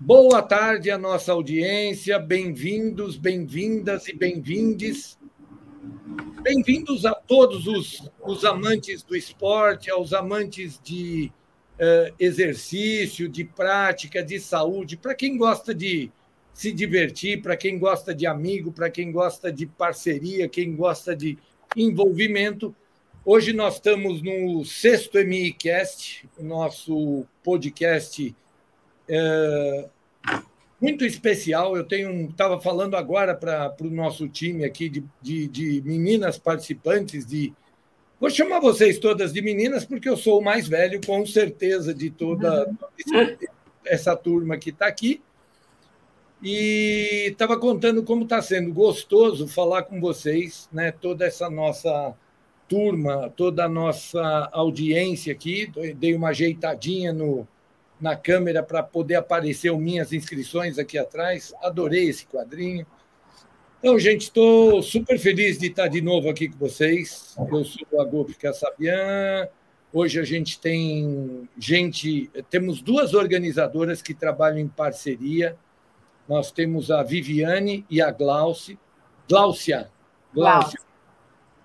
Boa 0.00 0.40
tarde 0.40 0.92
à 0.92 0.96
nossa 0.96 1.32
audiência, 1.32 2.20
bem-vindos, 2.20 3.16
bem-vindas 3.16 4.06
e 4.06 4.12
bem-vindes. 4.12 5.18
Bem-vindos 6.40 7.04
a 7.04 7.12
todos 7.14 7.66
os, 7.66 8.08
os, 8.22 8.44
amantes 8.44 9.02
do 9.02 9.16
esporte, 9.16 9.90
aos 9.90 10.12
amantes 10.12 10.80
de 10.80 11.32
uh, 11.80 12.14
exercício, 12.16 13.28
de 13.28 13.42
prática, 13.42 14.22
de 14.22 14.38
saúde, 14.38 14.96
para 14.96 15.16
quem 15.16 15.36
gosta 15.36 15.74
de 15.74 16.12
se 16.54 16.70
divertir, 16.70 17.42
para 17.42 17.56
quem 17.56 17.76
gosta 17.76 18.14
de 18.14 18.24
amigo, 18.24 18.70
para 18.70 18.88
quem 18.88 19.10
gosta 19.10 19.50
de 19.50 19.66
parceria, 19.66 20.48
quem 20.48 20.76
gosta 20.76 21.14
de 21.14 21.36
envolvimento. 21.76 22.72
Hoje 23.24 23.52
nós 23.52 23.74
estamos 23.74 24.22
no 24.22 24.64
sexto 24.64 25.18
MICast, 25.18 26.24
nosso 26.38 27.26
podcast 27.42 28.32
é, 29.08 29.88
muito 30.80 31.04
especial. 31.04 31.76
Eu 31.76 31.84
tenho 31.84 32.28
estava 32.28 32.60
falando 32.60 32.96
agora 32.96 33.34
para 33.34 33.74
o 33.80 33.90
nosso 33.90 34.28
time 34.28 34.64
aqui 34.64 34.88
de, 34.88 35.04
de, 35.20 35.48
de, 35.48 35.82
meninas 35.84 36.38
participantes 36.38 37.26
de. 37.26 37.52
Vou 38.20 38.30
chamar 38.30 38.60
vocês 38.60 38.98
todas 38.98 39.32
de 39.32 39.40
meninas, 39.40 39.84
porque 39.84 40.08
eu 40.08 40.16
sou 40.16 40.40
o 40.40 40.44
mais 40.44 40.66
velho, 40.66 41.00
com 41.06 41.24
certeza, 41.24 41.94
de 41.94 42.10
toda 42.10 42.68
essa 43.84 44.16
turma 44.16 44.56
que 44.56 44.70
está 44.70 44.86
aqui. 44.86 45.22
E 46.42 47.28
estava 47.30 47.58
contando 47.58 48.02
como 48.02 48.24
está 48.24 48.40
sendo 48.40 48.72
gostoso 48.72 49.48
falar 49.48 49.84
com 49.84 50.00
vocês, 50.00 50.68
né? 50.72 50.92
toda 50.92 51.26
essa 51.26 51.50
nossa 51.50 52.14
turma, 52.68 53.32
toda 53.36 53.64
a 53.64 53.68
nossa 53.68 54.48
audiência 54.52 55.32
aqui. 55.32 55.72
Dei 55.96 56.14
uma 56.14 56.28
ajeitadinha 56.28 57.12
no, 57.12 57.46
na 58.00 58.16
câmera 58.16 58.62
para 58.62 58.82
poder 58.82 59.16
aparecer 59.16 59.72
minhas 59.76 60.12
inscrições 60.12 60.78
aqui 60.78 60.98
atrás. 60.98 61.52
Adorei 61.62 62.08
esse 62.08 62.26
quadrinho. 62.26 62.86
Então, 63.78 63.98
gente, 63.98 64.22
estou 64.22 64.82
super 64.82 65.18
feliz 65.18 65.58
de 65.58 65.68
estar 65.68 65.88
de 65.88 66.00
novo 66.00 66.28
aqui 66.28 66.48
com 66.48 66.58
vocês. 66.58 67.36
Eu 67.38 67.64
sou 67.64 67.86
o 67.92 68.00
Agop 68.00 68.34
Cassabian. 68.34 69.48
Hoje 69.92 70.20
a 70.20 70.24
gente 70.24 70.60
tem 70.60 71.48
gente, 71.56 72.30
temos 72.50 72.82
duas 72.82 73.14
organizadoras 73.14 74.02
que 74.02 74.12
trabalham 74.12 74.58
em 74.58 74.68
parceria. 74.68 75.56
Nós 76.28 76.50
temos 76.50 76.90
a 76.90 77.02
Viviane 77.02 77.86
e 77.88 78.02
a 78.02 78.10
Glaucia. 78.10 78.76
Glaucia. 79.28 79.88
Glaucia. 80.34 80.80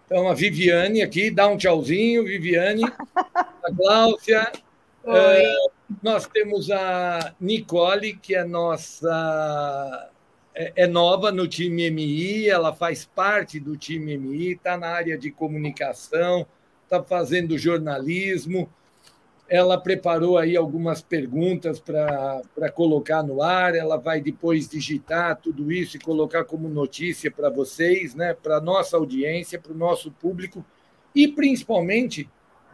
Então, 0.06 0.28
a 0.30 0.34
Viviane 0.34 1.02
aqui, 1.02 1.32
dá 1.32 1.48
um 1.48 1.58
tchauzinho, 1.58 2.24
Viviane. 2.24 2.84
A 3.66 3.72
Glaucia. 3.72 4.52
Uh, 5.04 5.72
nós 6.04 6.28
temos 6.28 6.70
a 6.70 7.34
Nicole, 7.40 8.14
que 8.18 8.36
é 8.36 8.44
nossa. 8.44 10.10
É, 10.54 10.84
é 10.84 10.88
nova 10.88 11.32
no 11.32 11.48
time 11.48 11.90
MI, 11.90 12.48
ela 12.48 12.76
faz 12.76 13.06
parte 13.06 13.60
do 13.60 13.76
time 13.76 14.16
MI, 14.18 14.52
está 14.52 14.78
na 14.78 14.88
área 14.88 15.18
de 15.18 15.32
comunicação, 15.32 16.46
está 16.84 17.02
fazendo 17.02 17.58
jornalismo. 17.58 18.70
Ela 19.50 19.80
preparou 19.80 20.38
aí 20.38 20.56
algumas 20.56 21.02
perguntas 21.02 21.80
para 21.80 22.70
colocar 22.74 23.24
no 23.24 23.42
ar. 23.42 23.74
Ela 23.74 23.98
vai 23.98 24.22
depois 24.22 24.68
digitar 24.68 25.38
tudo 25.38 25.72
isso 25.72 25.98
e 25.98 26.00
colocar 26.00 26.44
como 26.44 26.70
notícia 26.70 27.32
para 27.32 27.50
vocês, 27.50 28.14
né? 28.14 28.34
para 28.34 28.58
a 28.58 28.62
nossa 28.62 28.98
audiência, 28.98 29.60
para 29.60 29.74
o 29.74 29.78
nosso 29.78 30.12
público 30.12 30.64
e 31.16 31.28
principalmente 31.28 32.30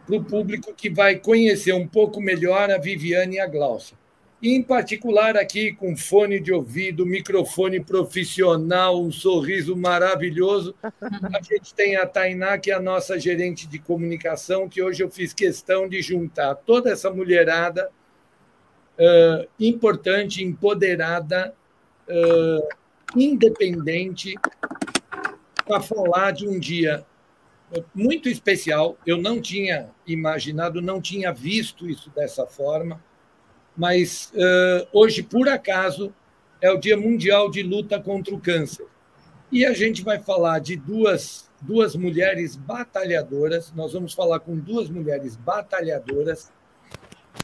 para 0.09 0.17
o 0.17 0.23
público 0.23 0.73
que 0.73 0.89
vai 0.89 1.17
conhecer 1.17 1.71
um 1.73 1.87
pouco 1.87 2.19
melhor 2.19 2.71
a 2.71 2.79
Viviane 2.79 3.35
e 3.35 3.39
a 3.39 3.45
Glaucia. 3.45 3.95
E, 4.41 4.55
em 4.55 4.63
particular, 4.63 5.37
aqui 5.37 5.73
com 5.73 5.95
fone 5.95 6.39
de 6.39 6.51
ouvido, 6.51 7.05
microfone 7.05 7.79
profissional, 7.79 8.99
um 8.99 9.11
sorriso 9.11 9.75
maravilhoso, 9.75 10.73
a 11.01 11.41
gente 11.43 11.75
tem 11.75 11.95
a 11.97 12.07
Tainá, 12.07 12.57
que 12.57 12.71
é 12.71 12.73
a 12.73 12.79
nossa 12.79 13.19
gerente 13.19 13.67
de 13.67 13.77
comunicação, 13.77 14.67
que 14.67 14.81
hoje 14.81 15.03
eu 15.03 15.11
fiz 15.11 15.33
questão 15.33 15.87
de 15.87 16.01
juntar 16.01 16.55
toda 16.55 16.89
essa 16.89 17.11
mulherada 17.11 17.91
uh, 18.97 19.47
importante, 19.59 20.41
empoderada, 20.41 21.53
uh, 22.07 22.67
independente, 23.15 24.33
para 25.67 25.81
falar 25.81 26.31
de 26.31 26.47
um 26.47 26.57
dia 26.57 27.05
muito 27.93 28.29
especial. 28.29 28.97
Eu 29.05 29.17
não 29.17 29.41
tinha 29.41 29.89
imaginado, 30.05 30.81
não 30.81 31.01
tinha 31.01 31.31
visto 31.31 31.89
isso 31.89 32.09
dessa 32.11 32.45
forma, 32.45 33.03
mas 33.75 34.31
uh, 34.33 34.87
hoje, 34.91 35.23
por 35.23 35.47
acaso, 35.47 36.13
é 36.61 36.71
o 36.71 36.77
Dia 36.77 36.97
Mundial 36.97 37.49
de 37.49 37.63
Luta 37.63 37.99
contra 37.99 38.33
o 38.33 38.39
Câncer. 38.39 38.85
E 39.51 39.65
a 39.65 39.73
gente 39.73 40.03
vai 40.03 40.19
falar 40.19 40.59
de 40.59 40.75
duas, 40.75 41.49
duas 41.61 41.95
mulheres 41.95 42.55
batalhadoras. 42.55 43.71
Nós 43.73 43.93
vamos 43.93 44.13
falar 44.13 44.39
com 44.41 44.57
duas 44.57 44.89
mulheres 44.89 45.35
batalhadoras 45.35 46.51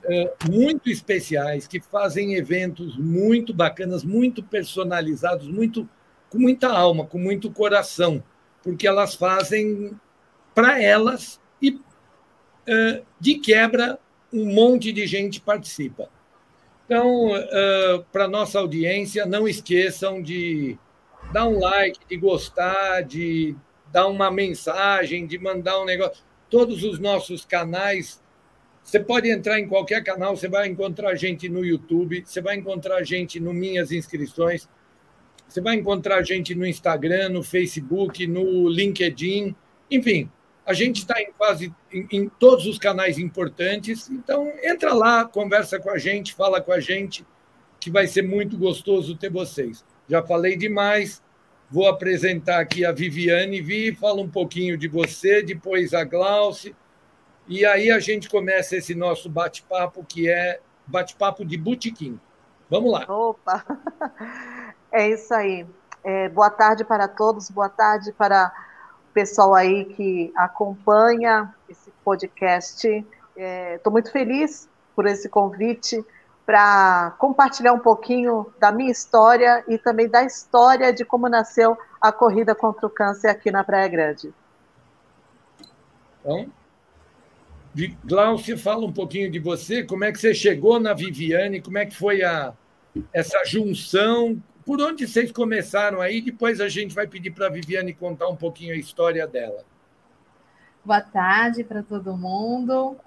uh, 0.03 0.51
muito 0.51 0.89
especiais, 0.89 1.67
que 1.67 1.79
fazem 1.79 2.35
eventos 2.35 2.97
muito 2.97 3.53
bacanas, 3.53 4.03
muito 4.03 4.43
personalizados, 4.43 5.47
muito 5.47 5.89
com 6.29 6.39
muita 6.39 6.67
alma, 6.67 7.05
com 7.05 7.17
muito 7.17 7.49
coração, 7.49 8.21
porque 8.61 8.87
elas 8.87 9.15
fazem 9.15 9.97
para 10.55 10.81
elas 10.81 11.39
e, 11.61 11.79
de 13.19 13.35
quebra, 13.35 13.99
um 14.33 14.45
monte 14.55 14.91
de 14.91 15.05
gente 15.05 15.39
participa. 15.39 16.09
Então, 16.85 17.29
para 18.11 18.27
nossa 18.27 18.59
audiência, 18.59 19.25
não 19.25 19.47
esqueçam 19.47 20.21
de 20.21 20.77
dar 21.33 21.47
um 21.47 21.59
like, 21.59 21.99
de 22.07 22.17
gostar, 22.17 23.01
de 23.01 23.55
dar 23.91 24.07
uma 24.07 24.31
mensagem, 24.31 25.27
de 25.27 25.37
mandar 25.37 25.81
um 25.81 25.85
negócio. 25.85 26.23
Todos 26.49 26.83
os 26.83 26.99
nossos 26.99 27.43
canais, 27.43 28.23
você 28.83 28.99
pode 28.99 29.29
entrar 29.29 29.59
em 29.59 29.67
qualquer 29.67 30.03
canal, 30.03 30.37
você 30.37 30.47
vai 30.47 30.67
encontrar 30.67 31.15
gente 31.15 31.49
no 31.49 31.65
YouTube, 31.65 32.23
você 32.25 32.39
vai 32.39 32.55
encontrar 32.55 33.03
gente 33.03 33.39
no 33.39 33.51
Minhas 33.51 33.91
Inscrições, 33.91 34.69
você 35.47 35.59
vai 35.59 35.75
encontrar 35.75 36.21
gente 36.23 36.53
no 36.53 36.65
Instagram, 36.65 37.29
no 37.29 37.41
Facebook, 37.41 38.27
no 38.27 38.69
LinkedIn, 38.69 39.55
enfim, 39.89 40.29
a 40.65 40.73
gente 40.73 40.97
está 40.97 41.21
em 41.21 41.31
quase 41.31 41.73
em, 41.91 42.07
em, 42.11 42.29
todos 42.29 42.65
os 42.65 42.79
canais 42.79 43.19
importantes, 43.19 44.09
então 44.09 44.51
entra 44.63 44.93
lá, 44.93 45.23
conversa 45.23 45.79
com 45.79 45.91
a 45.91 45.97
gente, 45.97 46.33
fala 46.33 46.59
com 46.59 46.71
a 46.71 46.79
gente, 46.79 47.25
que 47.79 47.91
vai 47.91 48.07
ser 48.07 48.23
muito 48.23 48.57
gostoso 48.57 49.15
ter 49.15 49.29
vocês. 49.29 49.85
Já 50.07 50.23
falei 50.23 50.57
demais, 50.57 51.21
vou 51.69 51.87
apresentar 51.87 52.59
aqui 52.59 52.83
a 52.83 52.91
Viviane. 52.91 53.61
Vi, 53.61 53.93
fala 53.95 54.21
um 54.21 54.29
pouquinho 54.29 54.77
de 54.77 54.87
você, 54.87 55.43
depois 55.43 55.93
a 55.93 56.03
Glauce, 56.03 56.75
e 57.47 57.63
aí 57.63 57.91
a 57.91 57.99
gente 57.99 58.27
começa 58.27 58.75
esse 58.75 58.95
nosso 58.95 59.29
bate-papo, 59.29 60.03
que 60.03 60.27
é 60.27 60.59
bate-papo 60.87 61.45
de 61.45 61.57
botequim. 61.57 62.19
Vamos 62.69 62.91
lá. 62.91 63.05
Opa! 63.07 63.63
É 64.91 65.09
isso 65.09 65.33
aí. 65.33 65.67
É, 66.05 66.29
boa 66.29 66.49
tarde 66.49 66.85
para 66.85 67.05
todos, 67.05 67.49
boa 67.49 67.67
tarde 67.67 68.13
para 68.13 68.49
pessoal 69.15 69.55
aí 69.55 69.85
que 69.85 70.33
acompanha 70.35 71.55
esse 71.69 71.89
podcast. 72.03 72.85
Estou 72.85 73.05
é, 73.37 73.79
muito 73.89 74.11
feliz 74.11 74.69
por 74.93 75.05
esse 75.05 75.29
convite 75.29 76.03
para 76.45 77.15
compartilhar 77.17 77.71
um 77.71 77.79
pouquinho 77.79 78.53
da 78.59 78.73
minha 78.73 78.91
história 78.91 79.63
e 79.69 79.77
também 79.77 80.09
da 80.09 80.23
história 80.23 80.91
de 80.91 81.05
como 81.05 81.29
nasceu 81.29 81.77
a 81.99 82.11
corrida 82.11 82.53
contra 82.53 82.85
o 82.85 82.89
câncer 82.89 83.29
aqui 83.29 83.49
na 83.49 83.63
Praia 83.63 83.87
Grande. 83.87 84.33
Então, 86.19 86.51
Glaucio, 88.03 88.57
fala 88.57 88.85
um 88.85 88.91
pouquinho 88.91 89.31
de 89.31 89.39
você, 89.39 89.83
como 89.83 90.03
é 90.03 90.11
que 90.11 90.19
você 90.19 90.33
chegou 90.33 90.77
na 90.77 90.93
Viviane, 90.93 91.61
como 91.61 91.77
é 91.77 91.85
que 91.85 91.95
foi 91.95 92.21
a, 92.21 92.53
essa 93.13 93.43
junção 93.45 94.41
por 94.65 94.81
onde 94.81 95.07
vocês 95.07 95.31
começaram 95.31 96.01
aí? 96.01 96.21
Depois 96.21 96.59
a 96.59 96.67
gente 96.67 96.95
vai 96.95 97.05
pedir 97.05 97.31
para 97.31 97.45
a 97.45 97.49
Viviane 97.49 97.93
contar 97.93 98.27
um 98.27 98.35
pouquinho 98.35 98.73
a 98.73 98.77
história 98.77 99.27
dela. 99.27 99.63
Boa 100.83 101.01
tarde 101.01 101.63
para 101.63 101.83
todo 101.83 102.17
mundo. 102.17 102.97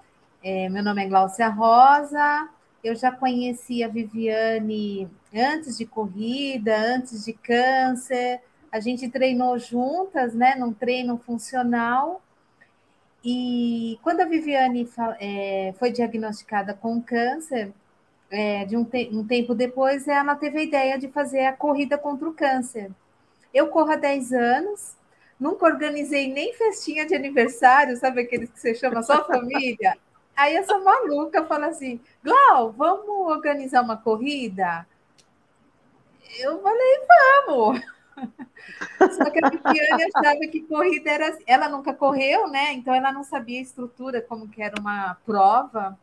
É, 0.41 0.69
meu 0.69 0.81
nome 0.81 1.03
é 1.03 1.07
Glaucia 1.07 1.49
Rosa. 1.49 2.49
Eu 2.81 2.95
já 2.95 3.11
conheci 3.11 3.83
a 3.83 3.89
Viviane 3.89 5.09
antes 5.35 5.77
de 5.77 5.85
corrida, 5.85 6.77
antes 6.77 7.25
de 7.25 7.33
câncer. 7.33 8.41
A 8.71 8.79
gente 8.79 9.09
treinou 9.09 9.59
juntas, 9.59 10.33
né, 10.33 10.55
num 10.55 10.71
treino 10.71 11.17
funcional. 11.17 12.21
E 13.23 13.99
quando 14.01 14.21
a 14.21 14.25
Viviane 14.25 14.89
é, 15.19 15.73
foi 15.77 15.91
diagnosticada 15.91 16.73
com 16.73 17.01
câncer, 17.01 17.73
é, 18.29 18.65
de 18.65 18.77
um, 18.77 18.83
te 18.83 19.09
um 19.11 19.25
tempo 19.25 19.55
depois, 19.55 20.07
ela 20.07 20.35
teve 20.35 20.59
a 20.59 20.63
ideia 20.63 20.97
de 20.97 21.07
fazer 21.07 21.45
a 21.45 21.53
corrida 21.53 21.97
contra 21.97 22.27
o 22.27 22.33
câncer. 22.33 22.91
Eu 23.53 23.67
corro 23.67 23.91
há 23.91 23.95
10 23.95 24.33
anos, 24.33 24.95
nunca 25.39 25.65
organizei 25.65 26.31
nem 26.31 26.53
festinha 26.53 27.05
de 27.05 27.15
aniversário, 27.15 27.97
sabe 27.97 28.21
aqueles 28.21 28.49
que 28.49 28.59
você 28.59 28.75
chama 28.75 29.01
só 29.01 29.25
família? 29.25 29.97
Aí 30.35 30.55
essa 30.55 30.79
maluca 30.79 31.45
fala 31.45 31.67
assim: 31.67 31.99
Glau, 32.23 32.71
vamos 32.71 33.27
organizar 33.31 33.81
uma 33.81 33.97
corrida? 33.97 34.85
eu 36.37 36.61
falei, 36.61 36.99
vamos. 37.47 37.81
Só 39.17 39.29
que 39.29 39.43
a 39.43 39.49
Viviane 39.49 40.03
achava 40.03 40.39
que 40.51 40.61
corrida 40.61 41.09
era. 41.09 41.37
Ela 41.47 41.69
nunca 41.69 41.93
correu, 41.93 42.47
né? 42.47 42.73
Então 42.73 42.93
ela 42.93 43.11
não 43.11 43.23
sabia 43.23 43.59
a 43.59 43.63
estrutura, 43.63 44.21
como 44.21 44.47
que 44.47 44.61
era 44.61 44.79
uma 44.79 45.17
prova. 45.25 45.97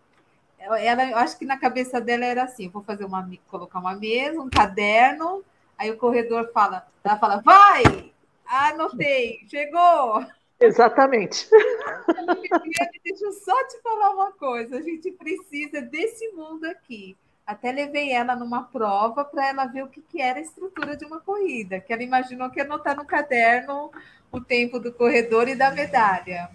Ela, 0.58 1.10
eu 1.10 1.16
acho 1.18 1.38
que 1.38 1.44
na 1.44 1.56
cabeça 1.56 2.00
dela 2.00 2.24
era 2.24 2.44
assim: 2.44 2.68
vou 2.68 2.82
fazer 2.82 3.04
uma, 3.04 3.28
colocar 3.48 3.78
uma 3.78 3.94
mesa, 3.94 4.40
um 4.40 4.50
caderno, 4.50 5.44
aí 5.78 5.90
o 5.90 5.96
corredor 5.96 6.50
fala, 6.52 6.86
ela 7.04 7.18
fala, 7.18 7.40
vai! 7.42 8.12
Anotei, 8.46 9.40
chegou! 9.48 10.24
Exatamente. 10.58 11.48
Deixa 13.04 13.24
eu 13.24 13.32
só 13.32 13.64
te 13.68 13.80
falar 13.82 14.10
uma 14.10 14.32
coisa: 14.32 14.78
a 14.78 14.82
gente 14.82 15.12
precisa 15.12 15.80
desse 15.82 16.28
mundo 16.32 16.64
aqui. 16.64 17.16
Até 17.46 17.70
levei 17.70 18.10
ela 18.10 18.34
numa 18.34 18.64
prova 18.64 19.24
para 19.24 19.48
ela 19.48 19.66
ver 19.66 19.84
o 19.84 19.88
que, 19.88 20.02
que 20.02 20.20
era 20.20 20.38
a 20.38 20.42
estrutura 20.42 20.96
de 20.96 21.04
uma 21.04 21.20
corrida, 21.20 21.78
que 21.78 21.92
ela 21.92 22.02
imaginou 22.02 22.50
que 22.50 22.58
ia 22.58 22.64
anotar 22.64 22.96
no 22.96 23.04
caderno 23.04 23.92
o 24.32 24.40
tempo 24.40 24.80
do 24.80 24.92
corredor 24.92 25.48
e 25.48 25.54
da 25.54 25.70
medalha. 25.70 26.50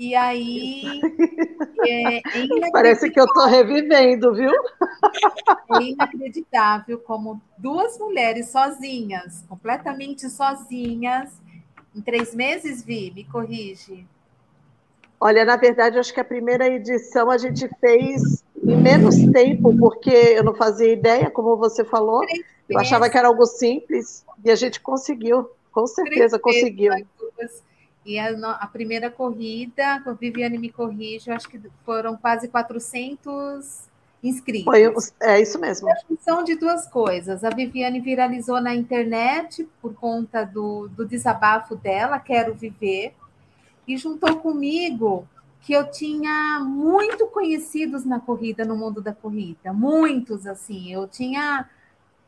E 0.00 0.14
aí. 0.14 0.82
É, 1.86 2.16
é 2.16 2.22
Parece 2.72 3.10
que 3.10 3.20
eu 3.20 3.26
estou 3.26 3.46
revivendo, 3.46 4.32
viu? 4.32 4.50
É 5.76 5.82
inacreditável 5.82 6.98
como 7.00 7.38
duas 7.58 7.98
mulheres 7.98 8.48
sozinhas, 8.48 9.44
completamente 9.46 10.30
sozinhas, 10.30 11.30
em 11.94 12.00
três 12.00 12.34
meses, 12.34 12.82
Vi, 12.82 13.12
me 13.14 13.24
corrige. 13.24 14.06
Olha, 15.20 15.44
na 15.44 15.56
verdade, 15.56 15.98
acho 15.98 16.14
que 16.14 16.20
a 16.20 16.24
primeira 16.24 16.66
edição 16.66 17.30
a 17.30 17.36
gente 17.36 17.68
fez 17.78 18.42
em 18.56 18.76
menos 18.80 19.16
tempo, 19.34 19.76
porque 19.76 20.08
eu 20.08 20.42
não 20.42 20.54
fazia 20.54 20.90
ideia, 20.90 21.30
como 21.30 21.58
você 21.58 21.84
falou. 21.84 22.24
Eu 22.66 22.78
achava 22.78 23.10
que 23.10 23.18
era 23.18 23.28
algo 23.28 23.44
simples 23.44 24.24
e 24.42 24.50
a 24.50 24.56
gente 24.56 24.80
conseguiu, 24.80 25.50
com 25.70 25.86
certeza 25.86 26.38
conseguiu. 26.38 26.94
E 28.04 28.18
a, 28.18 28.30
a, 28.54 28.66
primeira 28.66 29.10
corrida, 29.10 30.02
a 30.04 30.12
Viviane 30.12 30.58
me 30.58 30.70
corrige, 30.70 31.30
eu 31.30 31.34
acho 31.34 31.48
que 31.48 31.60
foram 31.84 32.16
quase 32.16 32.48
400 32.48 33.90
inscritos. 34.22 34.64
Foi, 34.64 34.82
é 35.20 35.40
isso 35.40 35.58
mesmo. 35.58 35.88
São 36.20 36.42
de 36.42 36.54
duas 36.54 36.86
coisas. 36.86 37.44
A 37.44 37.50
Viviane 37.50 38.00
viralizou 38.00 38.60
na 38.60 38.74
internet 38.74 39.68
por 39.82 39.94
conta 39.94 40.44
do, 40.44 40.88
do 40.88 41.06
desabafo 41.06 41.76
dela, 41.76 42.18
Quero 42.18 42.54
Viver, 42.54 43.14
e 43.86 43.96
juntou 43.96 44.36
comigo 44.36 45.26
que 45.60 45.72
eu 45.74 45.90
tinha 45.90 46.58
muito 46.60 47.26
conhecidos 47.26 48.04
na 48.04 48.18
corrida, 48.18 48.64
no 48.64 48.76
mundo 48.76 49.02
da 49.02 49.12
corrida, 49.12 49.72
muitos, 49.72 50.46
assim, 50.46 50.92
eu 50.92 51.06
tinha... 51.06 51.68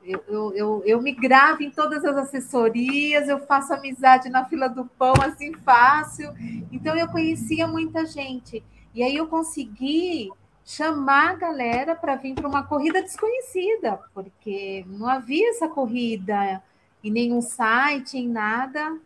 Eu, 0.04 0.24
eu, 0.26 0.52
eu, 0.54 0.82
eu 0.84 1.02
me 1.02 1.12
gravo 1.12 1.62
em 1.62 1.70
todas 1.70 2.04
as 2.04 2.16
assessorias, 2.16 3.28
eu 3.28 3.38
faço 3.46 3.72
amizade 3.72 4.28
na 4.28 4.44
fila 4.44 4.68
do 4.68 4.84
pão, 4.84 5.14
assim, 5.22 5.52
fácil. 5.54 6.32
Então, 6.72 6.96
eu 6.96 7.08
conhecia 7.08 7.66
muita 7.66 8.04
gente. 8.06 8.62
E 8.94 9.02
aí, 9.02 9.16
eu 9.16 9.26
consegui 9.28 10.30
chamar 10.64 11.30
a 11.30 11.34
galera 11.34 11.94
para 11.94 12.16
vir 12.16 12.34
para 12.34 12.48
uma 12.48 12.62
corrida 12.62 13.02
desconhecida, 13.02 14.00
porque 14.14 14.84
não 14.88 15.08
havia 15.08 15.50
essa 15.50 15.68
corrida 15.68 16.62
em 17.02 17.10
nenhum 17.10 17.40
site, 17.40 18.18
em 18.18 18.28
nada. 18.28 18.98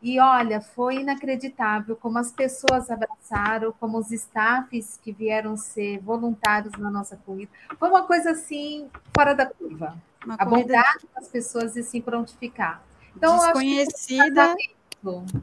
E 0.00 0.20
olha, 0.20 0.60
foi 0.60 0.96
inacreditável 0.96 1.96
como 1.96 2.18
as 2.18 2.30
pessoas 2.30 2.90
abraçaram, 2.90 3.72
como 3.80 3.98
os 3.98 4.10
staffs 4.10 5.00
que 5.02 5.10
vieram 5.10 5.56
ser 5.56 5.98
voluntários 6.00 6.74
na 6.78 6.90
nossa 6.90 7.16
corrida. 7.16 7.50
Foi 7.78 7.88
uma 7.88 8.02
coisa 8.02 8.32
assim, 8.32 8.90
fora 9.16 9.34
da 9.34 9.46
curva. 9.46 9.96
Uma 10.24 10.36
a 10.38 10.44
bondade 10.44 11.06
das 11.14 11.28
pessoas 11.28 11.74
de 11.74 11.82
se 11.82 12.00
prontificar. 12.00 12.82
Então, 13.16 13.38
desconhecida 13.38 14.54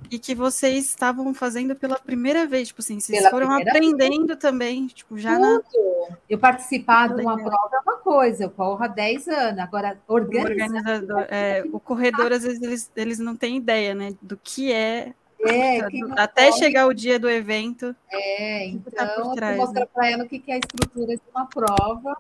e 0.10 0.18
que 0.18 0.34
vocês 0.34 0.86
estavam 0.86 1.34
fazendo 1.34 1.76
pela 1.76 1.98
primeira 2.00 2.48
vez, 2.48 2.70
tipo 2.70 2.82
assim, 2.82 3.00
vocês 3.00 3.20
pela 3.20 3.30
foram 3.30 3.52
aprendendo 3.52 4.28
vez. 4.28 4.40
também, 4.40 4.88
tipo, 4.88 5.18
já 5.18 5.36
Tudo. 5.36 5.42
na... 5.42 6.18
Eu 6.30 6.40
participar 6.40 7.14
de 7.14 7.22
uma 7.22 7.36
prova 7.36 7.70
é 7.74 7.80
uma 7.80 7.98
coisa, 7.98 8.46
eu 8.46 8.50
corro 8.50 8.84
há 8.84 8.88
10 8.88 9.28
anos, 9.28 9.60
agora 9.60 9.98
organizador. 10.08 11.26
É, 11.30 11.64
o 11.72 11.80
corredor, 11.80 12.32
às 12.34 12.44
vezes, 12.44 12.62
eles, 12.62 12.92
eles 12.96 13.20
não 13.20 13.36
têm 13.36 13.58
ideia, 13.58 13.94
né, 13.94 14.14
do 14.22 14.36
que 14.36 14.72
é 14.72 15.14
é, 15.44 15.80
até 16.18 16.52
chegar 16.52 16.86
o 16.86 16.94
dia 16.94 17.18
do 17.18 17.30
evento. 17.30 17.96
É, 18.12 18.68
então 18.68 18.94
tá 18.94 19.36
trás, 19.36 19.58
eu 19.58 19.66
mostrar 19.66 19.82
né? 19.82 19.88
para 19.92 20.10
ela 20.10 20.24
o 20.24 20.28
que 20.30 20.44
é 20.48 20.54
a 20.54 20.60
estrutura 20.60 21.16
de 21.16 21.22
uma 21.34 21.48
prova 21.48 22.16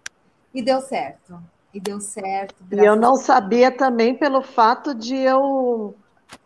e 0.53 0.61
deu 0.61 0.81
certo. 0.81 1.39
E 1.73 1.79
deu 1.79 2.00
certo. 2.01 2.56
E 2.71 2.77
eu 2.77 2.95
não 2.95 3.15
sabia 3.15 3.71
também 3.71 4.13
pelo 4.15 4.41
fato 4.41 4.94
de 4.94 5.15
eu 5.15 5.95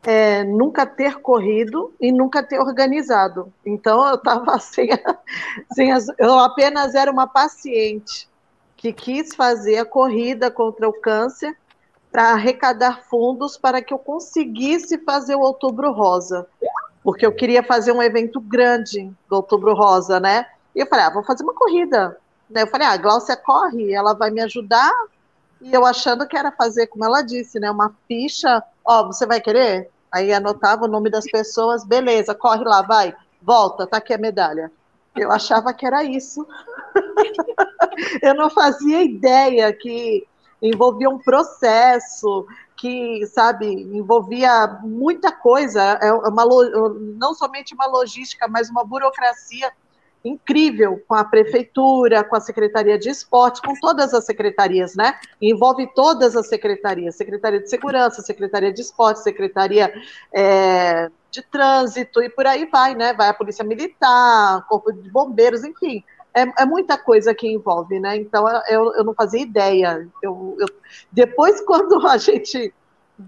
é, 0.03 0.43
nunca 0.43 0.85
ter 0.85 1.15
corrido 1.19 1.93
e 1.99 2.11
nunca 2.11 2.43
ter 2.43 2.59
organizado. 2.59 3.51
Então 3.65 4.07
eu 4.07 4.15
estava 4.15 4.57
sem, 4.59 4.89
sem 5.73 5.91
as, 5.91 6.07
eu 6.19 6.37
apenas 6.39 6.93
era 6.93 7.11
uma 7.11 7.27
paciente 7.27 8.29
que 8.77 8.93
quis 8.93 9.33
fazer 9.33 9.77
a 9.77 9.85
corrida 9.85 10.51
contra 10.51 10.87
o 10.87 10.93
câncer 10.93 11.57
para 12.11 12.31
arrecadar 12.31 13.01
fundos 13.09 13.57
para 13.57 13.81
que 13.81 13.93
eu 13.93 13.97
conseguisse 13.97 14.97
fazer 14.99 15.35
o 15.35 15.41
Outubro 15.41 15.91
Rosa, 15.91 16.47
porque 17.03 17.25
eu 17.25 17.31
queria 17.31 17.61
fazer 17.61 17.91
um 17.91 18.01
evento 18.01 18.39
grande 18.39 19.11
do 19.27 19.35
Outubro 19.37 19.73
Rosa, 19.73 20.19
né? 20.19 20.45
E 20.75 20.79
eu 20.79 20.87
falei, 20.87 21.05
ah, 21.05 21.09
vou 21.09 21.23
fazer 21.23 21.43
uma 21.43 21.53
corrida. 21.53 22.17
Eu 22.49 22.67
falei, 22.67 22.87
ah, 22.87 22.91
a 22.91 22.97
Glaucia 22.97 23.35
corre, 23.35 23.91
ela 23.91 24.13
vai 24.13 24.29
me 24.29 24.41
ajudar. 24.41 24.93
E 25.61 25.73
eu 25.73 25.85
achando 25.85 26.27
que 26.27 26.37
era 26.37 26.51
fazer, 26.51 26.87
como 26.87 27.05
ela 27.05 27.21
disse, 27.21 27.59
né, 27.59 27.71
uma 27.71 27.95
ficha 28.07 28.63
Ó, 28.85 29.01
oh, 29.01 29.07
você 29.07 29.25
vai 29.25 29.41
querer? 29.41 29.89
Aí 30.11 30.31
anotava 30.31 30.85
o 30.85 30.87
nome 30.87 31.09
das 31.09 31.25
pessoas, 31.25 31.83
beleza, 31.83 32.35
corre 32.35 32.63
lá, 32.63 32.83
vai, 32.83 33.15
volta, 33.41 33.87
tá 33.87 33.97
aqui 33.97 34.13
a 34.13 34.17
medalha. 34.17 34.71
Eu 35.15 35.31
achava 35.31 35.73
que 35.73 35.85
era 35.85 36.03
isso. 36.03 36.45
eu 38.21 38.35
não 38.35 38.49
fazia 38.49 39.01
ideia 39.01 39.73
que 39.73 40.27
envolvia 40.61 41.09
um 41.09 41.17
processo, 41.17 42.45
que, 42.77 43.25
sabe, 43.25 43.65
envolvia 43.67 44.67
muita 44.83 45.31
coisa, 45.31 45.81
é 45.81 46.11
uma, 46.11 46.45
não 47.17 47.33
somente 47.33 47.73
uma 47.73 47.87
logística, 47.87 48.47
mas 48.47 48.69
uma 48.69 48.83
burocracia 48.83 49.71
incrível 50.25 51.01
com 51.07 51.13
a 51.13 51.23
prefeitura, 51.23 52.23
com 52.23 52.35
a 52.35 52.41
Secretaria 52.41 52.97
de 52.97 53.09
Esporte, 53.09 53.61
com 53.61 53.73
todas 53.79 54.13
as 54.13 54.25
secretarias, 54.25 54.95
né? 54.95 55.13
Envolve 55.39 55.87
todas 55.93 56.35
as 56.35 56.47
secretarias, 56.47 57.15
Secretaria 57.15 57.59
de 57.59 57.69
Segurança, 57.69 58.23
Secretaria 58.23 58.73
de 58.73 58.81
Esporte, 58.81 59.21
Secretaria 59.21 59.93
é, 60.33 61.09
de 61.29 61.43
Trânsito 61.43 62.23
e 62.23 62.29
por 62.29 62.47
aí 62.47 62.65
vai, 62.65 62.95
né? 62.95 63.13
Vai 63.13 63.29
a 63.29 63.33
Polícia 63.33 63.63
Militar, 63.63 64.65
Corpo 64.67 64.91
de 64.91 65.09
Bombeiros, 65.11 65.63
enfim. 65.63 66.03
É, 66.33 66.63
é 66.63 66.65
muita 66.65 66.97
coisa 66.97 67.33
que 67.33 67.47
envolve, 67.47 67.99
né? 67.99 68.17
Então 68.17 68.45
eu, 68.67 68.93
eu 68.95 69.03
não 69.03 69.13
fazia 69.13 69.41
ideia. 69.41 70.07
Eu, 70.23 70.57
eu, 70.59 70.67
depois, 71.11 71.61
quando 71.65 72.05
a 72.07 72.17
gente 72.17 72.73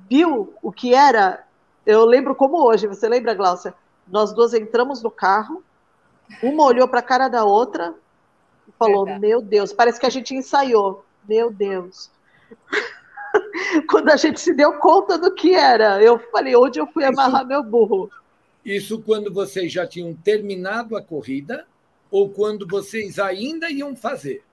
viu 0.10 0.54
o 0.64 0.72
que 0.72 0.96
era, 0.96 1.46
eu 1.86 2.04
lembro 2.06 2.34
como 2.34 2.58
hoje, 2.66 2.88
você 2.88 3.08
lembra, 3.08 3.36
Glaucia? 3.36 3.74
Nós 4.08 4.34
duas 4.34 4.54
entramos 4.54 5.04
no 5.04 5.12
carro, 5.12 5.64
uma 6.42 6.64
olhou 6.66 6.88
para 6.88 7.00
a 7.00 7.04
cara 7.04 7.28
da 7.28 7.44
outra 7.44 7.94
e 8.68 8.72
falou: 8.78 9.06
Verdade. 9.06 9.28
Meu 9.28 9.42
Deus, 9.42 9.74
parece 9.74 10.00
que 10.00 10.06
a 10.06 10.10
gente 10.10 10.36
ensaiou. 10.36 11.04
Meu 11.28 11.52
Deus. 11.52 12.10
Quando 13.90 14.10
a 14.10 14.16
gente 14.16 14.40
se 14.40 14.54
deu 14.54 14.74
conta 14.80 15.18
do 15.18 15.34
que 15.34 15.54
era, 15.54 16.02
eu 16.02 16.20
falei: 16.32 16.56
Onde 16.56 16.80
eu 16.80 16.88
fui 16.88 17.04
amarrar 17.04 17.46
meu 17.46 17.64
burro? 17.64 18.10
Isso 18.64 19.02
quando 19.02 19.34
vocês 19.34 19.72
já 19.72 19.88
tinham 19.88 20.14
terminado 20.14 20.98
a 20.98 21.02
corrida 21.02 21.66
ou 22.12 22.30
quando 22.30 22.68
vocês 22.68 23.18
ainda 23.18 23.70
iam 23.70 23.96
fazer? 23.96 24.44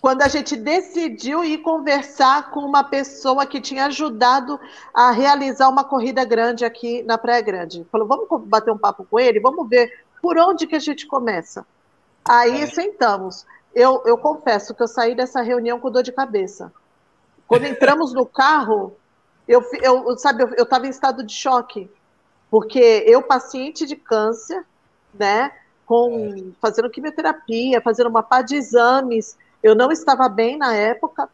Quando 0.00 0.22
a 0.22 0.28
gente 0.28 0.56
decidiu 0.56 1.44
ir 1.44 1.58
conversar 1.58 2.50
com 2.50 2.58
uma 2.58 2.82
pessoa 2.82 3.46
que 3.46 3.60
tinha 3.60 3.86
ajudado 3.86 4.58
a 4.92 5.12
realizar 5.12 5.68
uma 5.68 5.84
corrida 5.84 6.24
grande 6.24 6.64
aqui 6.64 7.04
na 7.04 7.16
Praia 7.16 7.40
Grande. 7.40 7.86
Falou, 7.90 8.08
vamos 8.08 8.26
bater 8.48 8.72
um 8.72 8.78
papo 8.78 9.06
com 9.08 9.20
ele, 9.20 9.38
vamos 9.38 9.68
ver 9.68 9.92
por 10.22 10.38
onde 10.38 10.68
que 10.68 10.76
a 10.76 10.78
gente 10.78 11.06
começa? 11.06 11.66
Aí 12.24 12.62
é. 12.62 12.66
sentamos. 12.66 13.44
Eu, 13.74 14.02
eu 14.06 14.16
confesso 14.16 14.72
que 14.72 14.82
eu 14.82 14.86
saí 14.86 15.14
dessa 15.16 15.42
reunião 15.42 15.80
com 15.80 15.90
dor 15.90 16.04
de 16.04 16.12
cabeça. 16.12 16.72
Quando 17.48 17.64
entramos 17.64 18.14
no 18.14 18.24
carro, 18.24 18.96
eu, 19.48 19.62
eu 19.82 20.16
sabe, 20.16 20.44
eu 20.56 20.62
estava 20.62 20.86
em 20.86 20.90
estado 20.90 21.24
de 21.24 21.34
choque, 21.34 21.90
porque 22.48 23.04
eu, 23.06 23.22
paciente 23.22 23.84
de 23.84 23.96
câncer, 23.96 24.64
né, 25.12 25.52
com 25.84 26.52
fazendo 26.60 26.88
quimioterapia, 26.88 27.80
fazendo 27.80 28.08
uma 28.08 28.22
pá 28.22 28.40
de 28.40 28.56
exames, 28.56 29.36
eu 29.62 29.74
não 29.74 29.90
estava 29.90 30.28
bem 30.28 30.56
na 30.56 30.74
época, 30.74 31.28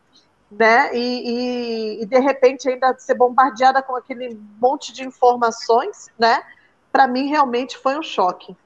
né, 0.50 0.97
e, 0.97 1.99
e, 1.99 2.02
e 2.02 2.07
de 2.07 2.18
repente 2.18 2.68
ainda 2.68 2.97
ser 2.99 3.14
bombardeada 3.14 3.83
com 3.83 3.95
aquele 3.95 4.40
monte 4.61 4.92
de 4.92 5.04
informações, 5.04 6.09
né, 6.18 6.42
para 6.90 7.07
mim 7.07 7.28
realmente 7.28 7.76
foi 7.76 7.99
um 7.99 8.02
choque. 8.02 8.57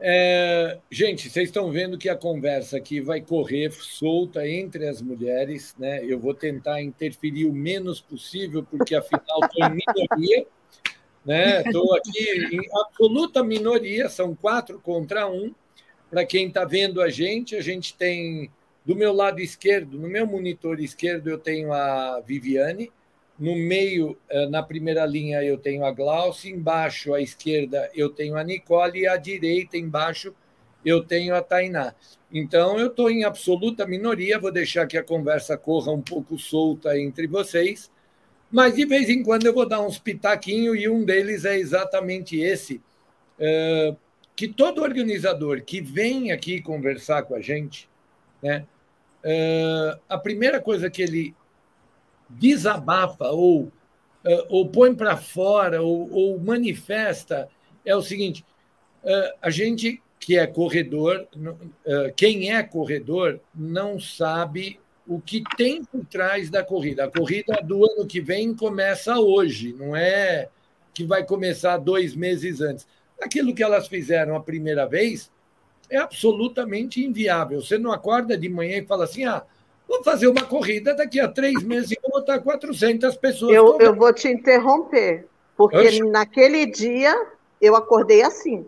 É, 0.00 0.78
gente, 0.90 1.28
vocês 1.28 1.48
estão 1.48 1.72
vendo 1.72 1.98
que 1.98 2.08
a 2.08 2.14
conversa 2.14 2.76
aqui 2.76 3.00
vai 3.00 3.20
correr 3.20 3.72
solta 3.72 4.48
entre 4.48 4.86
as 4.86 5.02
mulheres, 5.02 5.74
né? 5.76 6.04
Eu 6.04 6.20
vou 6.20 6.32
tentar 6.32 6.80
interferir 6.80 7.46
o 7.46 7.52
menos 7.52 8.00
possível, 8.00 8.62
porque 8.62 8.94
afinal 8.94 9.40
estou 9.42 9.66
em 9.66 9.70
minoria, 9.70 10.46
né? 11.24 11.62
Estou 11.62 11.96
aqui 11.96 12.30
em 12.52 12.60
absoluta 12.80 13.42
minoria, 13.42 14.08
são 14.08 14.36
quatro 14.36 14.80
contra 14.80 15.28
um. 15.28 15.52
Para 16.08 16.24
quem 16.24 16.46
está 16.46 16.64
vendo 16.64 17.02
a 17.02 17.10
gente, 17.10 17.56
a 17.56 17.60
gente 17.60 17.94
tem 17.94 18.50
do 18.84 18.96
meu 18.96 19.12
lado 19.12 19.40
esquerdo, 19.40 19.98
no 19.98 20.08
meu 20.08 20.26
monitor 20.26 20.80
esquerdo, 20.80 21.28
eu 21.28 21.38
tenho 21.38 21.72
a 21.72 22.20
Viviane, 22.20 22.90
no 23.38 23.54
meio, 23.54 24.18
eh, 24.28 24.48
na 24.48 24.62
primeira 24.62 25.06
linha, 25.06 25.42
eu 25.44 25.56
tenho 25.56 25.84
a 25.84 25.92
Glaucia, 25.92 26.50
embaixo, 26.50 27.14
à 27.14 27.20
esquerda, 27.20 27.88
eu 27.94 28.10
tenho 28.10 28.36
a 28.36 28.42
Nicole, 28.42 29.00
e 29.00 29.06
à 29.06 29.16
direita, 29.16 29.76
embaixo, 29.76 30.34
eu 30.84 31.04
tenho 31.04 31.34
a 31.34 31.42
Tainá. 31.42 31.94
Então, 32.32 32.78
eu 32.78 32.88
estou 32.88 33.10
em 33.10 33.24
absoluta 33.24 33.86
minoria, 33.86 34.38
vou 34.38 34.50
deixar 34.50 34.86
que 34.86 34.98
a 34.98 35.04
conversa 35.04 35.56
corra 35.56 35.92
um 35.92 36.02
pouco 36.02 36.38
solta 36.38 36.98
entre 36.98 37.26
vocês, 37.26 37.90
mas 38.50 38.74
de 38.74 38.84
vez 38.84 39.08
em 39.08 39.22
quando 39.22 39.46
eu 39.46 39.54
vou 39.54 39.68
dar 39.68 39.80
uns 39.80 39.98
pitaquinhos, 39.98 40.76
e 40.76 40.88
um 40.88 41.04
deles 41.04 41.44
é 41.44 41.56
exatamente 41.56 42.40
esse, 42.40 42.82
eh, 43.38 43.94
que 44.34 44.48
todo 44.48 44.82
organizador 44.82 45.62
que 45.62 45.80
vem 45.80 46.32
aqui 46.32 46.60
conversar 46.60 47.22
com 47.22 47.34
a 47.34 47.40
gente, 47.40 47.88
né, 48.42 48.66
eh, 49.22 49.98
a 50.08 50.18
primeira 50.18 50.60
coisa 50.60 50.90
que 50.90 51.02
ele 51.02 51.34
desabafa 52.28 53.28
ou, 53.28 53.70
eh, 54.24 54.46
ou 54.48 54.68
põe 54.68 54.94
para 54.94 55.16
fora 55.16 55.82
ou, 55.82 56.10
ou, 56.12 56.38
manifesta 56.38 57.48
é 57.84 57.94
o 57.96 58.02
seguinte: 58.02 58.44
eh, 59.04 59.34
a 59.40 59.50
gente 59.50 60.02
que 60.20 60.36
é 60.36 60.46
corredor, 60.46 61.26
eh, 61.86 62.12
quem 62.16 62.54
é 62.54 62.62
corredor, 62.62 63.40
não 63.54 63.98
sabe 63.98 64.78
o 65.06 65.20
que 65.20 65.42
tem 65.56 65.82
por 65.82 66.04
trás 66.04 66.50
da 66.50 66.62
corrida. 66.62 67.04
A 67.04 67.10
corrida 67.10 67.60
do 67.62 67.84
ano 67.90 68.06
que 68.06 68.20
vem 68.20 68.54
começa 68.54 69.18
hoje, 69.18 69.72
não 69.72 69.96
é 69.96 70.48
que 70.92 71.04
vai 71.04 71.24
começar 71.24 71.78
dois 71.78 72.14
meses 72.14 72.60
antes. 72.60 72.86
Aquilo 73.20 73.54
que 73.54 73.62
elas 73.62 73.88
fizeram 73.88 74.36
a 74.36 74.42
primeira 74.42 74.86
vez 74.86 75.30
é 75.88 75.96
absolutamente 75.96 77.02
inviável. 77.02 77.62
Você 77.62 77.78
não 77.78 77.92
acorda 77.92 78.36
de 78.36 78.48
manhã 78.48 78.76
e 78.78 78.86
fala 78.86 79.04
assim: 79.04 79.24
ah, 79.24 79.44
Vou 79.88 80.04
fazer 80.04 80.28
uma 80.28 80.44
corrida 80.44 80.94
daqui 80.94 81.18
a 81.18 81.26
três 81.26 81.62
meses 81.62 81.92
e 81.92 81.98
vou 82.02 82.20
botar 82.20 82.38
400 82.40 83.16
pessoas. 83.16 83.54
Eu, 83.54 83.78
eu 83.80 83.94
vou 83.94 84.12
te 84.12 84.28
interromper, 84.28 85.26
porque 85.56 85.78
Oxe. 85.78 86.02
naquele 86.02 86.66
dia 86.66 87.16
eu 87.60 87.74
acordei 87.74 88.22
assim. 88.22 88.66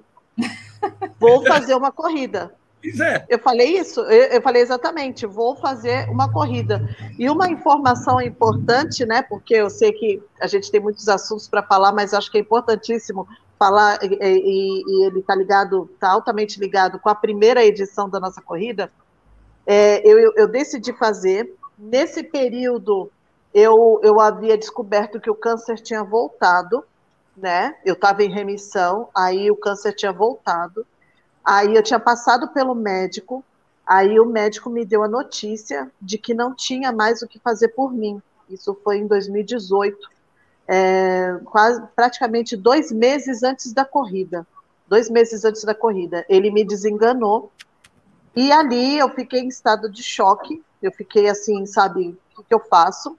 Vou 1.21 1.45
fazer 1.45 1.75
uma 1.75 1.93
corrida. 1.93 2.55
É. 2.83 3.27
Eu 3.29 3.39
falei 3.39 3.77
isso, 3.79 4.01
eu, 4.01 4.29
eu, 4.29 4.41
falei 4.41 4.63
exatamente, 4.63 5.27
vou 5.27 5.55
fazer 5.55 6.09
uma 6.09 6.33
corrida. 6.33 6.89
E 7.19 7.29
uma 7.29 7.51
informação 7.51 8.19
importante, 8.23 9.05
né? 9.05 9.21
Porque 9.21 9.55
eu 9.55 9.69
sei 9.69 9.93
que 9.93 10.23
a 10.41 10.47
gente 10.47 10.71
tem 10.71 10.81
muitos 10.81 11.07
assuntos 11.07 11.47
para 11.47 11.63
falar, 11.63 11.93
mas 11.93 12.15
acho 12.15 12.31
que 12.33 12.39
é 12.39 12.41
importantíssimo 12.41 13.29
falar, 13.59 13.99
e, 14.03 14.07
e, 14.19 14.83
e 14.87 15.05
ele 15.05 15.19
está 15.19 15.35
ligado, 15.35 15.91
está 15.93 16.09
altamente 16.09 16.59
ligado 16.59 16.99
com 16.99 17.11
a 17.11 17.15
primeira 17.15 17.63
edição 17.63 18.09
da 18.09 18.19
nossa 18.19 18.41
corrida 18.41 18.91
é, 19.73 20.03
eu, 20.05 20.33
eu, 20.35 20.49
decidi 20.49 20.93
fazer. 20.93 21.55
Nesse 21.79 22.25
período, 22.25 23.09
eu, 23.55 24.01
eu 24.03 24.19
havia 24.19 24.59
descoberto 24.59 25.21
que 25.21 25.31
o 25.31 25.35
câncer 25.35 25.79
tinha 25.79 26.03
voltado, 26.03 26.83
né? 27.37 27.77
Eu 27.85 27.95
estava 27.95 28.25
em 28.25 28.29
remissão, 28.29 29.09
aí 29.15 29.49
o 29.49 29.55
câncer 29.55 29.93
tinha 29.93 30.11
voltado. 30.11 30.85
Aí 31.45 31.73
eu 31.77 31.85
tinha 31.85 32.01
passado 32.01 32.49
pelo 32.49 32.75
médico, 32.75 33.45
aí 33.87 34.19
o 34.19 34.27
médico 34.27 34.69
me 34.69 34.85
deu 34.85 35.05
a 35.05 35.09
notícia 35.09 35.89
de 36.03 36.19
que 36.19 36.35
não 36.35 36.53
tinha 36.53 36.91
mais 36.91 37.23
o 37.23 37.29
que 37.29 37.39
fazer 37.39 37.69
por 37.69 37.93
mim. 37.93 38.21
Isso 38.51 38.77
foi 38.83 38.99
em 38.99 39.07
2018, 39.07 40.11
é, 40.67 41.39
quase, 41.45 41.81
praticamente 41.95 42.57
dois 42.57 42.91
meses 42.91 43.45
antes 43.45 43.73
da 43.73 43.85
corrida. 43.85 44.45
Dois 44.89 45.09
meses 45.09 45.45
antes 45.45 45.63
da 45.63 45.77
corrida. 45.77 46.27
Ele 46.29 46.51
me 46.51 46.65
desenganou 46.65 47.53
e 48.35 48.53
ali 48.53 48.99
eu 48.99 49.09
fiquei 49.11 49.41
em 49.41 49.49
estado 49.49 49.91
de 49.91 50.03
choque, 50.03 50.63
eu 50.81 50.93
fiquei 50.93 51.29
assim, 51.29 51.67
sabe, 51.67 52.17
o 52.37 52.43
que, 52.43 52.55
eu 52.55 52.61
faço? 52.61 53.19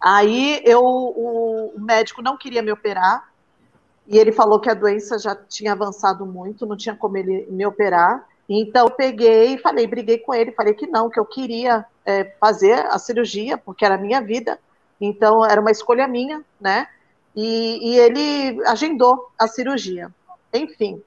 Aí 0.00 0.60
eu, 0.64 0.82
o, 0.82 1.72
o 1.76 1.80
médico 1.80 2.20
não 2.22 2.36
queria 2.36 2.62
me 2.62 2.72
operar, 2.72 3.30
e 4.06 4.18
ele 4.18 4.32
falou 4.32 4.60
que 4.60 4.70
a 4.70 4.74
doença 4.74 5.18
já 5.18 5.34
tinha 5.34 5.72
avançado 5.72 6.24
muito, 6.24 6.66
não 6.66 6.76
tinha 6.76 6.94
como 6.94 7.16
ele 7.16 7.46
me 7.50 7.66
operar. 7.66 8.26
Então, 8.48 8.86
eu 8.86 8.90
peguei 8.90 9.54
e 9.54 9.58
falei, 9.58 9.86
briguei 9.86 10.18
com 10.18 10.32
ele, 10.32 10.52
falei 10.52 10.74
que 10.74 10.86
não, 10.86 11.10
que 11.10 11.18
eu 11.18 11.24
queria 11.24 11.84
é, 12.04 12.24
fazer 12.38 12.86
a 12.86 12.98
cirurgia, 12.98 13.58
porque 13.58 13.84
era 13.84 13.96
a 13.96 13.98
minha 13.98 14.20
vida, 14.20 14.60
então 15.00 15.44
era 15.44 15.60
uma 15.60 15.72
escolha 15.72 16.06
minha, 16.06 16.44
né? 16.60 16.86
E, 17.34 17.90
e 17.90 17.98
ele 17.98 18.64
agendou 18.66 19.30
a 19.36 19.48
cirurgia. 19.48 20.14
Enfim, 20.54 21.02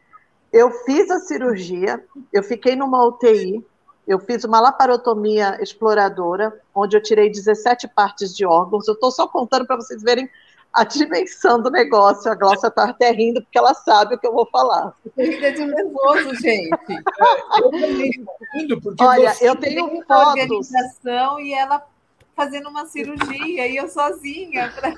eu 0.51 0.72
fiz 0.72 1.10
a 1.12 1.20
cirurgia, 1.20 2.03
eu 2.34 2.44
fiquei 2.44 2.75
numa 2.75 3.06
UTI, 3.06 3.63
eu 4.08 4.20
fiz 4.20 4.44
uma 4.44 4.60
laparotomia 4.60 5.62
exploradora, 5.62 6.60
onde 6.74 6.98
eu 6.98 7.03
tirei 7.03 7.29
17 7.29 7.88
partes 7.89 8.36
de 8.36 8.46
órgãos. 8.46 8.88
Eu 8.88 8.96
estou 8.96 9.12
só 9.12 9.27
contando 9.27 9.68
para 9.68 9.75
vocês 9.75 10.01
verem 10.01 10.27
a 10.74 10.84
dimensão 10.84 11.62
do 11.62 11.70
negócio. 11.70 12.32
A 12.32 12.36
Glaucia 12.36 12.70
está 12.70 12.89
até 12.89 13.12
rindo, 13.12 13.41
porque 13.41 13.58
ela 13.58 13.75
sabe 13.75 14.15
o 14.15 14.18
que 14.18 14.25
eu 14.25 14.34
vou 14.34 14.48
falar. 14.48 14.96
Fica 15.15 15.51
de 15.51 15.63
nervoso, 15.63 16.36
gente. 16.36 16.70
eu 18.68 18.82
porque 18.82 19.03
Olha, 19.03 19.36
eu 19.41 19.56
tenho 19.56 19.88
fotos. 20.08 20.27
organização 20.27 21.39
e 21.39 21.53
ela 21.53 21.86
fazendo 22.36 22.70
uma 22.70 22.86
cirurgia, 22.86 23.68
e 23.68 23.75
eu 23.75 23.89
sozinha. 23.89 24.72
Pra... 24.74 24.96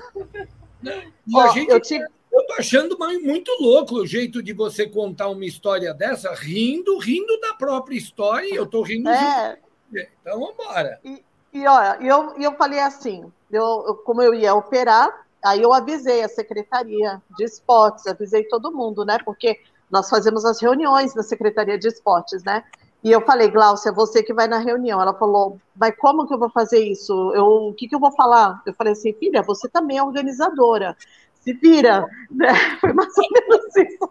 E 1.26 1.38
a 1.38 1.48
gente... 1.48 1.70
eu 1.70 1.80
tive 1.80 2.06
eu 2.32 2.46
tô 2.46 2.54
achando 2.54 2.96
muito 3.22 3.50
louco 3.60 3.96
o 3.96 4.06
jeito 4.06 4.42
de 4.42 4.54
você 4.54 4.88
contar 4.88 5.28
uma 5.28 5.44
história 5.44 5.92
dessa, 5.92 6.32
rindo, 6.32 6.98
rindo 6.98 7.38
da 7.40 7.52
própria 7.54 7.96
história, 7.96 8.48
e 8.48 8.56
eu 8.56 8.66
tô 8.66 8.80
rindo 8.82 9.10
é. 9.10 9.50
junto. 9.50 10.08
Então, 10.20 10.40
vamos 10.40 10.54
embora. 10.54 10.98
E, 11.04 11.22
e 11.52 11.66
olha, 11.66 11.98
eu, 12.00 12.34
eu 12.38 12.54
falei 12.54 12.80
assim, 12.80 13.30
eu, 13.50 13.84
eu, 13.86 13.94
como 13.96 14.22
eu 14.22 14.34
ia 14.34 14.54
operar, 14.54 15.26
aí 15.44 15.60
eu 15.60 15.74
avisei 15.74 16.22
a 16.22 16.28
Secretaria 16.28 17.20
de 17.36 17.44
Esportes, 17.44 18.06
avisei 18.06 18.44
todo 18.44 18.72
mundo, 18.72 19.04
né? 19.04 19.18
Porque 19.22 19.60
nós 19.90 20.08
fazemos 20.08 20.46
as 20.46 20.58
reuniões 20.60 21.14
na 21.14 21.22
Secretaria 21.22 21.78
de 21.78 21.88
Esportes, 21.88 22.42
né? 22.42 22.64
E 23.04 23.10
eu 23.10 23.20
falei, 23.22 23.50
Glaucia, 23.50 23.90
é 23.90 23.94
você 23.94 24.22
que 24.22 24.32
vai 24.32 24.46
na 24.46 24.58
reunião. 24.58 25.02
Ela 25.02 25.12
falou, 25.12 25.60
mas 25.76 25.94
como 25.98 26.26
que 26.26 26.32
eu 26.32 26.38
vou 26.38 26.48
fazer 26.48 26.78
isso? 26.84 27.12
Eu, 27.34 27.68
o 27.68 27.74
que, 27.74 27.88
que 27.88 27.94
eu 27.94 28.00
vou 28.00 28.12
falar? 28.12 28.62
Eu 28.64 28.72
falei 28.72 28.92
assim, 28.92 29.12
filha, 29.12 29.42
você 29.42 29.68
também 29.68 29.98
é 29.98 30.02
organizadora 30.02 30.96
se 31.42 31.52
vira, 31.52 32.06
né? 32.30 32.48
Foi 32.80 32.92
mais 32.92 33.12
ou 33.18 33.24
menos 33.32 33.76
isso. 33.76 34.10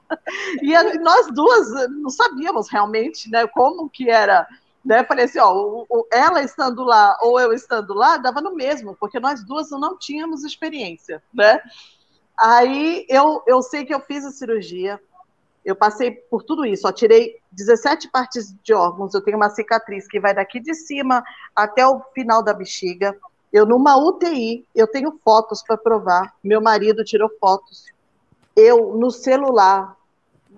E 0.61 0.99
nós 0.99 1.27
duas 1.33 1.89
não 1.89 2.09
sabíamos 2.09 2.69
realmente, 2.69 3.29
né, 3.29 3.47
como 3.47 3.89
que 3.89 4.09
era, 4.09 4.47
né? 4.83 5.03
Falei 5.03 5.25
assim, 5.25 5.39
ó, 5.39 5.53
o, 5.53 5.85
o, 5.89 6.07
ela 6.11 6.43
estando 6.43 6.83
lá 6.83 7.17
ou 7.21 7.39
eu 7.39 7.53
estando 7.53 7.93
lá, 7.93 8.17
dava 8.17 8.41
no 8.41 8.53
mesmo, 8.53 8.95
porque 8.99 9.19
nós 9.19 9.43
duas 9.45 9.69
não 9.71 9.97
tínhamos 9.97 10.43
experiência, 10.43 11.23
né? 11.33 11.59
Aí 12.37 13.05
eu, 13.07 13.41
eu 13.47 13.61
sei 13.61 13.85
que 13.85 13.93
eu 13.93 14.01
fiz 14.01 14.25
a 14.25 14.31
cirurgia, 14.31 14.99
eu 15.63 15.75
passei 15.75 16.11
por 16.11 16.43
tudo 16.43 16.65
isso, 16.65 16.87
ó, 16.87 16.91
tirei 16.91 17.35
17 17.51 18.09
partes 18.09 18.53
de 18.63 18.73
órgãos, 18.73 19.13
eu 19.13 19.21
tenho 19.21 19.37
uma 19.37 19.49
cicatriz 19.49 20.07
que 20.07 20.19
vai 20.19 20.33
daqui 20.33 20.59
de 20.59 20.73
cima 20.73 21.23
até 21.55 21.85
o 21.85 22.01
final 22.13 22.43
da 22.43 22.53
bexiga, 22.53 23.15
eu, 23.51 23.65
numa 23.65 23.97
UTI, 23.97 24.65
eu 24.73 24.87
tenho 24.87 25.19
fotos 25.23 25.61
para 25.61 25.77
provar. 25.77 26.33
Meu 26.43 26.61
marido 26.61 27.03
tirou 27.03 27.29
fotos. 27.39 27.85
Eu, 28.55 28.95
no 28.95 29.11
celular, 29.11 29.97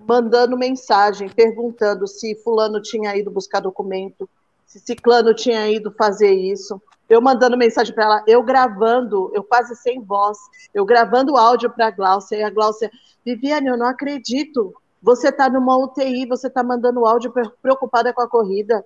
mandando 0.06 0.56
mensagem, 0.56 1.28
perguntando 1.28 2.06
se 2.06 2.34
Fulano 2.36 2.80
tinha 2.80 3.16
ido 3.16 3.30
buscar 3.30 3.60
documento, 3.60 4.28
se 4.66 4.78
Ciclano 4.78 5.34
tinha 5.34 5.68
ido 5.68 5.92
fazer 5.92 6.32
isso. 6.32 6.80
Eu 7.08 7.20
mandando 7.20 7.56
mensagem 7.56 7.94
para 7.94 8.04
ela, 8.04 8.24
eu 8.26 8.42
gravando, 8.42 9.30
eu 9.34 9.42
quase 9.42 9.74
sem 9.76 10.00
voz, 10.00 10.38
eu 10.72 10.84
gravando 10.84 11.36
áudio 11.36 11.70
para 11.70 11.88
a 11.88 11.90
Glaucia, 11.90 12.38
e 12.38 12.42
a 12.42 12.50
Glaucia, 12.50 12.90
Viviane, 13.24 13.68
eu 13.68 13.76
não 13.76 13.86
acredito. 13.86 14.74
Você 15.02 15.28
está 15.28 15.48
numa 15.50 15.76
UTI, 15.76 16.26
você 16.26 16.46
está 16.46 16.62
mandando 16.62 17.04
áudio 17.04 17.32
preocupada 17.60 18.12
com 18.12 18.22
a 18.22 18.28
corrida. 18.28 18.84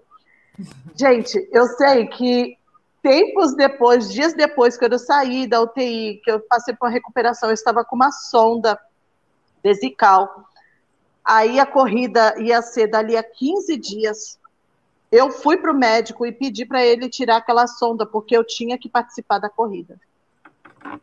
Gente, 0.97 1.49
eu 1.53 1.65
sei 1.67 2.07
que 2.07 2.59
tempos 3.02 3.55
depois, 3.55 4.12
dias 4.12 4.35
depois, 4.35 4.76
quando 4.76 4.93
eu 4.93 4.99
saí 4.99 5.47
da 5.47 5.61
UTI, 5.61 6.21
que 6.23 6.31
eu 6.31 6.40
passei 6.40 6.75
por 6.75 6.87
uma 6.87 6.93
recuperação, 6.93 7.49
eu 7.49 7.55
estava 7.55 7.85
com 7.85 7.97
uma 7.97 8.12
sonda 8.12 8.78
vesical. 9.62 10.49
Aí 11.25 11.61
a 11.61 11.67
corrida 11.67 12.35
ia 12.40 12.62
ser 12.62 12.87
dali 12.88 13.17
a 13.17 13.23
15 13.23 13.76
dias. 13.76 14.38
Eu 15.11 15.31
fui 15.31 15.57
para 15.57 15.73
o 15.73 15.76
médico 15.76 16.26
e 16.26 16.33
pedi 16.33 16.67
para 16.67 16.85
ele 16.85 17.09
tirar 17.09 17.37
aquela 17.37 17.67
sonda, 17.67 18.05
porque 18.05 18.37
eu 18.37 18.45
tinha 18.45 18.78
que 18.78 18.88
participar 18.88 19.38
da 19.38 19.49
corrida. 19.49 19.99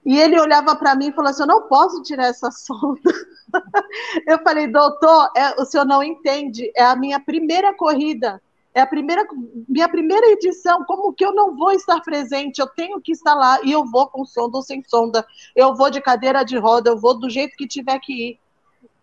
E 0.05 0.19
ele 0.19 0.39
olhava 0.39 0.75
para 0.75 0.95
mim 0.95 1.07
e 1.07 1.11
falou 1.11 1.29
assim: 1.29 1.43
Eu 1.43 1.47
não 1.47 1.67
posso 1.67 2.01
tirar 2.03 2.27
essa 2.27 2.51
sonda. 2.51 3.11
Eu 4.27 4.39
falei, 4.43 4.67
doutor, 4.67 5.29
é, 5.35 5.61
o 5.61 5.65
senhor 5.65 5.85
não 5.85 6.03
entende, 6.03 6.71
é 6.75 6.83
a 6.83 6.95
minha 6.95 7.19
primeira 7.19 7.73
corrida, 7.73 8.41
é 8.75 8.81
a 8.81 8.85
primeira, 8.85 9.25
minha 9.69 9.87
primeira 9.87 10.27
edição, 10.31 10.83
como 10.83 11.13
que 11.13 11.25
eu 11.25 11.33
não 11.33 11.55
vou 11.55 11.71
estar 11.71 12.01
presente? 12.01 12.59
Eu 12.59 12.67
tenho 12.67 12.99
que 12.99 13.13
estar 13.13 13.33
lá 13.33 13.57
e 13.63 13.71
eu 13.71 13.85
vou 13.85 14.05
com 14.07 14.25
sonda 14.25 14.57
ou 14.57 14.61
sem 14.61 14.83
sonda, 14.83 15.25
eu 15.55 15.73
vou 15.73 15.89
de 15.89 16.01
cadeira 16.01 16.43
de 16.43 16.57
roda, 16.57 16.89
eu 16.89 16.97
vou 16.97 17.17
do 17.17 17.29
jeito 17.29 17.55
que 17.55 17.65
tiver 17.65 17.97
que 17.99 18.13
ir. 18.13 18.39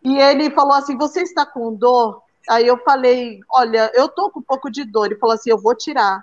E 0.05 0.19
ele 0.19 0.51
falou 0.51 0.75
assim: 0.75 0.95
Você 0.99 1.23
está 1.23 1.47
com 1.47 1.75
dor? 1.75 2.23
Aí 2.47 2.67
eu 2.67 2.77
falei: 2.79 3.41
Olha, 3.49 3.91
eu 3.95 4.11
tô 4.11 4.31
com 4.31 4.41
um 4.41 4.43
pouco 4.43 4.71
de 4.71 4.85
dor. 4.85 5.07
Ele 5.07 5.17
falou 5.17 5.35
assim: 5.35 5.51
Eu 5.51 5.59
vou 5.59 5.75
tirar 5.75 6.23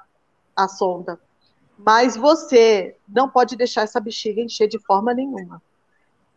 a 0.56 0.68
sonda. 0.68 1.20
Mas 1.76 2.16
você 2.16 2.96
não 3.08 3.28
pode 3.28 3.56
deixar 3.56 3.82
essa 3.82 4.00
bexiga 4.00 4.42
encher 4.42 4.68
de 4.68 4.78
forma 4.78 5.12
nenhuma. 5.12 5.60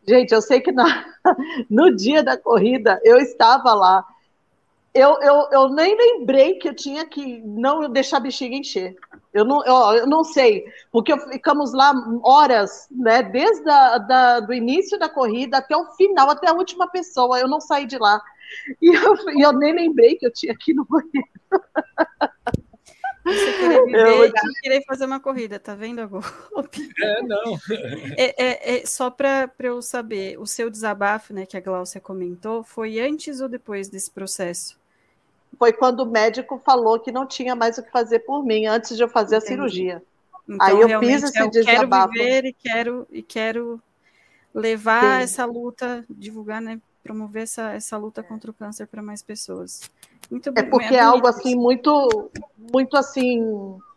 Gente, 0.09 0.33
eu 0.33 0.41
sei 0.41 0.61
que 0.61 0.73
na, 0.73 1.05
no 1.69 1.95
dia 1.95 2.23
da 2.23 2.39
corrida 2.39 2.99
eu 3.05 3.19
estava 3.19 3.75
lá. 3.75 4.07
Eu, 4.95 5.19
eu, 5.23 5.49
eu 5.51 5.69
nem 5.71 5.97
lembrei 5.97 6.57
que 6.57 6.69
eu 6.69 6.75
tinha 6.75 7.07
que 7.07 7.41
não 7.41 7.89
deixar 7.91 8.19
a 8.19 8.21
bexiga 8.21 8.55
encher. 8.55 8.95
Eu 9.33 9.45
não, 9.45 9.65
eu, 9.65 10.01
eu 10.01 10.07
não 10.07 10.23
sei, 10.23 10.67
porque 10.91 11.19
ficamos 11.31 11.73
lá 11.73 11.95
horas, 12.23 12.89
né? 12.91 13.23
Desde 13.23 13.69
a, 13.71 13.97
da, 13.97 14.41
do 14.41 14.53
início 14.53 14.99
da 14.99 15.09
corrida 15.09 15.59
até 15.59 15.75
o 15.75 15.91
final, 15.93 16.29
até 16.29 16.51
a 16.51 16.55
última 16.55 16.87
pessoa. 16.89 17.41
Eu 17.41 17.49
não 17.49 17.61
saí 17.61 17.87
de 17.87 17.97
lá. 17.97 18.21
E 18.83 18.95
eu, 18.95 19.17
eu 19.39 19.53
nem 19.55 19.75
lembrei 19.75 20.17
que 20.17 20.27
eu 20.27 20.33
tinha 20.33 20.55
que 20.55 20.73
ir 20.73 20.75
no 20.75 20.85
banheiro. 20.85 21.29
Você 23.25 23.53
querer 23.53 23.85
viver 23.85 24.09
eu... 24.09 24.25
e 24.27 24.33
querer 24.61 24.85
fazer 24.85 25.07
uma 25.07 25.21
corrida, 25.21 25.59
tá 25.59 25.75
vendo 25.75 26.01
agora? 26.01 26.27
É, 27.01 27.23
não. 27.23 27.59
É, 28.19 28.45
é, 28.45 28.79
é 28.79 28.87
só 28.87 29.11
para 29.11 29.51
eu 29.61 29.81
saber, 29.81 30.39
o 30.39 30.47
seu 30.47 30.69
desabafo, 30.69 31.33
né, 31.33 31.47
que 31.47 31.57
a 31.57 31.61
Glaucia 31.61 32.01
comentou, 32.01 32.65
foi 32.65 32.99
antes 33.01 33.41
ou 33.41 33.49
depois 33.49 33.89
desse 33.89 34.11
processo? 34.11 34.82
Foi 35.59 35.73
quando 35.73 36.01
o 36.01 36.07
médico 36.07 36.61
falou 36.65 36.99
que 36.99 37.13
não 37.13 37.27
tinha 37.27 37.55
mais 37.55 37.79
o 37.79 37.83
que 37.83 37.91
fazer 37.91 38.21
por 38.21 38.45
mim, 38.45 38.67
antes 38.67 38.97
de 38.97 39.03
eu 39.03 39.09
fazer 39.09 39.37
Entendi. 39.37 39.47
a 39.47 39.49
cirurgia. 39.49 40.03
Então, 40.49 40.67
Aí 40.67 40.81
eu 40.81 40.99
fiz 40.99 41.23
esse 41.23 41.39
eu 41.39 41.51
desabafo. 41.51 42.13
quero 42.13 42.31
viver 42.31 42.45
e 42.47 42.53
quero, 42.53 43.07
e 43.11 43.23
quero 43.23 43.83
levar 44.55 45.19
Sim. 45.19 45.23
essa 45.23 45.45
luta, 45.45 46.05
divulgar, 46.11 46.61
né, 46.61 46.81
promover 47.03 47.43
essa, 47.43 47.73
essa 47.73 47.97
luta 47.97 48.23
contra 48.23 48.51
o 48.51 48.55
câncer 48.55 48.87
para 48.87 49.03
mais 49.03 49.23
pessoas. 49.23 49.81
Muito 50.31 50.53
é 50.55 50.63
porque 50.63 50.95
é 50.95 51.01
algo 51.01 51.27
assim 51.27 51.55
muito, 51.55 52.31
muito 52.57 52.97
assim, 52.97 53.43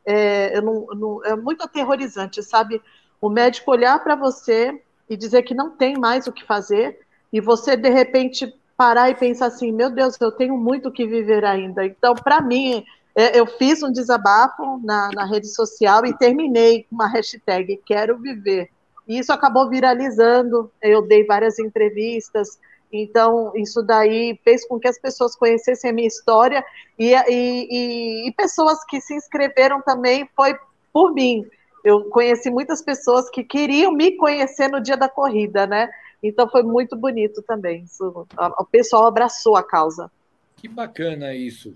é, 0.05 0.57
eu 0.57 0.61
não, 0.61 0.85
não, 0.87 1.25
é 1.25 1.35
muito 1.35 1.63
aterrorizante, 1.63 2.41
sabe? 2.43 2.81
O 3.21 3.29
médico 3.29 3.71
olhar 3.71 4.03
para 4.03 4.15
você 4.15 4.81
e 5.09 5.15
dizer 5.15 5.43
que 5.43 5.53
não 5.53 5.71
tem 5.71 5.97
mais 5.97 6.27
o 6.27 6.31
que 6.31 6.43
fazer 6.43 6.99
e 7.31 7.39
você 7.39 7.75
de 7.77 7.89
repente 7.89 8.53
parar 8.77 9.09
e 9.09 9.15
pensar 9.15 9.47
assim, 9.47 9.71
meu 9.71 9.89
Deus, 9.89 10.19
eu 10.19 10.31
tenho 10.31 10.57
muito 10.57 10.91
que 10.91 11.05
viver 11.05 11.45
ainda. 11.45 11.85
Então, 11.85 12.13
para 12.13 12.41
mim, 12.41 12.83
é, 13.15 13.39
eu 13.39 13.45
fiz 13.45 13.81
um 13.81 13.91
desabafo 13.91 14.79
na, 14.83 15.09
na 15.13 15.25
rede 15.25 15.47
social 15.47 16.05
e 16.05 16.17
terminei 16.17 16.83
com 16.83 16.95
uma 16.95 17.07
hashtag 17.07 17.79
Quero 17.85 18.17
Viver. 18.17 18.69
E 19.07 19.19
isso 19.19 19.31
acabou 19.31 19.69
viralizando. 19.69 20.71
Eu 20.81 21.01
dei 21.01 21.25
várias 21.25 21.59
entrevistas, 21.59 22.59
então, 22.91 23.51
isso 23.55 23.81
daí 23.81 24.39
fez 24.43 24.65
com 24.65 24.79
que 24.79 24.87
as 24.87 24.97
pessoas 24.97 25.35
conhecessem 25.35 25.89
a 25.89 25.93
minha 25.93 26.07
história 26.07 26.63
e, 26.97 27.13
e, 27.13 27.67
e, 27.69 28.27
e 28.29 28.31
pessoas 28.33 28.83
que 28.85 29.01
se 29.01 29.13
inscreveram 29.13 29.81
também 29.81 30.29
foi 30.35 30.55
por 30.93 31.13
mim. 31.13 31.45
Eu 31.83 32.05
conheci 32.05 32.49
muitas 32.49 32.81
pessoas 32.81 33.29
que 33.29 33.43
queriam 33.43 33.91
me 33.91 34.15
conhecer 34.15 34.69
no 34.69 34.81
dia 34.81 34.95
da 34.95 35.09
corrida, 35.09 35.67
né? 35.67 35.89
Então 36.21 36.49
foi 36.49 36.63
muito 36.63 36.95
bonito 36.95 37.41
também. 37.41 37.83
Isso, 37.83 38.27
o 38.37 38.65
pessoal 38.65 39.05
abraçou 39.07 39.55
a 39.55 39.63
causa. 39.63 40.11
Que 40.57 40.67
bacana 40.67 41.33
isso. 41.33 41.73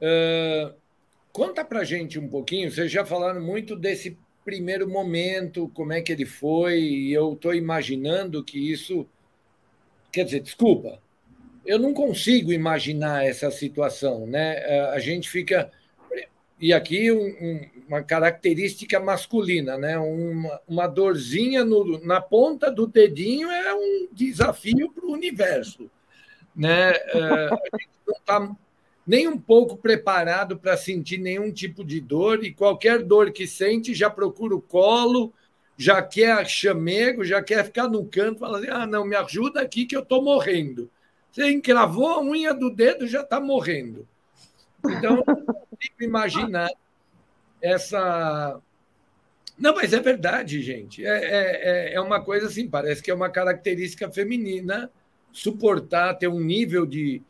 Uh, 0.00 0.74
conta 1.32 1.64
pra 1.64 1.84
gente 1.84 2.18
um 2.18 2.28
pouquinho, 2.28 2.70
vocês 2.70 2.90
já 2.90 3.04
falaram 3.04 3.40
muito 3.40 3.76
desse 3.76 4.18
primeiro 4.44 4.88
momento, 4.88 5.70
como 5.74 5.92
é 5.92 6.02
que 6.02 6.12
ele 6.12 6.26
foi, 6.26 6.80
e 6.80 7.12
eu 7.12 7.32
estou 7.32 7.54
imaginando 7.54 8.44
que 8.44 8.58
isso 8.58 9.06
Quer 10.14 10.26
dizer, 10.26 10.40
desculpa, 10.42 11.00
eu 11.66 11.76
não 11.76 11.92
consigo 11.92 12.52
imaginar 12.52 13.26
essa 13.26 13.50
situação, 13.50 14.28
né? 14.28 14.58
A 14.90 15.00
gente 15.00 15.28
fica. 15.28 15.72
E 16.60 16.72
aqui 16.72 17.10
um, 17.10 17.26
um, 17.26 17.60
uma 17.88 18.02
característica 18.02 19.00
masculina, 19.00 19.76
né? 19.76 19.98
Uma, 19.98 20.60
uma 20.66 20.86
dorzinha 20.86 21.64
no, 21.64 21.98
na 22.04 22.20
ponta 22.20 22.70
do 22.70 22.86
dedinho 22.86 23.50
é 23.50 23.74
um 23.74 24.08
desafio 24.12 24.90
para 24.90 25.04
o 25.04 25.12
universo. 25.12 25.90
Né? 26.54 26.92
É, 26.92 27.48
a 27.50 27.78
gente 27.78 27.90
não 28.06 28.14
está 28.14 28.56
nem 29.06 29.28
um 29.28 29.38
pouco 29.38 29.76
preparado 29.76 30.56
para 30.56 30.76
sentir 30.76 31.18
nenhum 31.18 31.52
tipo 31.52 31.84
de 31.84 32.00
dor, 32.00 32.42
e 32.44 32.54
qualquer 32.54 33.02
dor 33.02 33.32
que 33.32 33.46
sente 33.46 33.92
já 33.92 34.08
procura 34.08 34.54
o 34.54 34.62
colo, 34.62 35.32
já 35.76 36.00
quer 36.00 36.46
chamego, 36.46 37.24
já 37.24 37.42
quer 37.42 37.64
ficar 37.64 37.88
no 37.88 38.06
canto, 38.06 38.40
fala 38.40 38.58
assim: 38.58 38.68
ah, 38.70 38.86
não, 38.86 39.04
me 39.04 39.16
ajuda 39.16 39.60
aqui 39.60 39.84
que 39.84 39.96
eu 39.96 40.02
estou 40.02 40.22
morrendo. 40.22 40.90
Você 41.30 41.50
encravou 41.50 42.08
a 42.08 42.22
unha 42.22 42.54
do 42.54 42.70
dedo, 42.70 43.06
já 43.06 43.22
está 43.22 43.40
morrendo. 43.40 44.06
Então, 44.90 45.16
não 45.16 45.24
consigo 45.24 46.02
imaginar 46.02 46.70
essa. 47.60 48.60
Não, 49.58 49.74
mas 49.74 49.92
é 49.92 50.00
verdade, 50.00 50.60
gente. 50.62 51.04
É, 51.04 51.90
é, 51.90 51.94
é 51.94 52.00
uma 52.00 52.20
coisa 52.20 52.46
assim, 52.46 52.68
parece 52.68 53.02
que 53.02 53.10
é 53.10 53.14
uma 53.14 53.30
característica 53.30 54.10
feminina 54.10 54.90
suportar, 55.32 56.14
ter 56.14 56.28
um 56.28 56.40
nível 56.40 56.86
de, 56.86 57.22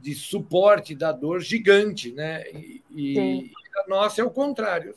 de 0.00 0.14
suporte 0.14 0.94
da 0.94 1.12
dor 1.12 1.40
gigante, 1.40 2.12
né? 2.12 2.44
E, 2.52 2.82
e 2.90 3.50
a 3.84 3.88
nossa 3.88 4.20
é 4.20 4.24
o 4.24 4.30
contrário 4.30 4.94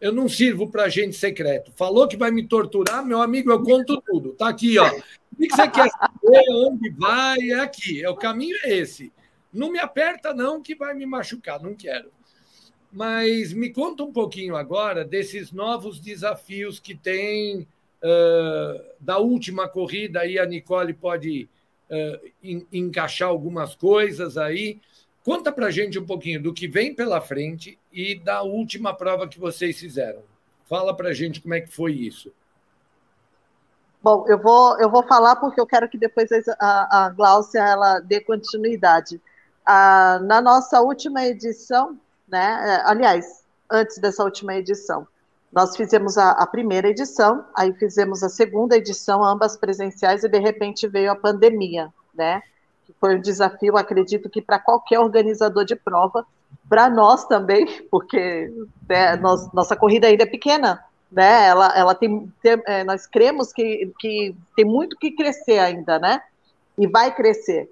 eu 0.00 0.12
não 0.12 0.28
sirvo 0.28 0.68
para 0.68 0.84
agente 0.84 1.16
secreto. 1.16 1.72
Falou 1.74 2.06
que 2.06 2.16
vai 2.16 2.30
me 2.30 2.46
torturar, 2.46 3.04
meu 3.04 3.20
amigo, 3.20 3.50
eu 3.50 3.62
conto 3.62 4.00
tudo. 4.02 4.32
Tá 4.32 4.48
aqui, 4.48 4.78
ó. 4.78 4.88
O 4.88 5.36
que 5.36 5.50
você 5.50 5.68
quer 5.68 5.88
saber? 5.90 6.44
Onde 6.50 6.90
vai? 6.90 7.38
É 7.50 7.60
aqui. 7.60 8.04
É, 8.04 8.08
o 8.08 8.16
caminho 8.16 8.56
é 8.64 8.76
esse. 8.76 9.12
Não 9.52 9.70
me 9.70 9.78
aperta, 9.78 10.34
não, 10.34 10.62
que 10.62 10.74
vai 10.74 10.94
me 10.94 11.06
machucar. 11.06 11.60
Não 11.62 11.74
quero. 11.74 12.10
Mas 12.92 13.52
me 13.52 13.70
conta 13.70 14.02
um 14.02 14.12
pouquinho 14.12 14.56
agora 14.56 15.04
desses 15.04 15.52
novos 15.52 16.00
desafios 16.00 16.78
que 16.78 16.94
tem 16.94 17.62
uh, 18.02 18.84
da 19.00 19.18
última 19.18 19.68
corrida. 19.68 20.20
Aí 20.20 20.38
a 20.38 20.46
Nicole 20.46 20.94
pode 20.94 21.48
uh, 21.90 22.56
encaixar 22.72 23.28
algumas 23.28 23.74
coisas 23.74 24.38
aí. 24.38 24.80
Conta 25.24 25.50
para 25.50 25.70
gente 25.70 25.98
um 25.98 26.06
pouquinho 26.06 26.40
do 26.40 26.54
que 26.54 26.68
vem 26.68 26.94
pela 26.94 27.20
frente 27.20 27.78
e 27.92 28.14
da 28.14 28.42
última 28.42 28.94
prova 28.94 29.26
que 29.26 29.40
vocês 29.40 29.78
fizeram. 29.78 30.22
Fala 30.66 30.94
para 30.94 31.12
gente 31.12 31.40
como 31.40 31.54
é 31.54 31.60
que 31.60 31.72
foi 31.72 31.92
isso. 31.92 32.32
Bom, 34.02 34.24
eu 34.28 34.38
vou, 34.38 34.78
eu 34.78 34.88
vou 34.88 35.02
falar 35.02 35.34
porque 35.36 35.60
eu 35.60 35.66
quero 35.66 35.88
que 35.88 35.98
depois 35.98 36.28
a, 36.60 37.06
a 37.06 37.08
Gláucia 37.10 37.58
ela 37.58 37.98
dê 37.98 38.20
continuidade. 38.20 39.20
Ah, 39.66 40.20
na 40.22 40.40
nossa 40.40 40.80
última 40.80 41.24
edição, 41.24 41.98
né? 42.28 42.58
É, 42.62 42.90
aliás, 42.90 43.42
antes 43.70 43.98
dessa 43.98 44.22
última 44.22 44.54
edição, 44.54 45.06
nós 45.52 45.76
fizemos 45.76 46.16
a, 46.16 46.30
a, 46.32 46.46
primeira 46.46 46.88
edição, 46.88 47.44
aí 47.54 47.72
fizemos 47.72 48.22
a 48.22 48.28
segunda 48.28 48.76
edição, 48.76 49.24
ambas 49.24 49.56
presenciais, 49.56 50.22
e 50.22 50.28
de 50.28 50.38
repente 50.38 50.86
veio 50.86 51.10
a 51.10 51.16
pandemia, 51.16 51.92
né? 52.14 52.42
foi 53.00 53.16
um 53.16 53.20
desafio, 53.20 53.76
acredito 53.76 54.28
que 54.28 54.40
para 54.40 54.58
qualquer 54.58 54.98
organizador 54.98 55.64
de 55.64 55.76
prova, 55.76 56.26
para 56.68 56.88
nós 56.88 57.24
também, 57.26 57.66
porque 57.90 58.52
né, 58.88 59.16
nós, 59.16 59.52
nossa 59.52 59.76
corrida 59.76 60.06
ainda 60.06 60.22
é 60.22 60.26
pequena, 60.26 60.82
né? 61.10 61.46
Ela, 61.48 61.76
ela 61.76 61.94
tem, 61.94 62.32
tem 62.42 62.60
é, 62.66 62.84
nós 62.84 63.06
cremos 63.06 63.52
que, 63.52 63.92
que 63.98 64.34
tem 64.54 64.64
muito 64.64 64.96
que 64.96 65.12
crescer 65.12 65.58
ainda, 65.58 65.98
né? 65.98 66.20
E 66.78 66.86
vai 66.86 67.14
crescer. 67.14 67.70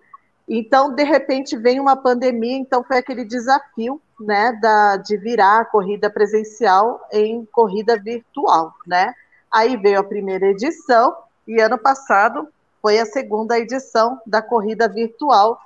Então, 0.48 0.94
de 0.94 1.04
repente, 1.04 1.57
vem 1.57 1.80
uma 1.80 1.96
pandemia, 1.96 2.59
então 2.59 2.85
foi 2.85 2.98
aquele 2.98 3.24
desafio, 3.24 4.00
né, 4.20 4.52
da, 4.61 4.96
de 4.96 5.16
virar 5.16 5.61
a 5.61 5.64
corrida 5.64 6.09
presencial 6.09 7.00
em 7.11 7.44
corrida 7.46 7.98
virtual, 7.98 8.72
né? 8.87 9.14
Aí 9.50 9.76
veio 9.76 9.98
a 9.98 10.04
primeira 10.04 10.46
edição, 10.46 11.16
e 11.46 11.61
ano 11.61 11.78
passado 11.78 12.48
foi 12.80 12.98
a 12.98 13.07
segunda 13.07 13.59
edição 13.59 14.20
da 14.26 14.42
corrida 14.42 14.88
virtual 14.88 15.59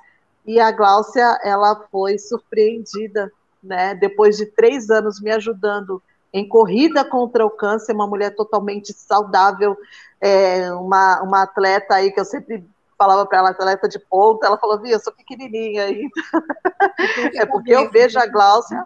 e 0.47 0.61
a 0.61 0.71
Gláucia 0.71 1.39
ela 1.43 1.87
foi 1.91 2.19
surpreendida, 2.19 3.31
né? 3.63 3.95
Depois 3.95 4.37
de 4.37 4.47
três 4.47 4.89
anos 4.89 5.21
me 5.21 5.31
ajudando 5.31 6.03
em 6.33 6.47
corrida 6.49 7.05
contra 7.05 7.45
o 7.45 7.51
câncer, 7.51 7.93
uma 7.93 8.07
mulher 8.07 8.35
totalmente 8.35 8.93
saudável, 8.93 9.77
é, 10.21 10.73
uma, 10.73 11.23
uma 11.23 11.43
atleta 11.43 11.95
aí 11.95 12.11
que 12.13 12.21
eu 12.21 12.25
sempre 12.25 12.65
falava 12.99 13.25
para 13.25 13.39
ela, 13.39 13.51
atleta 13.51 13.89
de 13.89 13.99
ponta, 13.99 14.47
ela 14.47 14.59
falou, 14.59 14.81
Via, 14.81 14.95
eu 14.95 15.01
sou 15.01 15.13
pequenininha 15.13 15.85
ainda. 15.85 16.11
é 17.37 17.47
porque 17.47 17.73
eu 17.73 17.89
vejo 17.89 18.19
a 18.19 18.27
Gláucia 18.27 18.85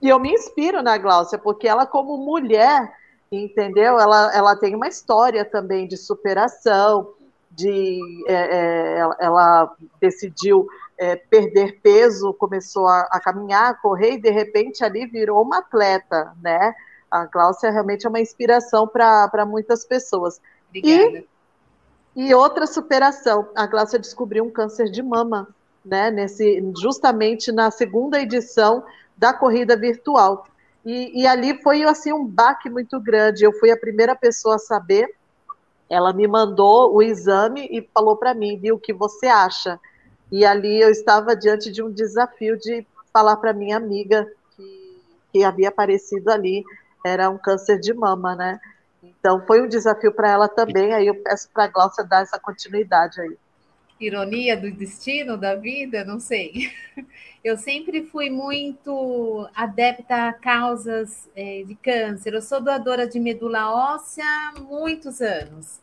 e 0.00 0.08
eu 0.08 0.18
me 0.18 0.32
inspiro 0.32 0.82
na 0.82 0.96
Gláucia, 0.96 1.36
porque 1.36 1.66
ela 1.66 1.84
como 1.84 2.16
mulher, 2.16 2.90
entendeu? 3.30 3.98
Ela, 3.98 4.34
ela 4.34 4.56
tem 4.56 4.74
uma 4.74 4.88
história 4.88 5.44
também 5.44 5.86
de 5.86 5.96
superação, 5.96 7.12
de 7.50 8.00
é, 8.28 8.34
é, 8.34 8.98
ela 9.18 9.74
decidiu 10.00 10.66
é, 10.96 11.16
perder 11.16 11.80
peso, 11.82 12.32
começou 12.34 12.86
a, 12.86 13.00
a, 13.10 13.20
caminhar, 13.20 13.70
a 13.70 13.74
correr 13.74 14.12
e 14.12 14.20
de 14.20 14.30
repente 14.30 14.84
ali 14.84 15.06
virou 15.06 15.42
uma 15.42 15.58
atleta, 15.58 16.32
né? 16.40 16.74
A 17.10 17.26
Cláudia 17.26 17.70
realmente 17.70 18.06
é 18.06 18.08
uma 18.08 18.20
inspiração 18.20 18.86
para 18.86 19.44
muitas 19.44 19.84
pessoas. 19.84 20.40
Obrigada. 20.68 21.18
E, 21.18 21.28
e 22.14 22.34
outra 22.34 22.66
superação, 22.66 23.48
a 23.54 23.68
Cláudia 23.68 23.98
descobriu 23.98 24.44
um 24.44 24.50
câncer 24.50 24.90
de 24.90 25.02
mama, 25.02 25.48
né? 25.84 26.10
Nesse, 26.10 26.62
justamente 26.80 27.52
na 27.52 27.70
segunda 27.70 28.20
edição 28.20 28.84
da 29.16 29.32
corrida 29.32 29.76
virtual. 29.76 30.46
E, 30.84 31.22
e, 31.22 31.26
ali 31.26 31.62
foi 31.62 31.82
assim 31.82 32.12
um 32.12 32.24
baque 32.24 32.68
muito 32.68 32.98
grande. 33.00 33.44
Eu 33.44 33.52
fui 33.52 33.70
a 33.70 33.76
primeira 33.76 34.16
pessoa 34.16 34.56
a 34.56 34.58
saber. 34.58 35.14
Ela 35.88 36.12
me 36.12 36.26
mandou 36.26 36.94
o 36.94 37.02
exame 37.02 37.68
e 37.70 37.86
falou 37.92 38.16
para 38.16 38.34
mim, 38.34 38.58
viu, 38.58 38.76
o 38.76 38.78
que 38.78 38.92
você 38.92 39.26
acha? 39.26 39.78
E 40.30 40.44
ali 40.44 40.80
eu 40.80 40.90
estava 40.90 41.34
diante 41.36 41.70
de 41.70 41.82
um 41.82 41.90
desafio 41.90 42.56
de 42.56 42.86
falar 43.12 43.36
para 43.36 43.52
minha 43.52 43.76
amiga 43.76 44.26
que, 44.56 45.02
que 45.32 45.44
havia 45.44 45.68
aparecido 45.68 46.30
ali, 46.30 46.64
era 47.04 47.28
um 47.28 47.36
câncer 47.36 47.78
de 47.78 47.92
mama, 47.92 48.36
né? 48.36 48.60
Então 49.02 49.44
foi 49.46 49.62
um 49.62 49.68
desafio 49.68 50.12
para 50.12 50.30
ela 50.30 50.48
também. 50.48 50.92
Aí 50.92 51.06
eu 51.06 51.14
peço 51.22 51.48
para 51.52 51.64
a 51.64 51.68
Glaucia 51.68 52.04
dar 52.04 52.22
essa 52.22 52.38
continuidade 52.38 53.20
aí. 53.20 53.36
Ironia 53.98 54.56
do 54.56 54.70
destino 54.70 55.36
da 55.36 55.54
vida, 55.54 56.04
não 56.04 56.18
sei. 56.18 56.72
Eu 57.42 57.56
sempre 57.56 58.02
fui 58.02 58.28
muito 58.28 59.48
adepta 59.54 60.28
a 60.28 60.32
causas 60.32 61.26
é, 61.34 61.62
de 61.66 61.74
câncer. 61.74 62.34
Eu 62.34 62.42
sou 62.42 62.60
doadora 62.60 63.06
de 63.06 63.18
medula 63.18 63.72
óssea 63.72 64.24
há 64.24 64.60
muitos 64.60 65.22
anos. 65.22 65.80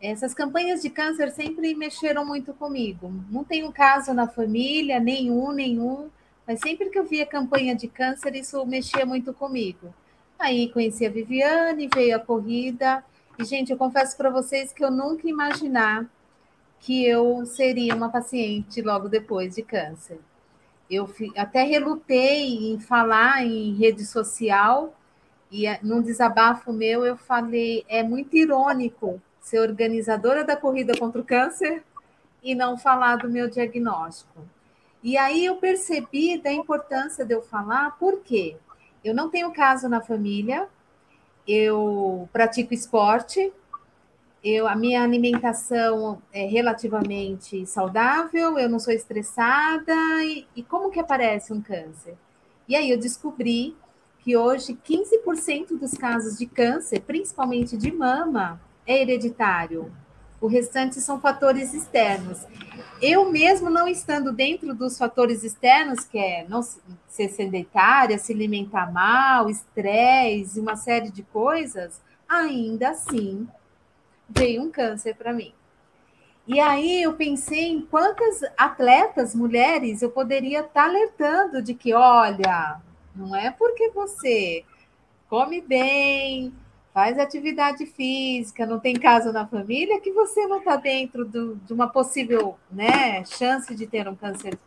Essas 0.00 0.34
campanhas 0.34 0.82
de 0.82 0.90
câncer 0.90 1.30
sempre 1.30 1.74
mexeram 1.74 2.24
muito 2.24 2.52
comigo. 2.52 3.12
Não 3.30 3.44
tenho 3.44 3.72
caso 3.72 4.12
na 4.12 4.26
família, 4.26 4.98
nenhum, 4.98 5.52
nenhum, 5.52 6.10
mas 6.46 6.60
sempre 6.60 6.90
que 6.90 6.98
eu 6.98 7.04
via 7.04 7.26
campanha 7.26 7.74
de 7.74 7.88
câncer, 7.88 8.34
isso 8.34 8.64
mexia 8.64 9.04
muito 9.04 9.32
comigo. 9.32 9.92
Aí 10.38 10.70
conheci 10.70 11.04
a 11.04 11.10
Viviane, 11.10 11.88
veio 11.92 12.16
a 12.16 12.20
corrida, 12.20 13.04
e, 13.38 13.44
gente, 13.44 13.72
eu 13.72 13.76
confesso 13.76 14.16
para 14.16 14.30
vocês 14.30 14.72
que 14.72 14.84
eu 14.84 14.90
nunca 14.90 15.28
imaginar 15.28 16.06
que 16.80 17.04
eu 17.04 17.44
seria 17.44 17.94
uma 17.94 18.08
paciente 18.08 18.80
logo 18.80 19.08
depois 19.08 19.56
de 19.56 19.62
câncer. 19.62 20.20
Eu 20.88 21.08
até 21.36 21.64
relutei 21.64 22.72
em 22.72 22.78
falar 22.78 23.44
em 23.44 23.74
rede 23.74 24.04
social, 24.04 24.94
e 25.50 25.66
eh, 25.66 25.78
num 25.82 26.02
desabafo 26.02 26.72
meu 26.72 27.04
eu 27.04 27.16
falei, 27.16 27.84
é 27.88 28.02
muito 28.02 28.36
irônico 28.36 29.20
ser 29.40 29.58
organizadora 29.60 30.44
da 30.44 30.56
corrida 30.56 30.96
contra 30.96 31.20
o 31.20 31.24
câncer 31.24 31.82
e 32.42 32.54
não 32.54 32.78
falar 32.78 33.16
do 33.16 33.28
meu 33.28 33.48
diagnóstico. 33.48 34.46
E 35.02 35.16
aí 35.16 35.44
eu 35.44 35.56
percebi 35.56 36.38
da 36.38 36.52
importância 36.52 37.24
de 37.24 37.34
eu 37.34 37.42
falar, 37.42 37.98
por 37.98 38.20
quê? 38.20 38.56
Eu 39.04 39.14
não 39.14 39.30
tenho 39.30 39.52
caso 39.52 39.88
na 39.88 40.00
família, 40.00 40.68
eu 41.46 42.28
pratico 42.32 42.74
esporte, 42.74 43.52
eu, 44.42 44.68
a 44.68 44.76
minha 44.76 45.02
alimentação 45.02 46.22
é 46.32 46.46
relativamente 46.46 47.66
saudável, 47.66 48.58
eu 48.58 48.68
não 48.68 48.78
sou 48.78 48.92
estressada, 48.92 49.94
e, 50.24 50.46
e 50.54 50.62
como 50.62 50.90
que 50.90 51.00
aparece 51.00 51.52
um 51.52 51.60
câncer? 51.60 52.16
E 52.68 52.76
aí 52.76 52.90
eu 52.90 52.98
descobri 52.98 53.76
que 54.20 54.36
hoje 54.36 54.78
15% 54.86 55.78
dos 55.78 55.94
casos 55.94 56.38
de 56.38 56.46
câncer, 56.46 57.00
principalmente 57.00 57.76
de 57.76 57.90
mama, 57.90 58.60
é 58.86 59.00
hereditário. 59.00 59.90
O 60.40 60.46
restante 60.46 61.00
são 61.00 61.20
fatores 61.20 61.74
externos. 61.74 62.46
Eu 63.02 63.30
mesmo 63.30 63.68
não 63.70 63.88
estando 63.88 64.32
dentro 64.32 64.74
dos 64.74 64.96
fatores 64.96 65.42
externos, 65.42 66.04
que 66.04 66.18
é 66.18 66.46
não 66.48 66.62
ser 67.08 67.28
sedentária, 67.28 68.18
se 68.18 68.32
alimentar 68.32 68.92
mal, 68.92 69.50
estresse, 69.50 70.60
uma 70.60 70.76
série 70.76 71.10
de 71.10 71.22
coisas, 71.22 72.00
ainda 72.28 72.90
assim 72.90 73.48
veio 74.28 74.62
um 74.62 74.70
câncer 74.70 75.14
para 75.14 75.32
mim. 75.32 75.52
E 76.46 76.60
aí 76.60 77.02
eu 77.02 77.12
pensei 77.12 77.68
em 77.68 77.80
quantas 77.80 78.40
atletas 78.56 79.34
mulheres 79.34 80.00
eu 80.00 80.10
poderia 80.10 80.60
estar 80.60 80.72
tá 80.72 80.84
alertando 80.84 81.60
de 81.60 81.74
que, 81.74 81.92
olha, 81.92 82.80
não 83.14 83.36
é 83.36 83.50
porque 83.50 83.90
você 83.90 84.64
come 85.28 85.60
bem, 85.60 86.54
faz 86.98 87.16
atividade 87.16 87.86
física, 87.86 88.66
não 88.66 88.80
tem 88.80 88.92
caso 88.96 89.32
na 89.32 89.46
família, 89.46 90.00
que 90.00 90.10
você 90.10 90.48
não 90.48 90.58
está 90.58 90.74
dentro 90.74 91.24
do, 91.24 91.54
de 91.54 91.72
uma 91.72 91.86
possível 91.86 92.58
né, 92.68 93.24
chance 93.24 93.72
de 93.72 93.86
ter 93.86 94.08
um 94.08 94.16
câncer. 94.16 94.58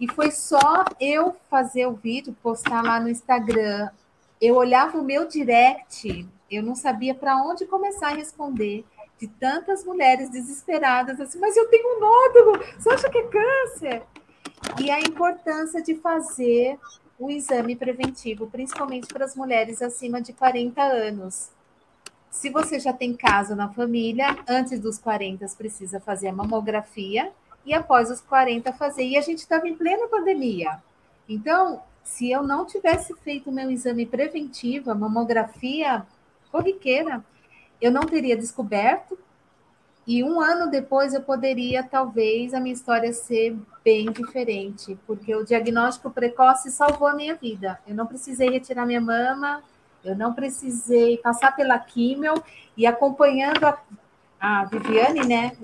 E 0.00 0.10
foi 0.10 0.32
só 0.32 0.84
eu 0.98 1.36
fazer 1.48 1.86
o 1.86 1.92
vídeo, 1.92 2.36
postar 2.42 2.82
lá 2.82 2.98
no 2.98 3.08
Instagram. 3.08 3.90
Eu 4.40 4.56
olhava 4.56 4.98
o 4.98 5.04
meu 5.04 5.28
direct, 5.28 6.28
eu 6.50 6.64
não 6.64 6.74
sabia 6.74 7.14
para 7.14 7.36
onde 7.36 7.64
começar 7.64 8.08
a 8.08 8.16
responder 8.16 8.84
de 9.16 9.28
tantas 9.28 9.84
mulheres 9.84 10.30
desesperadas, 10.30 11.20
assim, 11.20 11.38
mas 11.38 11.56
eu 11.56 11.68
tenho 11.68 11.96
um 11.96 12.00
nódulo, 12.00 12.64
você 12.76 12.90
acha 12.90 13.08
que 13.08 13.18
é 13.18 13.28
câncer? 13.28 14.02
E 14.80 14.90
a 14.90 14.98
importância 14.98 15.80
de 15.80 15.94
fazer 15.94 16.76
o 17.22 17.30
exame 17.30 17.76
preventivo, 17.76 18.48
principalmente 18.48 19.06
para 19.06 19.24
as 19.24 19.36
mulheres 19.36 19.80
acima 19.80 20.20
de 20.20 20.32
40 20.32 20.82
anos. 20.82 21.50
Se 22.28 22.50
você 22.50 22.80
já 22.80 22.92
tem 22.92 23.14
caso 23.14 23.54
na 23.54 23.68
família, 23.68 24.36
antes 24.48 24.80
dos 24.80 24.98
40 24.98 25.46
precisa 25.56 26.00
fazer 26.00 26.28
a 26.28 26.32
mamografia 26.32 27.30
e 27.64 27.72
após 27.72 28.10
os 28.10 28.20
40 28.20 28.72
fazer. 28.72 29.04
E 29.04 29.16
a 29.16 29.20
gente 29.20 29.38
estava 29.38 29.68
em 29.68 29.76
plena 29.76 30.08
pandemia. 30.08 30.82
Então, 31.28 31.80
se 32.02 32.28
eu 32.28 32.42
não 32.42 32.66
tivesse 32.66 33.14
feito 33.18 33.50
o 33.50 33.52
meu 33.52 33.70
exame 33.70 34.04
preventivo, 34.04 34.90
a 34.90 34.94
mamografia 34.94 36.04
corriqueira, 36.50 37.24
eu 37.80 37.92
não 37.92 38.02
teria 38.02 38.36
descoberto. 38.36 39.16
E 40.06 40.24
um 40.24 40.40
ano 40.40 40.68
depois 40.70 41.14
eu 41.14 41.22
poderia, 41.22 41.82
talvez, 41.82 42.52
a 42.54 42.60
minha 42.60 42.74
história 42.74 43.12
ser 43.12 43.56
bem 43.84 44.10
diferente, 44.10 44.98
porque 45.06 45.34
o 45.34 45.44
diagnóstico 45.44 46.10
precoce 46.10 46.70
salvou 46.70 47.06
a 47.06 47.14
minha 47.14 47.36
vida. 47.36 47.78
Eu 47.86 47.94
não 47.94 48.06
precisei 48.06 48.50
retirar 48.50 48.84
minha 48.84 49.00
mama, 49.00 49.62
eu 50.04 50.16
não 50.16 50.32
precisei 50.32 51.18
passar 51.18 51.54
pela 51.54 51.78
químio 51.78 52.34
e 52.76 52.84
acompanhando 52.84 53.64
a, 53.64 53.78
a 54.40 54.64
Viviane, 54.64 55.24
né? 55.24 55.56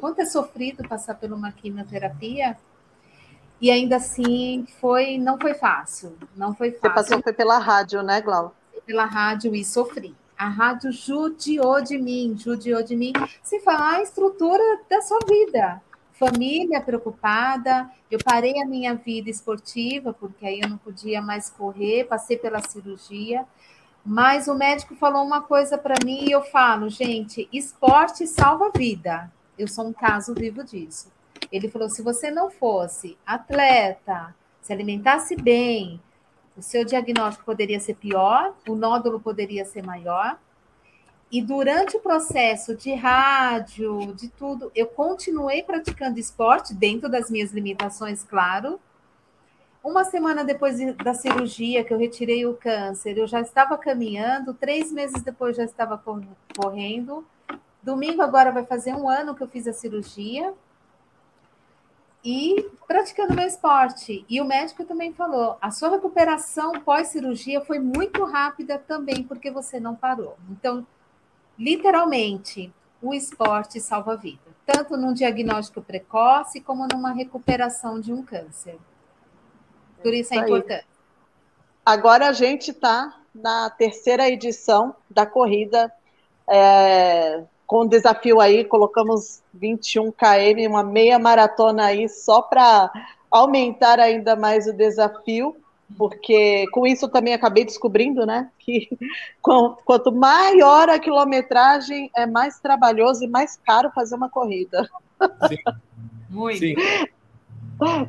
Quanto 0.00 0.20
é 0.20 0.24
sofrido 0.24 0.86
passar 0.88 1.14
por 1.14 1.32
uma 1.32 1.52
quimioterapia. 1.52 2.58
E 3.60 3.70
ainda 3.70 3.96
assim 3.96 4.66
foi, 4.80 5.16
não 5.16 5.38
foi 5.38 5.54
fácil, 5.54 6.18
não 6.36 6.52
foi 6.52 6.72
fácil. 6.72 6.90
Você 6.90 6.94
passou 6.94 7.22
foi 7.22 7.32
pela 7.32 7.58
rádio, 7.58 8.02
né, 8.02 8.20
Glau? 8.20 8.54
Pela 8.84 9.04
rádio 9.04 9.54
e 9.54 9.64
sofri. 9.64 10.14
A 10.36 10.48
rádio 10.48 10.92
judiou 10.92 11.80
de 11.82 11.96
mim, 11.96 12.36
judiou 12.36 12.82
de 12.82 12.96
mim, 12.96 13.12
sem 13.42 13.60
falar 13.60 13.96
a 13.96 14.02
estrutura 14.02 14.80
da 14.88 15.00
sua 15.00 15.20
vida 15.28 15.80
família 16.14 16.80
preocupada. 16.80 17.90
Eu 18.10 18.18
parei 18.24 18.60
a 18.60 18.66
minha 18.66 18.94
vida 18.94 19.28
esportiva, 19.28 20.12
porque 20.12 20.46
aí 20.46 20.60
eu 20.60 20.68
não 20.68 20.78
podia 20.78 21.20
mais 21.20 21.50
correr, 21.50 22.04
passei 22.04 22.36
pela 22.36 22.62
cirurgia. 22.62 23.44
Mas 24.04 24.48
o 24.48 24.54
médico 24.54 24.94
falou 24.94 25.24
uma 25.24 25.42
coisa 25.42 25.78
para 25.78 25.94
mim 26.04 26.24
e 26.24 26.30
eu 26.30 26.42
falo, 26.42 26.88
gente, 26.88 27.48
esporte 27.52 28.26
salva 28.26 28.70
vida. 28.74 29.30
Eu 29.58 29.66
sou 29.66 29.86
um 29.86 29.92
caso 29.92 30.34
vivo 30.34 30.62
disso. 30.62 31.10
Ele 31.50 31.68
falou: 31.68 31.88
se 31.88 32.02
você 32.02 32.30
não 32.30 32.50
fosse 32.50 33.16
atleta, 33.26 34.34
se 34.60 34.72
alimentasse 34.72 35.36
bem, 35.36 36.00
o 36.56 36.62
seu 36.62 36.84
diagnóstico 36.84 37.44
poderia 37.44 37.80
ser 37.80 37.94
pior, 37.94 38.54
o 38.68 38.74
nódulo 38.74 39.20
poderia 39.20 39.64
ser 39.64 39.84
maior, 39.84 40.38
e 41.34 41.42
durante 41.42 41.96
o 41.96 42.00
processo 42.00 42.76
de 42.76 42.94
rádio, 42.94 44.14
de 44.14 44.28
tudo, 44.28 44.70
eu 44.72 44.86
continuei 44.86 45.64
praticando 45.64 46.20
esporte 46.20 46.72
dentro 46.72 47.08
das 47.08 47.28
minhas 47.28 47.50
limitações, 47.50 48.22
claro. 48.22 48.78
Uma 49.82 50.04
semana 50.04 50.44
depois 50.44 50.78
da 50.96 51.12
cirurgia, 51.12 51.82
que 51.82 51.92
eu 51.92 51.98
retirei 51.98 52.46
o 52.46 52.54
câncer, 52.54 53.18
eu 53.18 53.26
já 53.26 53.40
estava 53.40 53.76
caminhando. 53.76 54.54
Três 54.54 54.92
meses 54.92 55.22
depois, 55.22 55.56
já 55.56 55.64
estava 55.64 56.00
correndo. 56.56 57.26
Domingo, 57.82 58.22
agora, 58.22 58.52
vai 58.52 58.64
fazer 58.64 58.94
um 58.94 59.08
ano 59.08 59.34
que 59.34 59.42
eu 59.42 59.48
fiz 59.48 59.66
a 59.66 59.72
cirurgia. 59.72 60.54
E 62.24 62.70
praticando 62.86 63.34
meu 63.34 63.46
esporte. 63.46 64.24
E 64.28 64.40
o 64.40 64.44
médico 64.44 64.84
também 64.84 65.12
falou: 65.12 65.58
a 65.60 65.70
sua 65.70 65.90
recuperação 65.90 66.72
pós-cirurgia 66.80 67.60
foi 67.60 67.78
muito 67.78 68.24
rápida 68.24 68.78
também, 68.78 69.22
porque 69.22 69.50
você 69.50 69.78
não 69.78 69.94
parou. 69.94 70.36
Então, 70.50 70.86
literalmente, 71.58 72.72
o 73.02 73.12
esporte 73.12 73.78
salva 73.78 74.14
a 74.14 74.16
vida, 74.16 74.40
tanto 74.64 74.96
num 74.96 75.12
diagnóstico 75.12 75.82
precoce 75.82 76.60
como 76.60 76.88
numa 76.90 77.12
recuperação 77.12 78.00
de 78.00 78.12
um 78.12 78.22
câncer. 78.22 78.78
Por 80.02 80.14
isso 80.14 80.32
é 80.32 80.38
importante. 80.38 80.86
Agora 81.84 82.28
a 82.28 82.32
gente 82.32 82.70
está 82.70 83.20
na 83.34 83.68
terceira 83.68 84.28
edição 84.30 84.96
da 85.10 85.26
corrida, 85.26 85.92
é, 86.48 87.44
com 87.74 87.80
o 87.80 87.88
desafio 87.88 88.40
aí, 88.40 88.64
colocamos 88.64 89.42
21 89.52 90.12
km, 90.12 90.68
uma 90.68 90.84
meia 90.84 91.18
maratona 91.18 91.86
aí, 91.86 92.08
só 92.08 92.40
para 92.40 92.88
aumentar 93.28 93.98
ainda 93.98 94.36
mais 94.36 94.68
o 94.68 94.72
desafio, 94.72 95.56
porque 95.98 96.68
com 96.70 96.86
isso 96.86 97.08
também 97.08 97.34
acabei 97.34 97.64
descobrindo, 97.64 98.24
né, 98.24 98.48
que 98.60 98.88
quanto 99.42 100.12
maior 100.12 100.88
a 100.88 101.00
quilometragem, 101.00 102.12
é 102.14 102.26
mais 102.26 102.60
trabalhoso 102.60 103.24
e 103.24 103.28
mais 103.28 103.56
caro 103.56 103.90
fazer 103.92 104.14
uma 104.14 104.30
corrida. 104.30 104.88
Sim. 105.48 105.56
Muito. 106.30 106.58
Sim. 106.60 106.76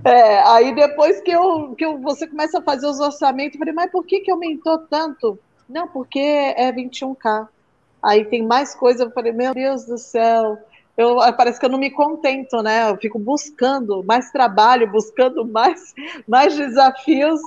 É, 0.04 0.44
aí 0.44 0.76
depois 0.76 1.22
que, 1.22 1.32
eu, 1.32 1.74
que 1.76 1.84
eu, 1.84 2.00
você 2.02 2.28
começa 2.28 2.60
a 2.60 2.62
fazer 2.62 2.86
os 2.86 3.00
orçamentos, 3.00 3.56
eu 3.56 3.60
falei, 3.60 3.74
mas 3.74 3.92
por 3.92 4.06
que, 4.06 4.20
que 4.20 4.30
aumentou 4.30 4.78
tanto? 4.78 5.40
Não, 5.68 5.88
porque 5.88 6.20
é 6.20 6.72
21K. 6.72 7.48
Aí 8.06 8.24
tem 8.26 8.46
mais 8.46 8.76
coisa, 8.76 9.06
eu 9.06 9.12
falei, 9.12 9.32
meu 9.32 9.54
Deus 9.54 9.86
do 9.86 9.98
céu, 9.98 10.60
eu, 10.96 11.18
parece 11.36 11.60
que 11.60 11.66
eu 11.66 11.70
não 11.70 11.80
me 11.80 11.90
contento, 11.90 12.62
né? 12.62 12.90
Eu 12.90 12.98
fico 12.98 13.18
buscando 13.18 14.04
mais 14.04 14.32
trabalho, 14.32 14.92
buscando 14.92 15.44
mais, 15.46 15.94
mais 16.28 16.56
desafios, 16.56 17.42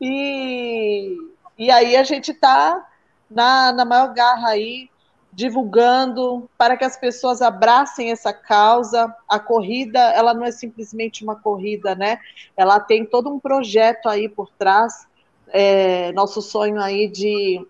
e, 0.00 1.16
e 1.56 1.70
aí 1.70 1.96
a 1.96 2.02
gente 2.02 2.32
está 2.32 2.86
na, 3.30 3.72
na 3.72 3.84
maior 3.84 4.12
garra 4.12 4.48
aí, 4.48 4.90
divulgando 5.32 6.50
para 6.58 6.76
que 6.76 6.84
as 6.84 6.96
pessoas 6.96 7.40
abracem 7.40 8.10
essa 8.10 8.32
causa. 8.32 9.14
A 9.28 9.38
corrida, 9.38 10.00
ela 10.00 10.34
não 10.34 10.44
é 10.44 10.50
simplesmente 10.50 11.22
uma 11.22 11.36
corrida, 11.36 11.94
né? 11.94 12.18
Ela 12.56 12.80
tem 12.80 13.06
todo 13.06 13.32
um 13.32 13.38
projeto 13.38 14.08
aí 14.08 14.28
por 14.28 14.50
trás. 14.58 15.08
É, 15.52 16.12
nosso 16.12 16.42
sonho 16.42 16.80
aí 16.80 17.08
de, 17.08 17.64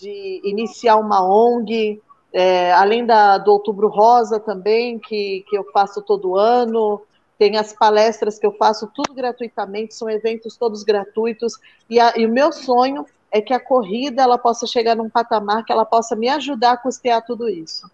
de 0.00 0.40
iniciar 0.44 0.96
uma 0.96 1.22
ONG, 1.22 2.00
é, 2.32 2.72
além 2.72 3.04
da, 3.04 3.38
do 3.38 3.52
Outubro 3.52 3.88
Rosa 3.88 4.38
também, 4.40 4.98
que, 4.98 5.44
que 5.48 5.56
eu 5.56 5.64
faço 5.72 6.00
todo 6.02 6.36
ano, 6.36 7.02
tem 7.38 7.56
as 7.56 7.72
palestras 7.72 8.38
que 8.38 8.46
eu 8.46 8.52
faço, 8.52 8.90
tudo 8.94 9.14
gratuitamente, 9.14 9.94
são 9.94 10.08
eventos 10.08 10.56
todos 10.56 10.82
gratuitos, 10.82 11.54
e, 11.88 11.98
a, 11.98 12.12
e 12.16 12.26
o 12.26 12.28
meu 12.28 12.52
sonho 12.52 13.06
é 13.32 13.40
que 13.40 13.54
a 13.54 13.60
corrida 13.60 14.22
ela 14.22 14.36
possa 14.36 14.66
chegar 14.66 14.96
num 14.96 15.08
patamar 15.08 15.64
que 15.64 15.72
ela 15.72 15.84
possa 15.84 16.16
me 16.16 16.28
ajudar 16.28 16.72
a 16.72 16.76
custear 16.76 17.24
tudo 17.24 17.48
isso. 17.48 17.90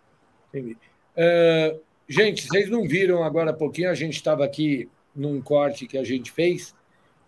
Entendi. 0.49 0.77
Uh, 1.16 1.79
gente, 2.09 2.49
vocês 2.49 2.69
não 2.71 2.88
viram 2.88 3.23
agora 3.23 3.51
há 3.51 3.55
pouquinho, 3.55 3.90
a 3.90 3.95
gente 3.95 4.14
estava 4.14 4.45
aqui 4.45 4.88
num 5.14 5.40
corte 5.40 5.87
que 5.87 5.97
a 5.97 6.05
gente 6.05 6.33
fez, 6.33 6.75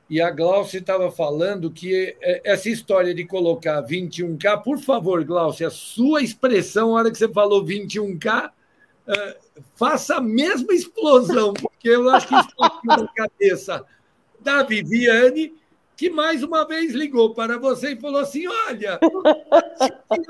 e 0.09 0.21
a 0.21 0.31
Glaucia 0.31 0.81
estava 0.81 1.11
falando 1.11 1.71
que 1.71 2.17
é, 2.21 2.41
essa 2.45 2.69
história 2.69 3.15
de 3.15 3.25
colocar 3.25 3.83
21K, 3.83 4.63
por 4.63 4.79
favor, 4.79 5.23
Glaucia, 5.25 5.69
a 5.69 5.71
sua 5.71 6.23
expressão, 6.23 6.89
na 6.89 6.95
hora 6.95 7.11
que 7.11 7.19
você 7.19 7.29
falou 7.29 7.65
21K, 7.65 8.49
uh, 8.49 9.63
faça 9.75 10.17
a 10.17 10.21
mesma 10.21 10.73
explosão, 10.73 11.53
porque 11.53 11.89
eu 11.91 12.09
acho 12.11 12.29
que 12.29 12.35
isso 12.35 12.49
está 12.49 12.81
na 12.85 13.09
cabeça 13.09 13.85
da 14.41 14.63
Viviane 14.63 15.53
que 15.99 16.09
mais 16.09 16.45
uma 16.45 16.65
vez 16.65 16.95
ligou 16.95 17.35
para 17.35 17.59
você 17.59 17.91
e 17.91 18.01
falou 18.01 18.21
assim: 18.21 18.47
olha, 18.47 19.01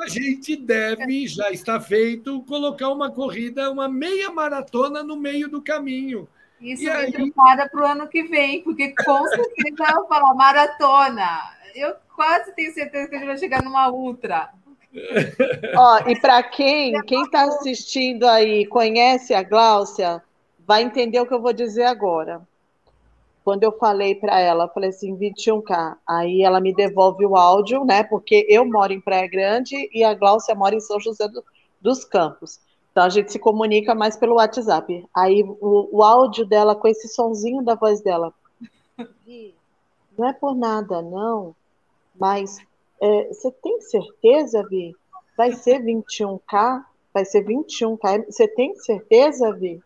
a 0.00 0.08
gente 0.08 0.56
deve, 0.56 1.28
já 1.28 1.50
está 1.50 1.78
feito, 1.78 2.42
colocar 2.44 2.88
uma 2.88 3.10
corrida, 3.10 3.70
uma 3.70 3.86
meia 3.86 4.30
maratona 4.30 5.02
no 5.02 5.14
meio 5.14 5.46
do 5.46 5.60
caminho. 5.60 6.26
Isso 6.60 6.82
e 6.82 6.86
me 6.86 6.90
aí... 6.90 7.12
prepara 7.12 7.68
para 7.68 7.80
o 7.80 7.86
ano 7.86 8.08
que 8.08 8.22
vem, 8.24 8.62
porque 8.62 8.94
com 8.94 9.26
certeza 9.28 9.94
eu 9.94 10.06
falar 10.06 10.34
maratona. 10.34 11.40
Eu 11.74 11.94
quase 12.14 12.52
tenho 12.54 12.72
certeza 12.72 13.08
que 13.08 13.14
a 13.14 13.18
gente 13.18 13.28
vai 13.28 13.38
chegar 13.38 13.62
numa 13.62 13.90
ultra. 13.90 14.50
Ó, 15.76 16.08
e 16.08 16.18
para 16.18 16.42
quem 16.42 17.00
quem 17.02 17.22
está 17.22 17.44
assistindo 17.44 18.26
aí 18.26 18.66
conhece 18.66 19.34
a 19.34 19.42
Gláucia, 19.42 20.22
vai 20.66 20.82
entender 20.82 21.20
o 21.20 21.26
que 21.26 21.34
eu 21.34 21.42
vou 21.42 21.52
dizer 21.52 21.84
agora 21.84 22.42
quando 23.48 23.62
eu 23.62 23.72
falei 23.72 24.14
para 24.14 24.38
ela, 24.38 24.68
falei 24.68 24.90
assim, 24.90 25.16
21K, 25.16 25.96
aí 26.06 26.42
ela 26.42 26.60
me 26.60 26.74
devolve 26.74 27.24
o 27.24 27.34
áudio, 27.34 27.82
né? 27.82 28.02
Porque 28.02 28.44
eu 28.46 28.62
moro 28.66 28.92
em 28.92 29.00
Praia 29.00 29.26
Grande 29.26 29.88
e 29.90 30.04
a 30.04 30.12
Gláucia 30.12 30.54
mora 30.54 30.74
em 30.74 30.80
São 30.80 31.00
José 31.00 31.26
do, 31.28 31.42
dos 31.80 32.04
Campos. 32.04 32.60
Então 32.98 33.06
a 33.06 33.11
gente 33.11 33.30
se 33.30 33.38
comunica 33.38 33.94
mais 33.94 34.16
pelo 34.16 34.34
WhatsApp. 34.34 35.06
Aí 35.14 35.44
o, 35.44 35.98
o 35.98 36.02
áudio 36.02 36.44
dela 36.44 36.74
com 36.74 36.88
esse 36.88 37.06
sonzinho 37.06 37.62
da 37.62 37.76
voz 37.76 38.00
dela. 38.00 38.34
Não 40.18 40.28
é 40.28 40.32
por 40.32 40.56
nada, 40.56 41.00
não. 41.00 41.54
Mas 42.18 42.58
é, 43.00 43.28
você 43.28 43.52
tem 43.52 43.80
certeza, 43.82 44.66
Vi? 44.68 44.96
Vai 45.37 45.52
ser 45.52 45.80
21K? 45.80 46.82
Vai 47.14 47.24
ser 47.24 47.44
21K? 47.44 48.26
Você 48.26 48.48
tem 48.48 48.74
certeza, 48.74 49.52
Vi? 49.52 49.80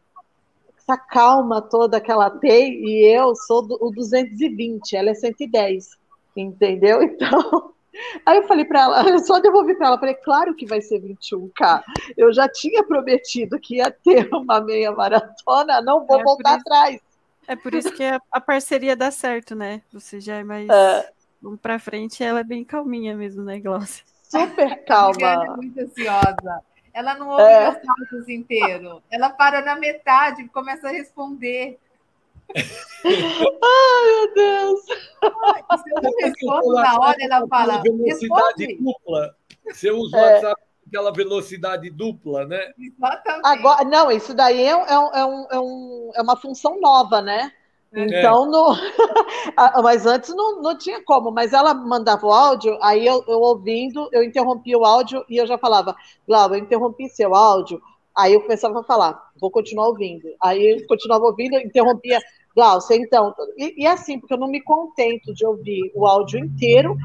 essa 0.79 0.97
calma 0.97 1.61
toda 1.61 2.01
que 2.01 2.11
ela 2.11 2.31
tem, 2.31 2.83
e 2.83 3.05
eu 3.15 3.37
sou 3.37 3.61
do, 3.61 3.77
o 3.79 3.91
220, 3.91 4.97
ela 4.97 5.11
é 5.11 5.15
110, 5.15 5.99
entendeu? 6.35 7.03
Então, 7.05 7.75
aí 8.25 8.39
eu 8.39 8.47
falei 8.47 8.65
para 8.65 8.83
ela, 8.83 9.03
eu 9.09 9.19
só 9.21 9.39
devolvi 9.41 9.75
para 9.75 9.89
ela, 9.89 9.99
falei, 9.99 10.15
claro 10.15 10.55
que 10.55 10.67
vai 10.67 10.81
ser 10.81 11.01
21K, 11.01 11.83
eu 12.17 12.33
já 12.33 12.49
tinha 12.49 12.83
prometido 12.83 13.59
que 13.59 13.77
ia 13.77 13.91
ter 13.91 14.29
uma 14.35 14.61
meia 14.61 14.93
maratona, 14.93 15.81
não 15.81 16.07
vou 16.07 16.21
é 16.21 16.23
voltar 16.23 16.51
isso, 16.51 16.61
atrás. 16.61 17.01
É 17.49 17.57
por 17.57 17.75
isso 17.75 17.93
que 17.93 18.05
a, 18.05 18.21
a, 18.31 18.41
parceria 18.41 18.95
dá 18.95 19.11
certo, 19.11 19.55
né? 19.55 19.83
Você 19.93 20.21
já 20.21 20.37
é 20.37 20.45
mais... 20.45 20.69
É. 20.69 21.11
Vamos 21.41 21.61
para 21.61 21.79
frente, 21.79 22.23
ela 22.23 22.41
é 22.41 22.45
bem 22.45 22.65
calminha 22.65 23.17
mesmo, 23.17 23.43
né, 23.43 23.59
Glaucia? 23.59 24.05
Super 24.23 24.83
calma. 24.85 25.17
Ela 25.21 25.45
é 25.45 25.51
muito 25.51 25.81
ansiosa. 25.81 26.63
Ela 26.95 27.15
não 27.15 27.29
ouve 27.29 27.43
é. 27.43 27.67
áudios 27.67 28.29
inteiro. 28.29 29.03
Ela 29.11 29.29
para 29.29 29.61
na 29.63 29.77
metade 29.77 30.43
e 30.43 30.49
começa 30.49 30.89
a 30.89 30.93
responder. 30.93 31.79
Ai, 32.55 34.07
meu 34.07 34.35
Deus! 34.35 34.81
se 34.85 35.91
eu 35.91 36.03
não 36.03 36.13
respondo 36.21 36.75
na 36.75 36.99
hora, 36.99 37.17
ela 37.21 37.47
fala. 37.49 37.83
Velocidade 37.83 38.67
responde. 38.67 38.79
dupla. 38.79 39.37
Você 39.67 39.91
usa 39.91 40.17
o 40.17 40.21
é. 40.21 40.35
WhatsApp 40.35 40.63
aquela 40.93 41.11
velocidade 41.11 41.89
dupla, 41.89 42.45
né? 42.45 42.61
Exatamente. 42.79 43.47
Agora, 43.47 43.85
não, 43.85 44.11
isso 44.11 44.35
daí 44.35 44.61
é, 44.61 44.71
é, 44.71 44.73
é, 44.73 45.25
um, 45.25 45.47
é, 45.51 45.61
um, 45.61 46.11
é 46.15 46.23
uma 46.23 46.37
função 46.37 46.79
nova, 46.81 47.23
né? 47.23 47.51
É. 47.95 48.05
Então, 48.05 48.51
no... 48.51 48.75
mas 49.83 50.07
antes 50.07 50.35
não, 50.35 50.61
não 50.61 50.77
tinha 50.77 51.03
como, 51.03 51.31
mas 51.31 51.53
ela 51.53 51.75
mandava 51.75 52.27
o 52.27 52.33
áudio, 52.33 52.79
aí 52.83 53.07
eu, 53.07 53.25
eu 53.27 53.41
ouvindo, 53.41 54.09
eu 54.13 54.23
interrompia 54.23 54.79
o 54.79 54.85
áudio 54.85 55.25
e 55.29 55.37
eu 55.37 55.47
já 55.47 55.59
falava, 55.59 55.97
Glauber, 56.27 56.57
eu 56.57 56.63
interrompi 56.63 57.09
seu 57.09 57.35
áudio, 57.35 57.83
aí 58.17 58.35
eu 58.35 58.43
começava 58.43 58.81
a 58.81 58.85
falar, 58.85 59.31
vou 59.41 59.51
continuar 59.51 59.89
ouvindo. 59.89 60.29
Aí 60.43 60.81
eu 60.81 60.87
continuava 60.87 61.25
ouvindo, 61.25 61.57
interrompia, 61.57 62.21
Glaucia, 62.55 62.97
então. 62.97 63.35
E, 63.57 63.83
e 63.83 63.87
assim, 63.87 64.19
porque 64.19 64.35
eu 64.35 64.39
não 64.39 64.49
me 64.49 64.61
contento 64.63 65.33
de 65.33 65.45
ouvir 65.45 65.91
o 65.95 66.07
áudio 66.07 66.39
inteiro 66.39 66.97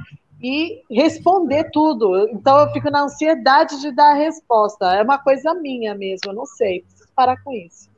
e 0.41 0.83
responder 0.89 1.69
tudo. 1.71 2.27
Então 2.29 2.59
eu 2.59 2.71
fico 2.71 2.89
na 2.89 3.03
ansiedade 3.03 3.79
de 3.79 3.91
dar 3.91 4.11
a 4.11 4.17
resposta. 4.17 4.93
É 4.93 5.03
uma 5.03 5.17
coisa 5.17 5.53
minha 5.53 5.95
mesmo, 5.95 6.31
eu 6.31 6.33
não 6.33 6.45
sei, 6.45 6.81
preciso 6.81 7.09
parar 7.15 7.41
com 7.43 7.53
isso. 7.53 7.89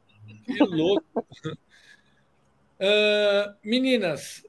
Que 0.45 0.63
louco! 0.63 1.25
Uh, 2.79 3.53
meninas, 3.63 4.45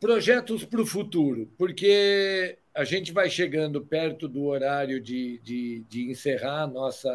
projetos 0.00 0.64
para 0.64 0.80
o 0.80 0.86
futuro, 0.86 1.48
porque 1.56 2.58
a 2.74 2.84
gente 2.84 3.12
vai 3.12 3.28
chegando 3.28 3.84
perto 3.84 4.28
do 4.28 4.44
horário 4.44 5.00
de, 5.00 5.38
de, 5.38 5.84
de 5.88 6.10
encerrar 6.10 6.66
nossa, 6.66 7.10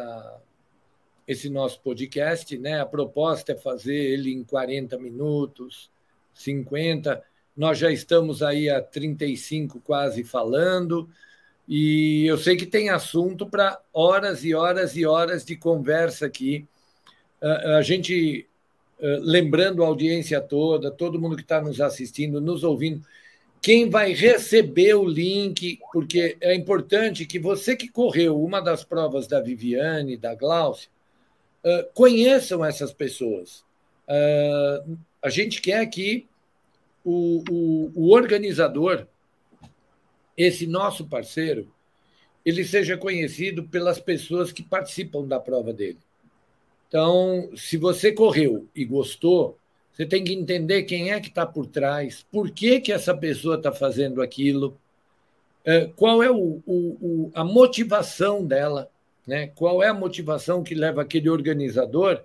esse 1.26 1.48
nosso 1.48 1.80
podcast. 1.80 2.56
Né? 2.58 2.80
A 2.80 2.86
proposta 2.86 3.52
é 3.52 3.56
fazer 3.56 3.94
ele 3.94 4.32
em 4.32 4.44
40 4.44 4.98
minutos, 4.98 5.90
50. 6.34 7.22
Nós 7.56 7.78
já 7.78 7.90
estamos 7.90 8.42
aí 8.42 8.68
a 8.68 8.80
35 8.82 9.80
quase 9.80 10.24
falando. 10.24 11.08
E 11.68 12.26
eu 12.26 12.36
sei 12.36 12.56
que 12.56 12.66
tem 12.66 12.90
assunto 12.90 13.46
para 13.46 13.80
horas 13.92 14.44
e 14.44 14.54
horas 14.54 14.96
e 14.96 15.06
horas 15.06 15.44
de 15.44 15.56
conversa 15.56 16.26
aqui. 16.26 16.66
A 17.40 17.82
gente 17.82 18.46
eh, 19.00 19.18
lembrando 19.20 19.82
a 19.82 19.86
audiência 19.86 20.40
toda, 20.40 20.90
todo 20.90 21.20
mundo 21.20 21.36
que 21.36 21.42
está 21.42 21.60
nos 21.60 21.80
assistindo, 21.80 22.40
nos 22.40 22.64
ouvindo, 22.64 23.04
quem 23.60 23.88
vai 23.90 24.12
receber 24.12 24.94
o 24.94 25.04
link, 25.04 25.78
porque 25.92 26.36
é 26.40 26.54
importante 26.54 27.26
que 27.26 27.38
você 27.38 27.74
que 27.74 27.88
correu 27.88 28.42
uma 28.42 28.60
das 28.60 28.84
provas 28.84 29.26
da 29.26 29.40
Viviane, 29.40 30.16
da 30.16 30.34
Glaucia, 30.34 30.88
uh, 31.64 31.92
conheçam 31.94 32.64
essas 32.64 32.92
pessoas. 32.92 33.64
Uh, 34.06 34.98
a 35.22 35.30
gente 35.30 35.60
quer 35.62 35.84
que 35.86 36.28
o, 37.04 37.42
o, 37.50 37.92
o 37.94 38.12
organizador, 38.12 39.06
esse 40.36 40.66
nosso 40.66 41.06
parceiro, 41.06 41.72
ele 42.44 42.64
seja 42.64 42.96
conhecido 42.96 43.64
pelas 43.64 43.98
pessoas 43.98 44.52
que 44.52 44.62
participam 44.62 45.26
da 45.26 45.40
prova 45.40 45.72
dele. 45.72 45.98
Então, 46.88 47.50
se 47.56 47.76
você 47.76 48.12
correu 48.12 48.68
e 48.74 48.84
gostou, 48.84 49.58
você 49.92 50.04
tem 50.04 50.22
que 50.22 50.32
entender 50.32 50.82
quem 50.82 51.12
é 51.12 51.20
que 51.20 51.28
está 51.28 51.46
por 51.46 51.66
trás, 51.66 52.26
por 52.30 52.50
que, 52.50 52.80
que 52.80 52.92
essa 52.92 53.16
pessoa 53.16 53.56
está 53.56 53.72
fazendo 53.72 54.20
aquilo. 54.20 54.78
é, 55.64 55.86
qual 55.96 56.22
é 56.22 56.30
o, 56.30 56.62
o, 56.66 56.74
o, 57.00 57.30
a 57.34 57.42
motivação 57.42 58.44
dela, 58.44 58.90
né? 59.26 59.48
qual 59.48 59.82
é 59.82 59.88
a 59.88 59.94
motivação 59.94 60.62
que 60.62 60.74
leva 60.74 61.02
aquele 61.02 61.28
organizador 61.28 62.22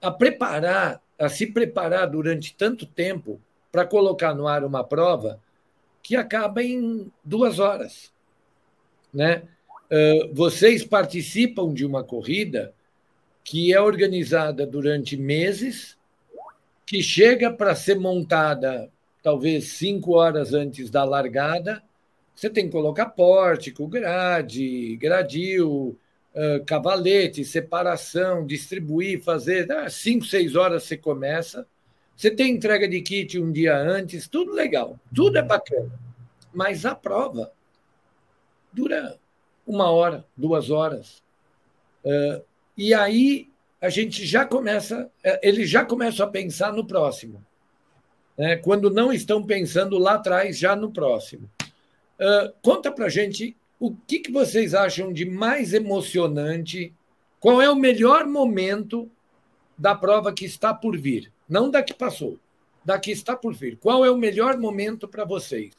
a 0.00 0.10
preparar, 0.10 1.02
a 1.18 1.28
se 1.28 1.46
preparar 1.46 2.08
durante 2.08 2.54
tanto 2.54 2.86
tempo 2.86 3.40
para 3.70 3.84
colocar 3.84 4.34
no 4.34 4.46
ar 4.46 4.64
uma 4.64 4.84
prova 4.84 5.40
que 6.02 6.16
acaba 6.16 6.62
em 6.62 7.10
duas 7.24 7.58
horas. 7.58 8.12
Né? 9.12 9.42
É, 9.90 10.28
vocês 10.32 10.84
participam 10.84 11.72
de 11.72 11.84
uma 11.84 12.04
corrida 12.04 12.72
que 13.42 13.72
é 13.72 13.80
organizada 13.80 14.66
durante 14.66 15.16
meses, 15.16 15.96
que 16.86 17.02
chega 17.02 17.50
para 17.50 17.74
ser 17.74 17.98
montada 17.98 18.90
talvez 19.22 19.68
cinco 19.72 20.12
horas 20.12 20.52
antes 20.52 20.90
da 20.90 21.04
largada. 21.04 21.82
Você 22.34 22.48
tem 22.48 22.66
que 22.66 22.72
colocar 22.72 23.06
pórtico, 23.06 23.86
grade, 23.86 24.96
gradil, 24.96 25.98
cavalete, 26.66 27.44
separação, 27.44 28.46
distribuir, 28.46 29.22
fazer. 29.22 29.70
Ah, 29.72 29.88
cinco, 29.90 30.24
seis 30.24 30.54
horas 30.54 30.84
você 30.84 30.96
começa. 30.96 31.66
Você 32.16 32.30
tem 32.30 32.54
entrega 32.54 32.88
de 32.88 33.00
kit 33.00 33.38
um 33.38 33.52
dia 33.52 33.76
antes, 33.76 34.28
tudo 34.28 34.52
legal, 34.52 34.98
tudo 35.14 35.38
é 35.38 35.42
bacana. 35.42 35.90
Mas 36.52 36.84
a 36.84 36.94
prova 36.94 37.52
dura 38.72 39.16
uma 39.66 39.90
hora, 39.90 40.24
duas 40.36 40.70
horas. 40.70 41.22
E 42.76 42.94
aí 42.94 43.48
a 43.80 43.88
gente 43.88 44.24
já 44.26 44.44
começa, 44.44 45.10
é, 45.22 45.48
eles 45.48 45.68
já 45.68 45.84
começam 45.84 46.26
a 46.26 46.30
pensar 46.30 46.72
no 46.72 46.86
próximo, 46.86 47.44
né? 48.36 48.56
quando 48.56 48.90
não 48.90 49.12
estão 49.12 49.44
pensando 49.44 49.98
lá 49.98 50.14
atrás, 50.14 50.58
já 50.58 50.74
no 50.74 50.90
próximo. 50.90 51.48
Uh, 52.18 52.52
conta 52.60 52.90
para 52.90 53.08
gente 53.08 53.56
o 53.80 53.94
que, 53.94 54.18
que 54.18 54.32
vocês 54.32 54.74
acham 54.74 55.12
de 55.12 55.24
mais 55.24 55.72
emocionante, 55.72 56.92
qual 57.38 57.62
é 57.62 57.70
o 57.70 57.76
melhor 57.76 58.26
momento 58.26 59.10
da 59.76 59.94
prova 59.94 60.32
que 60.32 60.44
está 60.44 60.74
por 60.74 60.96
vir, 60.96 61.32
não 61.48 61.70
da 61.70 61.82
que 61.82 61.94
passou, 61.94 62.38
da 62.84 62.98
que 62.98 63.12
está 63.12 63.36
por 63.36 63.54
vir. 63.54 63.78
Qual 63.78 64.04
é 64.04 64.10
o 64.10 64.16
melhor 64.16 64.58
momento 64.58 65.06
para 65.06 65.24
vocês? 65.24 65.72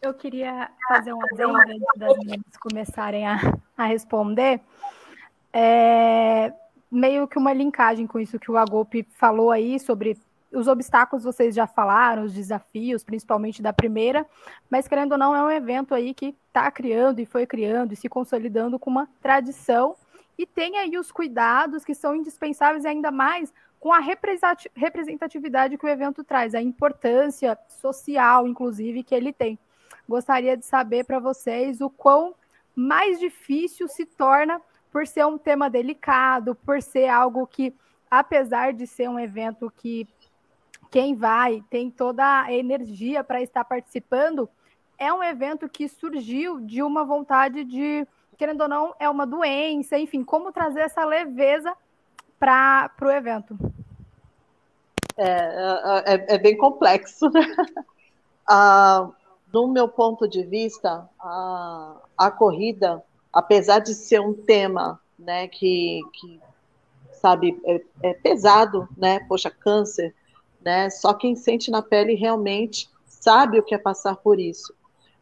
Eu 0.00 0.14
queria 0.14 0.70
fazer 0.86 1.12
um 1.12 1.20
adendo 1.22 1.56
antes 1.56 1.76
das 1.96 2.18
meninas 2.18 2.56
começarem 2.60 3.26
a, 3.26 3.38
a 3.76 3.86
responder. 3.86 4.60
É, 5.52 6.52
meio 6.90 7.26
que 7.26 7.38
uma 7.38 7.52
linkagem 7.52 8.06
com 8.06 8.20
isso 8.20 8.38
que 8.38 8.50
o 8.50 8.56
Agop 8.56 9.04
falou 9.10 9.50
aí 9.50 9.80
sobre 9.80 10.16
os 10.52 10.66
obstáculos 10.66 11.24
vocês 11.24 11.54
já 11.54 11.66
falaram, 11.66 12.24
os 12.24 12.32
desafios, 12.32 13.04
principalmente 13.04 13.62
da 13.62 13.72
primeira, 13.72 14.26
mas 14.70 14.88
querendo 14.88 15.12
ou 15.12 15.18
não, 15.18 15.34
é 15.34 15.42
um 15.42 15.50
evento 15.50 15.94
aí 15.94 16.14
que 16.14 16.34
está 16.46 16.70
criando 16.70 17.20
e 17.20 17.26
foi 17.26 17.46
criando 17.46 17.92
e 17.92 17.96
se 17.96 18.08
consolidando 18.08 18.78
com 18.78 18.90
uma 18.90 19.08
tradição 19.20 19.94
e 20.38 20.46
tem 20.46 20.78
aí 20.78 20.96
os 20.96 21.10
cuidados 21.10 21.84
que 21.84 21.94
são 21.94 22.14
indispensáveis 22.14 22.84
ainda 22.84 23.10
mais 23.10 23.52
com 23.80 23.92
a 23.92 24.00
representatividade 24.00 25.76
que 25.76 25.84
o 25.84 25.88
evento 25.88 26.24
traz, 26.24 26.54
a 26.54 26.62
importância 26.62 27.58
social, 27.68 28.46
inclusive, 28.46 29.02
que 29.02 29.14
ele 29.14 29.32
tem. 29.32 29.58
Gostaria 30.08 30.56
de 30.56 30.64
saber 30.64 31.04
para 31.04 31.18
vocês 31.18 31.80
o 31.80 31.90
quão 31.90 32.34
mais 32.74 33.18
difícil 33.18 33.88
se 33.88 34.06
torna 34.06 34.60
por 34.90 35.06
ser 35.06 35.26
um 35.26 35.36
tema 35.36 35.68
delicado, 35.68 36.54
por 36.54 36.80
ser 36.80 37.08
algo 37.08 37.46
que, 37.46 37.74
apesar 38.10 38.72
de 38.72 38.86
ser 38.86 39.08
um 39.08 39.18
evento 39.18 39.72
que 39.76 40.08
quem 40.90 41.14
vai 41.14 41.62
tem 41.70 41.90
toda 41.90 42.42
a 42.42 42.52
energia 42.52 43.22
para 43.22 43.42
estar 43.42 43.64
participando, 43.64 44.48
é 44.98 45.12
um 45.12 45.22
evento 45.22 45.68
que 45.68 45.88
surgiu 45.88 46.60
de 46.60 46.82
uma 46.82 47.04
vontade 47.04 47.64
de, 47.64 48.06
querendo 48.36 48.62
ou 48.62 48.68
não, 48.68 48.94
é 48.98 49.08
uma 49.08 49.26
doença, 49.26 49.98
enfim, 49.98 50.24
como 50.24 50.52
trazer 50.52 50.80
essa 50.80 51.04
leveza 51.04 51.74
para 52.38 52.90
o 53.00 53.10
evento. 53.10 53.56
É, 55.16 55.24
é, 55.26 56.14
é, 56.14 56.34
é 56.34 56.38
bem 56.38 56.56
complexo, 56.56 57.30
né? 57.30 57.40
Ah, 58.50 59.10
do 59.48 59.68
meu 59.68 59.86
ponto 59.86 60.26
de 60.26 60.42
vista, 60.42 61.06
a, 61.20 61.96
a 62.16 62.30
corrida 62.30 63.04
apesar 63.32 63.78
de 63.78 63.94
ser 63.94 64.20
um 64.20 64.34
tema, 64.34 65.00
né, 65.18 65.48
que, 65.48 66.00
que 66.12 66.40
sabe, 67.12 67.60
é, 67.64 67.82
é, 68.02 68.14
pesado, 68.14 68.88
né, 68.96 69.20
poxa, 69.28 69.50
câncer, 69.50 70.14
né, 70.60 70.90
só 70.90 71.14
quem 71.14 71.36
sente 71.36 71.70
na 71.70 71.82
pele 71.82 72.14
realmente 72.14 72.88
sabe 73.06 73.58
o 73.58 73.62
que 73.62 73.74
é 73.74 73.78
passar 73.78 74.16
por 74.16 74.38
isso. 74.38 74.74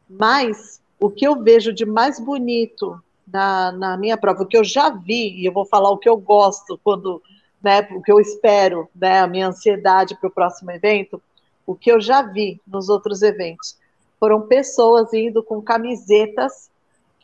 Mas 0.08 0.80
o 1.00 1.10
que 1.10 1.26
eu 1.26 1.42
vejo 1.42 1.72
de 1.72 1.84
mais 1.84 2.20
bonito 2.20 3.00
na, 3.26 3.72
na 3.72 3.96
minha 3.96 4.16
prova, 4.16 4.42
o 4.42 4.46
que 4.46 4.56
eu 4.56 4.64
já 4.64 4.90
vi, 4.90 5.40
e 5.40 5.46
eu 5.46 5.52
vou 5.52 5.64
falar 5.64 5.90
o 5.90 5.98
que 5.98 6.08
eu 6.08 6.16
gosto 6.16 6.78
quando, 6.82 7.22
né, 7.62 7.80
o 7.92 8.02
que 8.02 8.12
eu 8.12 8.20
espero, 8.20 8.88
né, 8.94 9.20
a 9.20 9.26
minha 9.26 9.48
ansiedade 9.48 10.14
para 10.16 10.28
o 10.28 10.32
próximo 10.32 10.70
evento, 10.70 11.20
o 11.66 11.74
que 11.74 11.90
eu 11.90 12.00
já 12.00 12.22
vi 12.22 12.60
nos 12.66 12.88
outros 12.88 13.22
eventos 13.22 13.76
foram 14.18 14.42
pessoas 14.42 15.12
indo 15.12 15.42
com 15.42 15.60
camisetas 15.60 16.70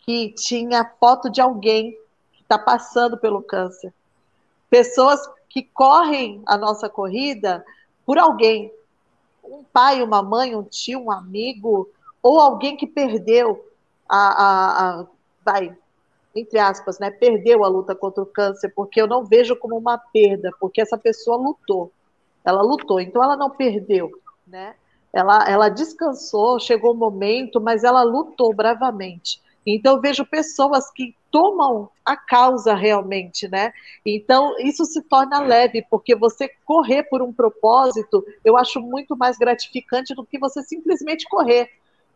que 0.05 0.31
tinha 0.31 0.85
foto 1.01 1.31
de 1.31 1.41
alguém 1.41 1.93
que 2.33 2.43
está 2.43 2.59
passando 2.59 3.17
pelo 3.17 3.43
câncer. 3.43 3.93
Pessoas 4.69 5.21
que 5.49 5.63
correm 5.63 6.43
a 6.47 6.57
nossa 6.57 6.89
corrida 6.89 7.65
por 8.07 8.19
alguém. 8.19 8.73
Um 9.45 9.65
pai, 9.65 10.03
uma 10.03 10.23
mãe, 10.23 10.55
um 10.55 10.63
tio, 10.63 11.01
um 11.01 11.11
amigo, 11.11 11.89
ou 12.23 12.39
alguém 12.39 12.77
que 12.77 12.87
perdeu 12.87 13.65
a, 14.09 14.17
a, 14.17 15.01
a 15.01 15.07
vai, 15.45 15.77
entre 16.35 16.59
aspas, 16.59 16.99
né, 16.99 17.11
perdeu 17.11 17.65
a 17.65 17.69
luta 17.69 17.95
contra 17.95 18.23
o 18.23 18.27
câncer, 18.27 18.73
porque 18.75 19.01
eu 19.01 19.07
não 19.07 19.25
vejo 19.25 19.57
como 19.57 19.77
uma 19.77 19.99
perda, 19.99 20.51
porque 20.61 20.81
essa 20.81 20.97
pessoa 20.97 21.37
lutou. 21.37 21.93
Ela 22.45 22.63
lutou, 22.63 23.01
então 23.01 23.23
ela 23.23 23.37
não 23.37 23.51
perdeu, 23.51 24.11
né? 24.47 24.75
Ela, 25.13 25.49
ela 25.49 25.69
descansou, 25.69 26.59
chegou 26.59 26.93
o 26.93 26.97
momento, 26.97 27.61
mas 27.61 27.85
ela 27.85 28.03
lutou 28.03 28.55
bravamente. 28.55 29.42
Então, 29.67 30.01
vejo 30.01 30.25
pessoas 30.25 30.91
que 30.91 31.15
tomam 31.31 31.89
a 32.05 32.17
causa 32.17 32.75
realmente, 32.75 33.49
né? 33.49 33.73
Então, 34.05 34.55
isso 34.59 34.85
se 34.85 35.03
torna 35.03 35.41
leve, 35.41 35.85
porque 35.91 36.15
você 36.15 36.51
correr 36.65 37.05
por 37.05 37.23
um 37.23 37.33
propósito, 37.33 38.25
eu 38.45 38.57
acho 38.57 38.81
muito 38.81 39.17
mais 39.17 39.39
gratificante 39.39 40.15
do 40.15 40.27
que 40.27 40.39
você 40.39 40.63
simplesmente 40.63 41.29
correr. 41.29 41.71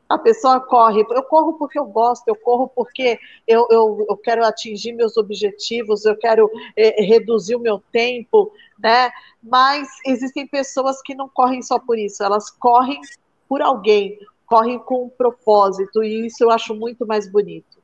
A 0.08 0.18
pessoa 0.18 0.60
corre, 0.60 1.04
eu 1.10 1.22
corro 1.24 1.54
porque 1.54 1.78
eu 1.78 1.84
gosto, 1.84 2.28
eu 2.28 2.36
corro 2.36 2.68
porque 2.68 3.18
eu, 3.46 3.66
eu, 3.70 4.06
eu 4.08 4.16
quero 4.16 4.44
atingir 4.44 4.92
meus 4.92 5.16
objetivos, 5.16 6.04
eu 6.04 6.16
quero 6.16 6.48
é, 6.76 7.02
reduzir 7.02 7.56
o 7.56 7.60
meu 7.60 7.82
tempo, 7.90 8.52
né? 8.78 9.10
Mas 9.42 9.88
existem 10.06 10.46
pessoas 10.46 11.02
que 11.02 11.14
não 11.14 11.28
correm 11.28 11.60
só 11.60 11.78
por 11.78 11.98
isso, 11.98 12.22
elas 12.22 12.50
correm 12.50 13.00
por 13.48 13.60
alguém, 13.60 14.16
correm 14.46 14.78
com 14.78 15.04
um 15.04 15.08
propósito, 15.08 16.02
e 16.02 16.26
isso 16.26 16.44
eu 16.44 16.50
acho 16.50 16.74
muito 16.74 17.06
mais 17.06 17.30
bonito. 17.30 17.78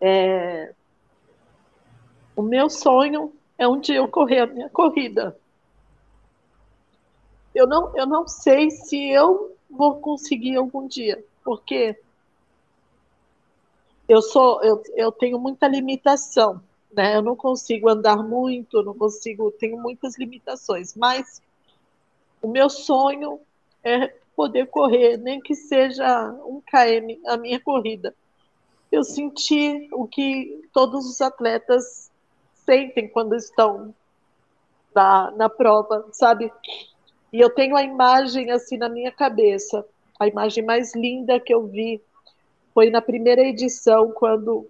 É... 0.00 0.74
O 2.34 2.42
meu 2.42 2.68
sonho 2.68 3.32
é 3.58 3.68
um 3.68 3.78
dia 3.78 3.96
eu 3.96 4.08
correr 4.08 4.40
a 4.40 4.46
minha 4.46 4.68
corrida. 4.68 5.38
Eu 7.54 7.66
não, 7.66 7.96
eu 7.96 8.06
não 8.06 8.26
sei 8.28 8.70
se 8.70 9.10
eu 9.10 9.56
vou 9.70 9.96
conseguir 9.96 10.56
algum 10.56 10.86
dia, 10.86 11.24
porque 11.42 11.98
eu 14.08 14.20
sou 14.20 14.62
eu, 14.62 14.82
eu 14.94 15.10
tenho 15.10 15.38
muita 15.38 15.66
limitação, 15.66 16.62
né? 16.92 17.16
Eu 17.16 17.22
não 17.22 17.34
consigo 17.34 17.88
andar 17.88 18.22
muito, 18.22 18.82
não 18.82 18.94
consigo, 18.94 19.50
tenho 19.50 19.80
muitas 19.80 20.18
limitações, 20.18 20.94
mas 20.94 21.42
o 22.42 22.48
meu 22.48 22.68
sonho 22.68 23.40
é 23.82 24.14
poder 24.36 24.66
correr, 24.66 25.16
nem 25.16 25.40
que 25.40 25.54
seja 25.54 26.30
um 26.46 26.60
km 26.60 27.18
a 27.26 27.38
minha 27.38 27.58
corrida. 27.58 28.14
Eu 28.92 29.02
senti 29.02 29.88
o 29.92 30.06
que 30.06 30.68
todos 30.72 31.06
os 31.06 31.20
atletas 31.20 32.10
sentem 32.64 33.08
quando 33.08 33.34
estão 33.34 33.94
na, 34.94 35.30
na 35.32 35.48
prova, 35.48 36.06
sabe? 36.12 36.52
E 37.32 37.40
eu 37.40 37.50
tenho 37.50 37.74
a 37.76 37.82
imagem 37.82 38.50
assim 38.50 38.76
na 38.76 38.88
minha 38.88 39.10
cabeça. 39.10 39.84
A 40.20 40.28
imagem 40.28 40.64
mais 40.64 40.94
linda 40.94 41.40
que 41.40 41.52
eu 41.52 41.66
vi 41.66 42.00
foi 42.72 42.90
na 42.90 43.00
primeira 43.00 43.42
edição, 43.42 44.12
quando 44.12 44.68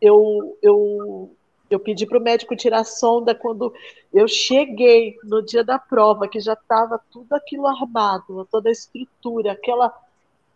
eu, 0.00 0.56
eu 0.62 1.34
eu 1.70 1.78
pedi 1.78 2.06
para 2.06 2.18
o 2.18 2.22
médico 2.22 2.56
tirar 2.56 2.80
a 2.80 2.84
sonda 2.84 3.34
quando 3.34 3.72
eu 4.12 4.26
cheguei 4.26 5.16
no 5.22 5.42
dia 5.42 5.62
da 5.62 5.78
prova, 5.78 6.28
que 6.28 6.40
já 6.40 6.54
estava 6.54 7.00
tudo 7.10 7.32
aquilo 7.34 7.66
armado, 7.66 8.46
toda 8.50 8.68
a 8.68 8.72
estrutura, 8.72 9.52
aquela, 9.52 9.92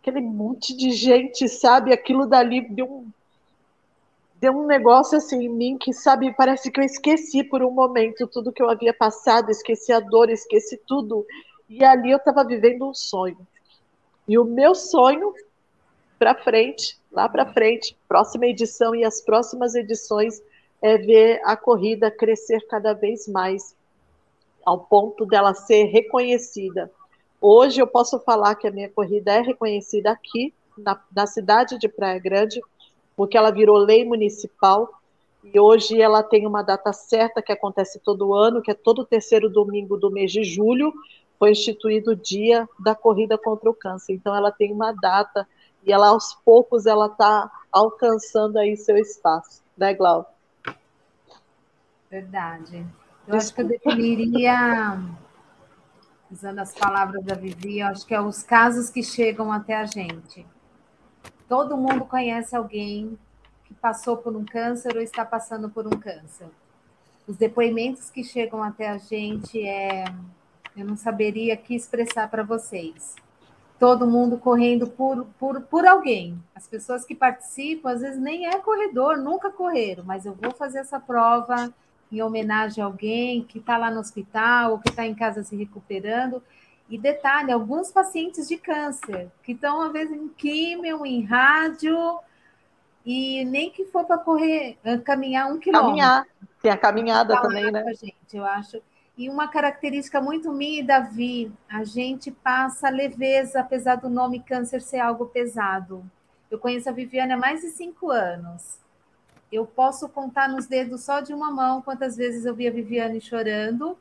aquele 0.01 0.21
monte 0.21 0.75
de 0.75 0.91
gente, 0.91 1.47
sabe? 1.47 1.93
Aquilo 1.93 2.25
dali 2.25 2.67
deu 2.69 2.85
um, 2.85 3.11
deu 4.41 4.53
um 4.53 4.65
negócio 4.65 5.17
assim 5.17 5.45
em 5.45 5.49
mim 5.49 5.77
que, 5.77 5.93
sabe, 5.93 6.33
parece 6.33 6.71
que 6.71 6.79
eu 6.79 6.83
esqueci 6.83 7.43
por 7.43 7.63
um 7.63 7.71
momento 7.71 8.27
tudo 8.27 8.51
que 8.51 8.61
eu 8.61 8.69
havia 8.69 8.93
passado, 8.93 9.51
esqueci 9.51 9.93
a 9.93 9.99
dor, 9.99 10.29
esqueci 10.29 10.77
tudo. 10.87 11.25
E 11.69 11.83
ali 11.83 12.11
eu 12.11 12.17
estava 12.17 12.43
vivendo 12.43 12.89
um 12.89 12.93
sonho. 12.93 13.37
E 14.27 14.37
o 14.37 14.43
meu 14.43 14.73
sonho 14.73 15.33
para 16.17 16.35
frente, 16.35 16.97
lá 17.11 17.27
para 17.27 17.51
frente, 17.53 17.97
próxima 18.07 18.47
edição 18.47 18.95
e 18.95 19.03
as 19.03 19.21
próximas 19.21 19.75
edições, 19.75 20.41
é 20.83 20.97
ver 20.97 21.41
a 21.45 21.55
corrida 21.55 22.11
crescer 22.11 22.67
cada 22.67 22.91
vez 22.91 23.25
mais, 23.25 23.73
ao 24.65 24.79
ponto 24.79 25.25
dela 25.25 25.53
ser 25.53 25.85
reconhecida. 25.85 26.91
Hoje 27.39 27.81
eu 27.81 27.87
posso 27.87 28.19
falar 28.19 28.55
que 28.55 28.67
a 28.67 28.71
minha 28.71 28.89
corrida 28.89 29.31
é 29.31 29.41
reconhecida 29.41 30.11
aqui, 30.11 30.53
na, 30.77 31.01
na 31.15 31.25
cidade 31.25 31.79
de 31.79 31.87
Praia 31.87 32.19
Grande, 32.19 32.61
porque 33.15 33.37
ela 33.37 33.49
virou 33.49 33.77
lei 33.77 34.03
municipal 34.03 34.89
e 35.41 35.57
hoje 35.57 36.01
ela 36.01 36.21
tem 36.21 36.45
uma 36.45 36.61
data 36.61 36.91
certa 36.91 37.41
que 37.41 37.53
acontece 37.53 37.99
todo 37.99 38.33
ano, 38.33 38.61
que 38.61 38.71
é 38.71 38.73
todo 38.73 39.05
terceiro 39.05 39.49
domingo 39.49 39.95
do 39.95 40.11
mês 40.11 40.33
de 40.33 40.43
julho, 40.43 40.93
foi 41.39 41.51
instituído 41.51 42.11
o 42.11 42.15
dia 42.15 42.67
da 42.77 42.93
corrida 42.93 43.37
contra 43.37 43.69
o 43.69 43.73
câncer. 43.73 44.13
Então 44.13 44.35
ela 44.35 44.51
tem 44.51 44.73
uma 44.73 44.91
data 44.91 45.47
e 45.85 45.93
ela 45.93 46.09
aos 46.09 46.33
poucos 46.43 46.85
ela 46.85 47.05
está 47.05 47.49
alcançando 47.71 48.57
aí 48.57 48.75
seu 48.75 48.97
espaço, 48.97 49.61
né, 49.77 49.93
Glau? 49.93 50.32
Verdade. 52.13 52.85
Eu 53.27 53.35
acho 53.35 53.51
que 53.51 53.61
eu 53.61 53.67
definiria, 53.67 55.01
usando 56.31 56.59
as 56.59 56.71
palavras 56.71 57.25
da 57.25 57.33
Vivi, 57.33 57.79
eu 57.79 57.87
acho 57.87 58.05
que 58.05 58.13
é 58.13 58.21
os 58.21 58.43
casos 58.43 58.91
que 58.91 59.01
chegam 59.01 59.51
até 59.51 59.75
a 59.75 59.85
gente. 59.85 60.45
Todo 61.49 61.75
mundo 61.75 62.05
conhece 62.05 62.55
alguém 62.55 63.17
que 63.63 63.73
passou 63.73 64.15
por 64.17 64.35
um 64.35 64.45
câncer 64.45 64.95
ou 64.95 65.01
está 65.01 65.25
passando 65.25 65.71
por 65.71 65.87
um 65.87 65.99
câncer. 65.99 66.45
Os 67.27 67.35
depoimentos 67.35 68.11
que 68.11 68.23
chegam 68.23 68.61
até 68.61 68.89
a 68.89 68.99
gente 68.99 69.67
é, 69.67 70.05
eu 70.77 70.85
não 70.85 70.95
saberia 70.95 71.55
aqui 71.55 71.73
expressar 71.73 72.29
para 72.29 72.43
vocês. 72.43 73.15
Todo 73.79 74.05
mundo 74.05 74.37
correndo 74.37 74.85
por, 74.85 75.25
por, 75.39 75.61
por 75.61 75.87
alguém. 75.87 76.39
As 76.53 76.67
pessoas 76.67 77.05
que 77.05 77.15
participam, 77.15 77.89
às 77.89 78.01
vezes 78.01 78.19
nem 78.19 78.45
é 78.45 78.59
corredor, 78.59 79.17
nunca 79.17 79.49
correram, 79.49 80.03
mas 80.03 80.27
eu 80.27 80.35
vou 80.35 80.51
fazer 80.51 80.77
essa 80.77 80.99
prova 80.99 81.73
em 82.17 82.21
homenagem 82.21 82.83
a 82.83 82.87
alguém 82.87 83.43
que 83.43 83.59
está 83.59 83.77
lá 83.77 83.89
no 83.89 83.99
hospital 83.99 84.71
ou 84.71 84.79
que 84.79 84.89
está 84.89 85.05
em 85.05 85.15
casa 85.15 85.43
se 85.43 85.55
recuperando. 85.55 86.41
E 86.89 86.97
detalhe, 86.97 87.51
alguns 87.51 87.91
pacientes 87.91 88.47
de 88.47 88.57
câncer 88.57 89.31
que 89.41 89.53
estão, 89.53 89.81
às 89.81 89.91
vezes, 89.91 90.15
em 90.15 90.27
químio, 90.27 91.05
em 91.05 91.23
rádio, 91.23 92.19
e 93.05 93.43
nem 93.45 93.69
que 93.69 93.85
for 93.85 94.05
para 94.05 94.17
correr, 94.17 94.77
eh, 94.83 94.97
caminhar 94.97 95.51
um 95.51 95.59
quilômetro. 95.59 95.89
Caminhar, 95.89 96.27
tem 96.61 96.71
a 96.71 96.77
caminhada 96.77 97.41
também, 97.41 97.71
né? 97.71 97.83
Gente, 97.93 98.15
eu 98.33 98.45
acho. 98.45 98.81
E 99.17 99.29
uma 99.29 99.47
característica 99.47 100.21
muito 100.21 100.51
minha 100.51 100.79
e 100.79 100.83
Davi, 100.83 101.51
a 101.69 101.83
gente 101.83 102.31
passa 102.31 102.89
leveza, 102.89 103.59
apesar 103.59 103.95
do 103.95 104.09
nome 104.09 104.39
câncer 104.39 104.81
ser 104.81 104.99
algo 104.99 105.25
pesado. 105.27 106.03
Eu 106.49 106.57
conheço 106.57 106.89
a 106.89 106.91
Viviane 106.91 107.33
há 107.33 107.37
mais 107.37 107.61
de 107.61 107.69
cinco 107.69 108.09
anos. 108.09 108.82
Eu 109.53 109.67
posso 109.67 110.09
contar 110.09 110.49
nos 110.49 110.65
dedos 110.65 111.03
só 111.03 111.19
de 111.19 111.31
uma 111.31 111.51
mão 111.51 111.79
quantas 111.79 112.17
vezes 112.17 112.43
eu 112.43 112.55
vi 112.55 112.67
a 112.67 112.71
Viviane 112.71 113.21
chorando. 113.21 113.95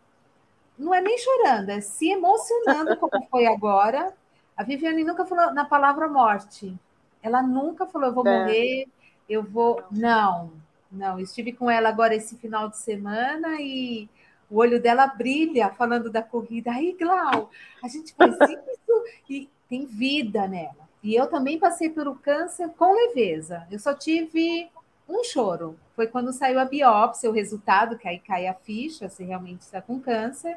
Não 0.79 0.95
é 0.95 1.03
nem 1.03 1.19
chorando, 1.19 1.69
é 1.69 1.83
se 1.83 2.11
emocionando, 2.11 2.97
como 2.97 3.23
foi 3.31 3.45
agora. 3.47 4.15
A 4.57 4.63
Viviane 4.63 5.05
nunca 5.05 5.27
falou 5.27 5.53
na 5.53 5.67
palavra 5.67 6.09
morte. 6.09 6.75
Ela 7.23 7.43
nunca 7.43 7.85
falou, 7.85 8.09
eu 8.09 8.15
vou 8.15 8.27
é. 8.27 8.39
morrer, 8.39 8.89
eu 9.29 9.43
vou. 9.43 9.85
Não, 9.91 10.51
não. 10.91 11.21
Estive 11.21 11.53
com 11.53 11.71
ela 11.71 11.91
agora 11.91 12.15
esse 12.15 12.35
final 12.39 12.71
de 12.71 12.79
semana 12.79 13.61
e 13.61 14.09
o 14.51 14.57
olho 14.57 14.81
dela 14.81 15.07
brilha 15.07 15.69
falando 15.69 16.11
da 16.11 16.23
corrida. 16.23 16.71
Aí, 16.73 16.97
Glau, 16.99 17.51
a 17.83 17.89
gente 17.89 18.15
faz 18.15 18.35
isso 18.41 19.05
e 19.29 19.51
tem 19.69 19.85
vida 19.85 20.49
nela. 20.49 20.89
E 21.03 21.15
eu 21.15 21.27
também 21.27 21.59
passei 21.59 21.91
pelo 21.91 22.15
câncer 22.15 22.71
com 22.71 22.95
leveza. 22.95 23.67
Eu 23.71 23.79
só 23.79 23.93
tive 23.93 24.71
um 25.09 25.23
choro. 25.25 25.79
Foi 25.95 26.07
quando 26.07 26.33
saiu 26.33 26.59
a 26.59 26.65
biópsia, 26.65 27.31
o 27.31 27.33
resultado, 27.33 27.99
que 27.99 28.09
aí 28.09 28.19
cai 28.19 28.47
a 28.47 28.55
ficha, 28.55 29.09
se 29.09 29.25
realmente 29.25 29.61
está 29.61 29.81
com 29.81 30.01
câncer. 30.01 30.57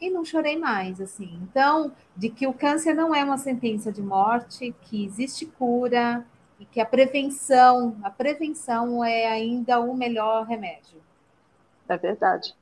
E 0.00 0.10
não 0.10 0.24
chorei 0.24 0.58
mais, 0.58 1.00
assim. 1.00 1.38
Então, 1.42 1.92
de 2.16 2.28
que 2.28 2.46
o 2.46 2.52
câncer 2.52 2.94
não 2.94 3.14
é 3.14 3.22
uma 3.22 3.38
sentença 3.38 3.92
de 3.92 4.02
morte, 4.02 4.74
que 4.82 5.04
existe 5.04 5.46
cura 5.46 6.26
e 6.58 6.64
que 6.64 6.80
a 6.80 6.86
prevenção, 6.86 7.96
a 8.02 8.10
prevenção 8.10 9.04
é 9.04 9.28
ainda 9.28 9.78
o 9.80 9.96
melhor 9.96 10.44
remédio. 10.44 11.00
É 11.88 11.96
verdade. 11.96 12.54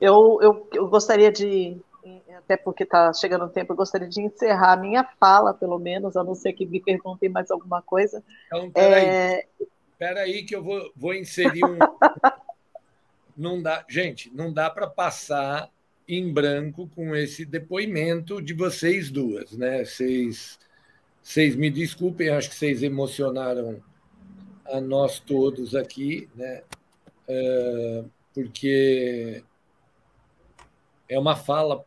Eu, 0.00 0.38
eu, 0.40 0.68
eu 0.72 0.88
gostaria 0.88 1.30
de, 1.30 1.80
até 2.36 2.56
porque 2.56 2.84
está 2.84 3.12
chegando 3.12 3.44
o 3.44 3.48
tempo, 3.48 3.72
eu 3.72 3.76
gostaria 3.76 4.08
de 4.08 4.22
encerrar 4.22 4.72
a 4.72 4.76
minha 4.76 5.04
fala, 5.20 5.52
pelo 5.52 5.78
menos, 5.78 6.16
a 6.16 6.24
não 6.24 6.34
ser 6.34 6.52
que 6.52 6.64
me 6.66 6.80
perguntem 6.80 7.28
mais 7.28 7.50
alguma 7.50 7.82
coisa. 7.82 8.22
Então, 8.46 8.70
peraí. 8.70 9.04
É... 9.04 9.46
Peraí 9.98 10.44
que 10.44 10.54
eu 10.54 10.62
vou, 10.62 10.92
vou 10.94 11.14
inserir 11.14 11.64
um... 11.64 11.78
não 13.36 13.60
dá, 13.60 13.84
gente, 13.88 14.30
não 14.34 14.52
dá 14.52 14.70
para 14.70 14.86
passar 14.86 15.70
em 16.08 16.32
branco 16.32 16.88
com 16.94 17.14
esse 17.14 17.44
depoimento 17.44 18.40
de 18.40 18.54
vocês 18.54 19.10
duas, 19.10 19.52
né? 19.52 19.84
Vocês, 19.84 20.58
vocês 21.22 21.54
me 21.54 21.70
desculpem, 21.70 22.30
acho 22.30 22.48
que 22.48 22.54
vocês 22.56 22.82
emocionaram 22.82 23.82
a 24.64 24.80
nós 24.80 25.20
todos 25.20 25.74
aqui, 25.74 26.28
né? 26.34 26.62
É, 27.28 28.04
porque 28.32 29.44
é 31.08 31.18
uma 31.18 31.36
fala 31.36 31.84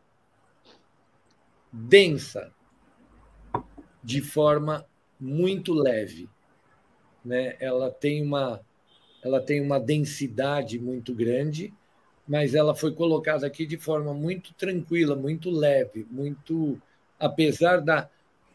densa, 1.72 2.52
de 4.02 4.20
forma 4.20 4.86
muito 5.18 5.72
leve, 5.72 6.28
né? 7.24 7.56
Ela 7.60 7.90
tem 7.90 8.22
uma 8.22 8.60
ela 9.22 9.40
tem 9.40 9.60
uma 9.60 9.78
densidade 9.78 10.80
muito 10.80 11.14
grande 11.14 11.72
mas 12.26 12.54
ela 12.54 12.74
foi 12.74 12.94
colocada 12.94 13.46
aqui 13.46 13.66
de 13.66 13.76
forma 13.76 14.14
muito 14.14 14.54
tranquila, 14.54 15.16
muito 15.16 15.50
leve, 15.50 16.06
muito 16.10 16.80
apesar 17.18 17.80
da, 17.80 18.08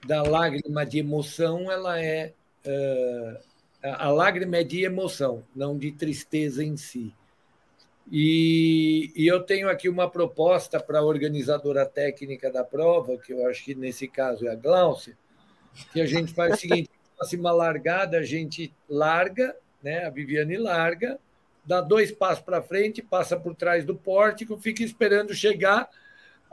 da 0.05 0.24
lágrima 0.24 0.86
de 0.86 0.99
emoção, 0.99 1.72
ela 1.72 2.01
é 2.01 2.34
uh, 2.65 3.38
a 3.84 4.09
lágrima 4.09 4.57
é 4.57 4.63
de 4.63 4.84
emoção, 4.84 5.43
não 5.55 5.78
de 5.78 5.91
tristeza 5.91 6.63
em 6.63 6.76
si. 6.76 7.13
E, 8.09 9.11
e 9.15 9.28
eu 9.28 9.43
tenho 9.43 9.70
aqui 9.70 9.89
uma 9.89 10.09
proposta 10.09 10.80
para 10.80 10.99
a 10.99 11.05
organizadora 11.05 11.86
técnica 11.86 12.49
da 12.49 12.63
prova, 12.63 13.18
que 13.18 13.34
eu 13.34 13.45
acho 13.47 13.65
que 13.65 13.76
nesse 13.76 14.07
caso 14.07 14.47
é 14.47 14.51
a 14.51 14.55
Gláucia, 14.55 15.18
que 15.91 15.99
a 15.99 16.05
gente 16.05 16.34
faz 16.34 16.55
o 16.55 16.57
seguinte: 16.57 16.89
próxima 17.18 17.51
largada, 17.51 18.20
a 18.20 18.24
gente 18.24 18.74
larga, 18.88 19.55
né? 19.82 20.05
a 20.05 20.09
Viviane 20.09 20.57
larga, 20.57 21.20
dá 21.65 21.82
dois 21.82 22.11
passos 22.11 22.43
para 22.43 22.61
frente, 22.61 23.01
passa 23.01 23.38
por 23.38 23.55
trás 23.55 23.84
do 23.84 23.95
pórtico, 23.95 24.57
fica 24.57 24.84
esperando 24.84 25.34
chegar 25.34 25.89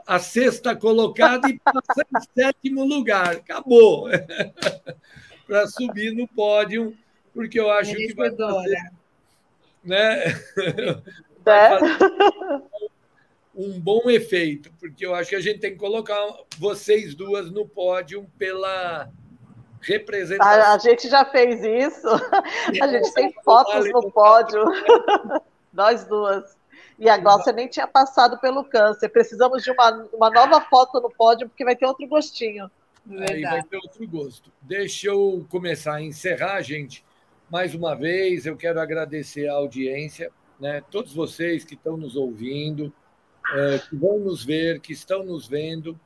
a 0.05 0.19
sexta 0.19 0.75
colocada 0.75 1.47
e 1.49 1.59
passa 1.59 2.01
em 2.01 2.21
sétimo 2.41 2.83
lugar. 2.83 3.35
Acabou. 3.35 4.07
para 5.47 5.67
subir 5.67 6.11
no 6.11 6.27
pódio, 6.27 6.97
porque 7.33 7.59
eu 7.59 7.69
acho 7.69 7.93
que 7.95 8.13
vai 8.13 8.35
fazer, 8.35 8.91
né? 9.83 10.23
vai 11.45 11.79
fazer 11.79 11.97
um 13.55 13.79
bom 13.79 14.09
efeito, 14.09 14.71
porque 14.79 15.05
eu 15.05 15.15
acho 15.15 15.29
que 15.29 15.35
a 15.35 15.41
gente 15.41 15.59
tem 15.59 15.71
que 15.71 15.77
colocar 15.77 16.19
vocês 16.57 17.15
duas 17.15 17.49
no 17.49 17.65
pódio 17.65 18.29
pela 18.37 19.09
representação. 19.85 20.63
A, 20.63 20.73
a, 20.73 20.77
gente 20.77 21.07
já 21.07 21.25
fez 21.25 21.63
isso. 21.63 22.07
A 22.81 22.87
gente 22.87 23.13
tem 23.13 23.33
fotos 23.43 23.89
no 23.91 24.11
pódio. 24.11 24.63
Nós 25.73 26.05
duas. 26.05 26.55
E 26.97 27.09
a 27.09 27.17
Glaucia 27.17 27.51
nem 27.51 27.67
tinha 27.67 27.87
passado 27.87 28.39
pelo 28.39 28.63
câncer. 28.63 29.09
Precisamos 29.09 29.63
de 29.63 29.71
uma, 29.71 30.07
uma 30.13 30.29
nova 30.29 30.61
foto 30.61 31.01
no 31.01 31.11
pódio, 31.11 31.49
porque 31.49 31.65
vai 31.65 31.75
ter 31.75 31.85
outro 31.85 32.07
gostinho. 32.07 32.71
Aí 33.29 33.41
vai 33.41 33.63
ter 33.63 33.77
outro 33.77 34.07
gosto. 34.07 34.51
Deixa 34.61 35.07
eu 35.07 35.45
começar 35.49 35.95
a 35.95 36.01
encerrar, 36.01 36.61
gente. 36.61 37.03
Mais 37.49 37.75
uma 37.75 37.95
vez, 37.95 38.45
eu 38.45 38.57
quero 38.57 38.79
agradecer 38.79 39.47
a 39.47 39.53
audiência, 39.53 40.31
né? 40.59 40.81
todos 40.89 41.13
vocês 41.13 41.63
que 41.63 41.75
estão 41.75 41.95
nos 41.95 42.15
ouvindo, 42.15 42.91
é, 43.53 43.77
que 43.77 43.95
vão 43.95 44.17
nos 44.17 44.43
ver, 44.43 44.79
que 44.79 44.93
estão 44.93 45.23
nos 45.23 45.47
vendo. 45.47 45.99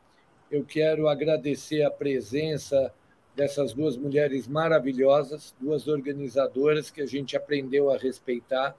Eu 0.51 0.65
quero 0.65 1.07
agradecer 1.07 1.83
a 1.83 1.91
presença 1.91 2.93
dessas 3.39 3.71
duas 3.73 3.95
mulheres 3.95 4.49
maravilhosas, 4.49 5.55
duas 5.61 5.87
organizadoras 5.87 6.91
que 6.91 7.01
a 7.01 7.05
gente 7.05 7.37
aprendeu 7.37 7.89
a 7.89 7.97
respeitar. 7.97 8.75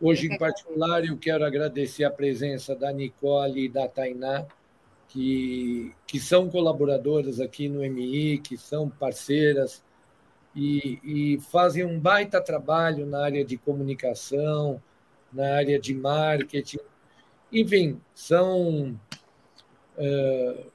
Hoje, 0.00 0.26
em 0.26 0.38
particular, 0.38 1.04
eu 1.04 1.18
quero 1.18 1.44
agradecer 1.44 2.02
a 2.04 2.10
presença 2.10 2.74
da 2.74 2.90
Nicole 2.90 3.66
e 3.66 3.68
da 3.68 3.86
Tainá, 3.86 4.46
que, 5.06 5.92
que 6.06 6.18
são 6.18 6.48
colaboradoras 6.48 7.40
aqui 7.40 7.68
no 7.68 7.84
MI, 7.84 8.38
que 8.38 8.56
são 8.56 8.88
parceiras 8.88 9.84
e, 10.56 10.98
e 11.04 11.40
fazem 11.52 11.84
um 11.84 12.00
baita 12.00 12.40
trabalho 12.40 13.04
na 13.04 13.22
área 13.22 13.44
de 13.44 13.58
comunicação, 13.58 14.82
na 15.30 15.56
área 15.56 15.78
de 15.78 15.94
marketing. 15.94 16.80
Enfim, 17.52 18.00
são. 18.14 18.98
Uh, 19.98 20.73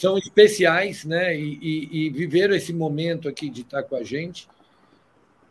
são 0.00 0.16
especiais, 0.16 1.04
né? 1.04 1.36
E, 1.36 1.58
e, 1.60 2.06
e, 2.06 2.10
viveram 2.10 2.54
esse 2.54 2.72
momento 2.72 3.28
aqui 3.28 3.50
de 3.50 3.60
estar 3.60 3.82
com 3.82 3.96
a 3.96 4.02
gente. 4.02 4.48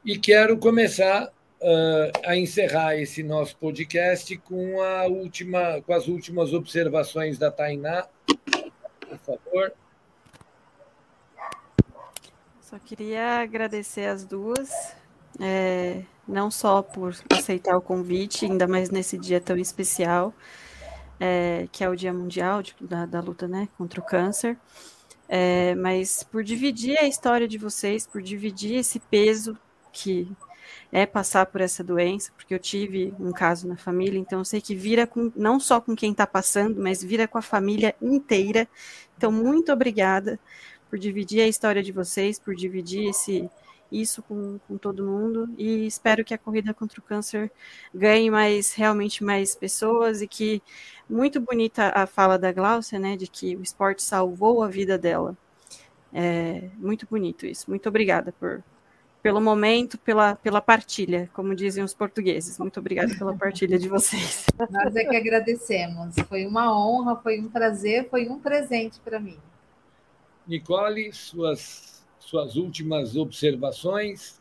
E 0.04 0.18
quero 0.18 0.58
começar 0.58 1.28
uh, 1.28 2.20
a 2.26 2.36
encerrar 2.36 2.96
esse 2.96 3.22
nosso 3.22 3.56
podcast 3.58 4.36
com 4.38 4.82
a 4.82 5.06
última, 5.06 5.80
com 5.84 5.94
as 5.94 6.08
últimas 6.08 6.52
observações 6.52 7.38
da 7.38 7.52
Tainá, 7.52 8.08
por 9.08 9.20
favor. 9.20 9.72
Só 12.60 12.80
queria 12.80 13.42
agradecer 13.42 14.08
as 14.08 14.26
duas, 14.26 14.96
é, 15.40 16.02
não 16.28 16.50
só 16.50 16.82
por 16.82 17.16
aceitar 17.32 17.78
o 17.78 17.82
convite, 17.82 18.46
ainda 18.46 18.68
mais 18.68 18.90
nesse 18.90 19.16
dia 19.16 19.40
tão 19.40 19.58
especial, 19.58 20.34
é, 21.20 21.68
que 21.72 21.84
é 21.84 21.90
o 21.90 21.96
Dia 21.96 22.14
Mundial 22.14 22.62
de, 22.64 22.76
da, 22.80 23.06
da, 23.06 23.20
luta 23.20 23.48
né, 23.48 23.68
contra 23.78 24.00
o 24.00 24.04
câncer, 24.04 24.58
é, 25.28 25.76
mas 25.76 26.24
por 26.24 26.44
dividir 26.44 26.98
a 26.98 27.08
história 27.08 27.48
de 27.48 27.58
vocês, 27.58 28.08
por 28.08 28.22
dividir 28.22 28.76
esse 28.76 29.00
peso 29.00 29.58
que 29.92 30.32
é 30.92 31.06
passar 31.06 31.46
por 31.48 31.62
essa 31.62 31.84
doença, 31.84 32.32
porque 32.36 32.54
eu 32.54 32.60
tive 32.60 33.14
um 33.20 33.32
caso 33.32 33.68
na 33.68 33.76
família, 33.76 34.18
então 34.18 34.40
eu 34.40 34.46
sei 34.46 34.62
que 34.62 34.74
vira 34.74 35.06
com, 35.06 35.32
não 35.36 35.60
só 35.60 35.80
com 35.80 35.96
quem 35.96 36.12
está 36.12 36.26
passando, 36.26 36.82
mas 36.82 37.04
vira 37.04 37.28
com 37.28 37.38
a 37.38 37.42
família 37.42 37.96
inteira. 38.02 38.68
Então, 39.18 39.32
muito 39.32 39.72
obrigada 39.72 40.40
por 40.90 40.98
dividir 40.98 41.42
a 41.42 41.48
história 41.48 41.84
de 41.84 41.92
vocês, 41.92 42.40
por 42.40 42.56
dividir 42.56 43.10
esse, 43.10 43.48
isso 43.92 44.22
com, 44.24 44.60
com 44.68 44.78
todo 44.78 45.06
mundo 45.06 45.50
e 45.58 45.86
espero 45.86 46.24
que 46.24 46.34
a 46.34 46.38
corrida 46.38 46.74
contra 46.74 47.00
o 47.00 47.04
câncer 47.04 47.52
ganhe 47.94 48.30
mais 48.30 48.74
realmente 48.74 49.24
mais 49.24 49.56
pessoas 49.56 50.22
e 50.22 50.28
que 50.28 50.62
muito 51.10 51.40
bonita 51.40 51.92
a 51.96 52.06
fala 52.06 52.38
da 52.38 52.52
Gláucia, 52.52 53.00
né, 53.00 53.16
de 53.16 53.28
que 53.28 53.56
o 53.56 53.64
esporte 53.64 54.04
salvou 54.04 54.64
a 54.64 54.68
vida 54.68 54.98
dela. 54.98 55.36
É 56.14 56.70
muito 56.78 57.08
bonito 57.10 57.46
isso. 57.46 57.70
Muito 57.70 57.88
obrigada 57.90 58.32
por 58.40 58.64
pelo 59.22 59.42
momento, 59.42 59.98
pela, 59.98 60.36
pela 60.36 60.62
partilha, 60.62 61.30
como 61.34 61.54
dizem 61.54 61.84
os 61.84 61.94
portugueses. 61.94 62.58
Muito 62.58 62.80
obrigada 62.80 63.14
pela 63.18 63.36
partilha 63.36 63.78
de 63.78 63.90
vocês. 63.90 64.46
Nós 64.70 64.96
é 64.96 65.04
que 65.04 65.16
agradecemos. 65.16 66.16
Foi 66.28 66.46
uma 66.46 66.74
honra, 66.74 67.18
foi 67.18 67.40
um 67.40 67.50
prazer, 67.50 68.10
foi 68.10 68.30
um 68.30 68.40
presente 68.40 69.00
para 69.02 69.20
mim. 69.20 69.38
Nicole, 70.48 71.12
suas, 71.12 71.99
suas 72.30 72.56
últimas 72.56 73.16
observações. 73.16 74.40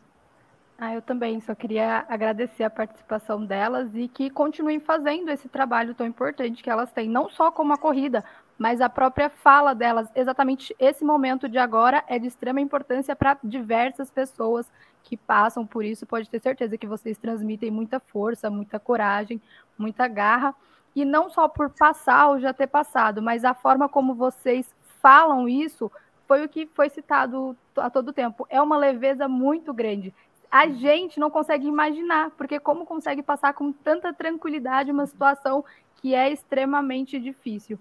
Ah, 0.77 0.93
eu 0.93 1.01
também 1.01 1.41
só 1.41 1.53
queria 1.53 2.05
agradecer 2.07 2.63
a 2.63 2.69
participação 2.69 3.43
delas 3.43 3.89
e 3.93 4.07
que 4.07 4.29
continuem 4.29 4.79
fazendo 4.79 5.29
esse 5.29 5.49
trabalho 5.49 5.93
tão 5.93 6.07
importante 6.07 6.63
que 6.63 6.69
elas 6.69 6.91
têm, 6.93 7.09
não 7.09 7.29
só 7.29 7.51
como 7.51 7.73
a 7.73 7.77
corrida, 7.77 8.23
mas 8.57 8.79
a 8.79 8.87
própria 8.87 9.29
fala 9.29 9.73
delas, 9.73 10.07
exatamente 10.15 10.73
esse 10.79 11.03
momento 11.03 11.49
de 11.49 11.57
agora 11.57 12.03
é 12.07 12.17
de 12.17 12.27
extrema 12.27 12.61
importância 12.61 13.13
para 13.13 13.37
diversas 13.43 14.09
pessoas 14.09 14.71
que 15.03 15.17
passam 15.17 15.65
por 15.65 15.83
isso. 15.83 16.05
Pode 16.05 16.29
ter 16.29 16.39
certeza 16.39 16.77
que 16.77 16.87
vocês 16.87 17.17
transmitem 17.17 17.71
muita 17.71 17.99
força, 17.99 18.49
muita 18.49 18.79
coragem, 18.79 19.41
muita 19.77 20.07
garra, 20.07 20.55
e 20.95 21.03
não 21.03 21.29
só 21.29 21.47
por 21.47 21.71
passar 21.71 22.29
ou 22.29 22.39
já 22.39 22.53
ter 22.53 22.67
passado, 22.67 23.21
mas 23.21 23.43
a 23.43 23.53
forma 23.53 23.89
como 23.89 24.13
vocês 24.13 24.73
falam 25.01 25.47
isso 25.49 25.91
foi 26.29 26.45
o 26.45 26.47
que 26.47 26.67
foi 26.75 26.91
citado 26.91 27.57
a 27.75 27.89
todo 27.89 28.13
tempo. 28.13 28.45
É 28.51 28.61
uma 28.61 28.77
leveza 28.77 29.27
muito 29.27 29.73
grande. 29.73 30.13
A 30.51 30.67
gente 30.67 31.19
não 31.19 31.31
consegue 31.31 31.65
imaginar, 31.65 32.29
porque 32.37 32.59
como 32.59 32.85
consegue 32.85 33.23
passar 33.23 33.51
com 33.55 33.71
tanta 33.71 34.13
tranquilidade 34.13 34.91
uma 34.91 35.07
situação 35.07 35.65
que 35.95 36.13
é 36.13 36.31
extremamente 36.31 37.19
difícil. 37.19 37.79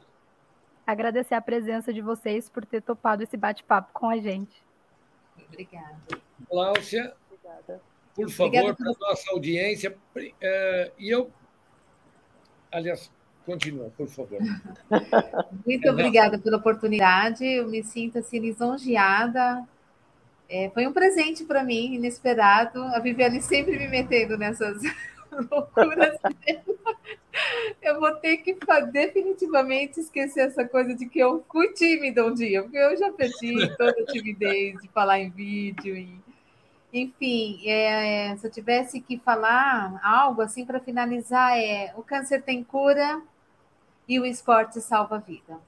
Agradecer 0.87 1.35
a 1.35 1.43
presença 1.43 1.93
de 1.93 2.01
vocês 2.01 2.49
por 2.49 2.65
ter 2.65 2.81
topado 2.81 3.23
esse 3.23 3.37
bate-papo 3.37 3.91
com 3.93 4.09
a 4.09 4.17
gente. 4.17 4.63
Obrigada. 5.47 5.99
Cláudia, 6.49 7.15
Obrigada. 7.31 7.83
por 8.15 8.31
favor, 8.31 8.75
para 8.75 8.91
a 8.91 8.95
nossa 8.99 9.31
audiência, 9.31 9.95
uh, 10.17 10.93
e 10.99 11.11
eu, 11.11 11.31
aliás, 12.73 13.13
Continua, 13.49 13.91
por 13.97 14.07
favor. 14.09 14.39
Muito 15.65 15.89
obrigada 15.89 16.39
pela 16.39 16.59
oportunidade. 16.59 17.47
Eu 17.47 17.67
me 17.67 17.83
sinto 17.83 18.19
assim 18.19 18.41
lisonjeada. 18.41 19.67
É, 20.51 20.69
foi 20.69 20.87
um 20.87 20.93
presente 20.93 21.47
para 21.47 21.65
mim, 21.65 21.95
inesperado. 21.95 22.83
A 22.83 22.99
Viviane 22.99 23.41
sempre 23.41 23.79
me 23.79 23.89
metendo 23.89 24.37
nessas 24.37 24.83
loucuras. 25.51 26.19
eu 27.81 27.99
vou 27.99 28.15
ter 28.17 28.37
que 28.37 28.55
definitivamente 28.93 29.99
esquecer 29.99 30.41
essa 30.41 30.67
coisa 30.67 30.95
de 30.95 31.07
que 31.07 31.19
eu 31.19 31.43
fui 31.51 31.73
tímida 31.73 32.27
um 32.27 32.35
dia, 32.35 32.63
porque 32.63 32.77
eu 32.77 32.99
já 32.99 33.11
perdi 33.11 33.67
toda 33.79 33.97
a 33.99 34.13
timidez 34.13 34.79
de 34.83 34.89
falar 34.89 35.21
em 35.21 35.31
vídeo. 35.31 35.97
E, 35.97 36.21
enfim, 36.93 37.63
é, 37.67 38.37
se 38.37 38.47
eu 38.47 38.51
tivesse 38.51 39.01
que 39.01 39.17
falar 39.17 39.99
algo 40.05 40.43
assim 40.43 40.67
para 40.67 40.79
finalizar, 40.79 41.59
é 41.59 41.95
o 41.97 42.03
câncer 42.03 42.43
tem 42.43 42.63
cura, 42.63 43.23
e 44.09 44.19
o 44.19 44.25
esporte 44.25 44.81
salva 44.81 45.17
a 45.17 45.19
vida. 45.19 45.59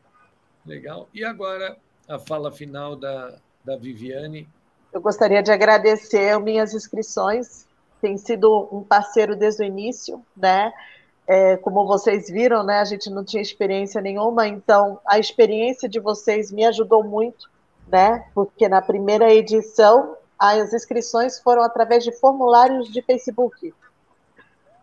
Legal. 0.65 1.09
E 1.13 1.25
agora 1.25 1.77
a 2.09 2.19
fala 2.19 2.51
final 2.51 2.97
da, 2.97 3.37
da 3.65 3.77
Viviane. 3.77 4.49
Eu 4.93 5.01
gostaria 5.01 5.43
de 5.43 5.53
agradecer 5.53 6.39
minhas 6.41 6.75
inscrições. 6.75 7.67
Tem 8.01 8.17
sido 8.17 8.69
um 8.73 8.83
parceiro 8.83 9.37
desde 9.37 9.63
o 9.63 9.67
início, 9.67 10.25
né? 10.37 10.73
É, 11.27 11.57
como 11.59 11.87
vocês 11.87 12.29
viram, 12.29 12.65
né? 12.65 12.81
A 12.81 12.85
gente 12.85 13.09
não 13.09 13.25
tinha 13.25 13.43
experiência 13.43 14.01
nenhuma, 14.01 14.49
então 14.49 14.99
a 15.07 15.19
experiência 15.19 15.89
de 15.89 16.01
vocês 16.01 16.51
me 16.51 16.65
ajudou 16.65 17.05
muito, 17.05 17.49
né? 17.87 18.27
Porque 18.35 18.69
na 18.69 18.83
primeira 18.83 19.33
edição 19.33 20.17
as 20.37 20.73
inscrições 20.73 21.39
foram 21.39 21.63
através 21.63 22.03
de 22.03 22.11
formulários 22.11 22.91
de 22.91 23.03
Facebook. 23.03 23.73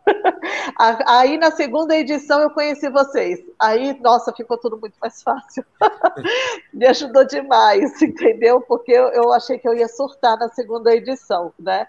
Aí 1.05 1.37
na 1.37 1.51
segunda 1.51 1.95
edição 1.95 2.41
eu 2.41 2.49
conheci 2.49 2.89
vocês. 2.89 3.39
Aí, 3.59 3.99
nossa, 3.99 4.33
ficou 4.33 4.57
tudo 4.57 4.77
muito 4.77 4.95
mais 5.01 5.21
fácil. 5.21 5.63
Me 6.73 6.87
ajudou 6.87 7.25
demais, 7.25 8.01
entendeu? 8.01 8.61
Porque 8.61 8.91
eu, 8.91 9.31
achei 9.33 9.57
que 9.57 9.67
eu 9.67 9.73
ia 9.73 9.87
surtar 9.87 10.37
na 10.37 10.49
segunda 10.49 10.93
edição, 10.95 11.51
né? 11.59 11.85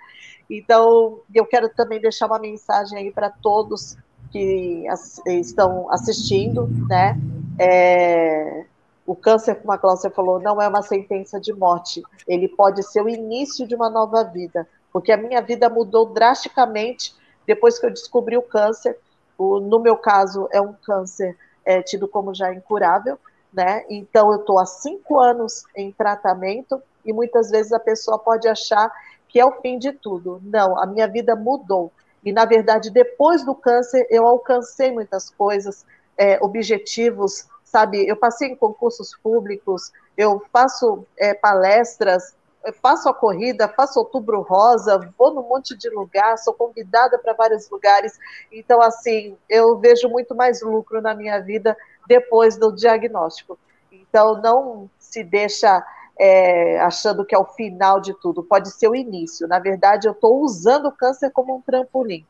Então, 0.50 1.20
eu 1.34 1.44
quero 1.44 1.68
também 1.68 2.00
deixar 2.00 2.26
uma 2.26 2.38
mensagem 2.38 2.98
aí 2.98 3.10
para 3.10 3.30
todos 3.30 3.96
que 4.30 4.84
estão 5.26 5.90
assistindo, 5.90 6.68
né? 6.88 7.18
É, 7.58 8.64
o 9.06 9.16
câncer, 9.16 9.56
como 9.56 9.72
a 9.72 9.78
Cláudia 9.78 10.10
falou, 10.10 10.40
não 10.40 10.60
é 10.60 10.68
uma 10.68 10.82
sentença 10.82 11.40
de 11.40 11.52
morte. 11.52 12.02
Ele 12.26 12.48
pode 12.48 12.82
ser 12.82 13.02
o 13.02 13.08
início 13.08 13.66
de 13.66 13.74
uma 13.74 13.88
nova 13.88 14.22
vida, 14.22 14.68
porque 14.92 15.12
a 15.12 15.16
minha 15.16 15.40
vida 15.40 15.68
mudou 15.68 16.06
drasticamente 16.12 17.14
depois 17.48 17.78
que 17.78 17.86
eu 17.86 17.90
descobri 17.90 18.36
o 18.36 18.42
câncer, 18.42 18.98
o, 19.38 19.58
no 19.58 19.80
meu 19.80 19.96
caso 19.96 20.46
é 20.52 20.60
um 20.60 20.74
câncer 20.74 21.34
é, 21.64 21.80
tido 21.80 22.06
como 22.06 22.34
já 22.34 22.52
incurável, 22.52 23.18
né? 23.50 23.86
Então 23.88 24.30
eu 24.30 24.40
estou 24.40 24.58
há 24.58 24.66
cinco 24.66 25.18
anos 25.18 25.64
em 25.74 25.90
tratamento 25.90 26.82
e 27.06 27.10
muitas 27.10 27.50
vezes 27.50 27.72
a 27.72 27.80
pessoa 27.80 28.18
pode 28.18 28.46
achar 28.46 28.92
que 29.26 29.40
é 29.40 29.46
o 29.46 29.62
fim 29.62 29.78
de 29.78 29.92
tudo. 29.92 30.42
Não, 30.44 30.78
a 30.78 30.84
minha 30.84 31.08
vida 31.08 31.34
mudou. 31.34 31.90
E 32.22 32.32
na 32.32 32.44
verdade, 32.44 32.90
depois 32.90 33.42
do 33.42 33.54
câncer, 33.54 34.06
eu 34.10 34.26
alcancei 34.26 34.92
muitas 34.92 35.30
coisas, 35.30 35.86
é, 36.18 36.38
objetivos, 36.44 37.48
sabe? 37.64 38.06
Eu 38.06 38.16
passei 38.16 38.48
em 38.48 38.56
concursos 38.56 39.16
públicos, 39.22 39.90
eu 40.18 40.44
faço 40.52 41.06
é, 41.16 41.32
palestras, 41.32 42.34
faço 42.82 43.08
a 43.08 43.14
corrida, 43.14 43.68
faço 43.68 43.98
outubro 43.98 44.42
rosa, 44.42 44.98
vou 45.16 45.32
num 45.32 45.42
monte 45.42 45.76
de 45.76 45.88
lugar, 45.90 46.36
sou 46.38 46.52
convidada 46.52 47.18
para 47.18 47.32
vários 47.32 47.68
lugares. 47.70 48.18
Então, 48.52 48.80
assim, 48.82 49.36
eu 49.48 49.78
vejo 49.78 50.08
muito 50.08 50.34
mais 50.34 50.62
lucro 50.62 51.00
na 51.00 51.14
minha 51.14 51.40
vida 51.40 51.76
depois 52.06 52.56
do 52.56 52.72
diagnóstico. 52.72 53.58
Então, 53.90 54.40
não 54.40 54.90
se 54.98 55.22
deixa 55.22 55.84
é, 56.18 56.80
achando 56.80 57.24
que 57.24 57.34
é 57.34 57.38
o 57.38 57.44
final 57.44 58.00
de 58.00 58.12
tudo, 58.14 58.42
pode 58.42 58.70
ser 58.70 58.88
o 58.88 58.96
início. 58.96 59.46
Na 59.46 59.58
verdade, 59.58 60.08
eu 60.08 60.12
estou 60.12 60.40
usando 60.42 60.86
o 60.86 60.92
câncer 60.92 61.30
como 61.30 61.56
um 61.56 61.60
trampolim. 61.60 62.26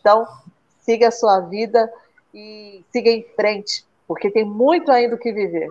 Então, 0.00 0.26
siga 0.80 1.08
a 1.08 1.12
sua 1.12 1.40
vida 1.40 1.92
e 2.32 2.84
siga 2.90 3.10
em 3.10 3.22
frente, 3.34 3.84
porque 4.08 4.30
tem 4.30 4.44
muito 4.44 4.90
ainda 4.90 5.16
o 5.16 5.18
que 5.18 5.32
viver. 5.32 5.70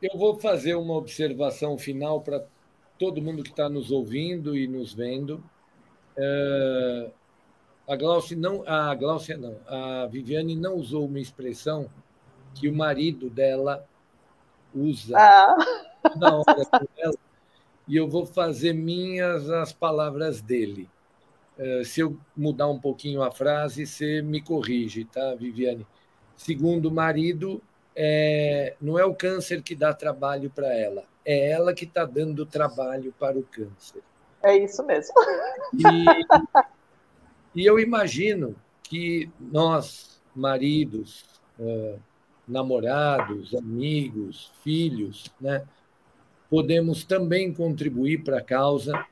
Eu 0.00 0.18
vou 0.18 0.38
fazer 0.38 0.74
uma 0.74 0.94
observação 0.94 1.78
final 1.78 2.20
para 2.20 2.44
todo 2.98 3.22
mundo 3.22 3.42
que 3.42 3.50
está 3.50 3.68
nos 3.68 3.90
ouvindo 3.90 4.56
e 4.56 4.68
nos 4.68 4.92
vendo. 4.92 5.42
É, 6.16 7.10
a 7.88 7.96
Glaucia 7.96 8.36
não, 8.36 8.62
a 8.66 8.94
Glaucia 8.94 9.36
não, 9.36 9.56
a 9.66 10.06
Viviane 10.06 10.54
não 10.54 10.74
usou 10.74 11.06
uma 11.06 11.20
expressão 11.20 11.88
que 12.54 12.68
o 12.68 12.74
marido 12.74 13.30
dela 13.30 13.86
usa 14.74 15.16
ah. 15.16 15.56
na 16.16 16.36
hora 16.36 16.68
dela, 16.96 17.14
e 17.86 17.96
eu 17.96 18.08
vou 18.08 18.26
fazer 18.26 18.72
minhas 18.72 19.48
as 19.48 19.72
palavras 19.72 20.40
dele. 20.40 20.90
É, 21.58 21.84
se 21.84 22.00
eu 22.00 22.18
mudar 22.36 22.68
um 22.68 22.78
pouquinho 22.78 23.22
a 23.22 23.30
frase, 23.30 23.86
você 23.86 24.20
me 24.20 24.42
corrige, 24.42 25.04
tá, 25.06 25.34
Viviane? 25.34 25.86
Segundo 26.36 26.86
o 26.86 26.94
marido, 26.94 27.62
é, 27.96 28.76
não 28.80 28.98
é 28.98 29.04
o 29.04 29.14
câncer 29.14 29.62
que 29.62 29.74
dá 29.74 29.94
trabalho 29.94 30.50
para 30.50 30.72
ela, 30.74 31.04
é 31.24 31.50
ela 31.50 31.72
que 31.72 31.84
está 31.84 32.04
dando 32.04 32.44
trabalho 32.44 33.12
para 33.18 33.38
o 33.38 33.42
câncer. 33.42 34.02
É 34.42 34.56
isso 34.56 34.84
mesmo. 34.84 35.14
E, 35.72 37.62
e 37.62 37.66
eu 37.66 37.80
imagino 37.80 38.54
que 38.82 39.30
nós, 39.40 40.20
maridos, 40.34 41.24
uh, 41.58 41.98
namorados, 42.46 43.54
amigos, 43.54 44.52
filhos, 44.62 45.32
né, 45.40 45.66
podemos 46.48 47.02
também 47.02 47.52
contribuir 47.52 48.22
para 48.22 48.38
a 48.38 48.42
causa, 48.42 49.04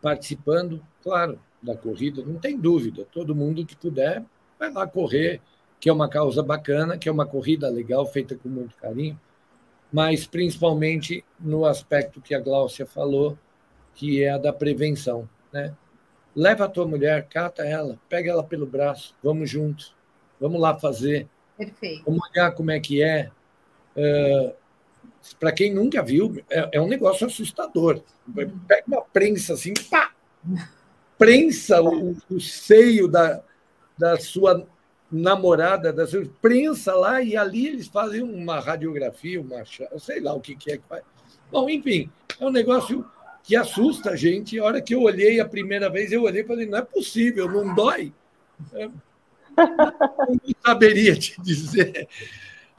participando, 0.00 0.82
claro, 1.02 1.38
da 1.62 1.76
corrida, 1.76 2.22
não 2.24 2.38
tem 2.38 2.56
dúvida. 2.58 3.06
Todo 3.12 3.34
mundo 3.34 3.66
que 3.66 3.76
puder 3.76 4.24
vai 4.58 4.72
lá 4.72 4.86
correr, 4.86 5.40
que 5.80 5.88
é 5.88 5.92
uma 5.92 6.08
causa 6.08 6.42
bacana, 6.42 6.96
que 6.96 7.08
é 7.08 7.12
uma 7.12 7.26
corrida 7.26 7.68
legal, 7.68 8.06
feita 8.06 8.34
com 8.34 8.48
muito 8.48 8.76
carinho, 8.76 9.18
mas 9.92 10.26
principalmente 10.26 11.24
no 11.38 11.64
aspecto 11.64 12.20
que 12.20 12.34
a 12.34 12.40
Gláucia 12.40 12.86
falou, 12.86 13.38
que 13.94 14.22
é 14.24 14.30
a 14.30 14.38
da 14.38 14.52
prevenção. 14.52 15.28
Né? 15.52 15.74
Leva 16.34 16.64
a 16.64 16.68
tua 16.68 16.86
mulher, 16.86 17.28
cata 17.28 17.62
ela, 17.62 17.98
pega 18.08 18.30
ela 18.30 18.42
pelo 18.42 18.66
braço, 18.66 19.14
vamos 19.22 19.48
juntos, 19.48 19.94
vamos 20.40 20.60
lá 20.60 20.76
fazer. 20.76 21.28
Perfeito. 21.56 22.02
Vamos 22.04 22.28
olhar 22.30 22.50
como 22.52 22.70
é 22.70 22.80
que 22.80 23.02
é. 23.02 23.30
Uh, 23.96 24.52
Para 25.38 25.52
quem 25.52 25.72
nunca 25.72 26.02
viu, 26.02 26.42
é, 26.50 26.70
é, 26.72 26.80
um 26.80 26.88
negócio 26.88 27.26
assustador. 27.26 28.02
Pega 28.66 28.84
uma 28.88 29.02
prensa 29.02 29.54
assim, 29.54 29.72
pá! 29.88 30.12
Prensa 31.16 31.80
o, 31.80 32.16
o 32.28 32.40
seio 32.40 33.06
da, 33.06 33.40
da 33.96 34.18
sua 34.18 34.66
namorada, 35.14 35.92
da 35.92 36.06
sua 36.06 36.26
prensa 36.42 36.94
lá, 36.94 37.22
e 37.22 37.36
ali 37.36 37.68
eles 37.68 37.86
fazem 37.86 38.22
uma 38.22 38.58
radiografia, 38.58 39.40
uma 39.40 39.64
sei 39.98 40.20
lá 40.20 40.34
o 40.34 40.40
que, 40.40 40.56
que 40.56 40.72
é 40.72 40.78
que 40.78 40.84
faz. 40.88 41.04
Bom, 41.50 41.70
enfim, 41.70 42.10
é 42.40 42.44
um 42.44 42.50
negócio 42.50 43.04
que 43.44 43.54
assusta 43.54 44.10
a 44.10 44.16
gente. 44.16 44.58
A 44.58 44.64
hora 44.64 44.82
que 44.82 44.94
eu 44.94 45.02
olhei 45.02 45.38
a 45.38 45.48
primeira 45.48 45.88
vez, 45.88 46.10
eu 46.10 46.22
olhei 46.22 46.42
e 46.42 46.46
falei, 46.46 46.66
não 46.66 46.78
é 46.78 46.82
possível, 46.82 47.48
não 47.48 47.74
dói. 47.74 48.12
É, 48.72 48.88
não 49.56 50.40
saberia 50.64 51.14
te 51.14 51.40
dizer. 51.40 52.08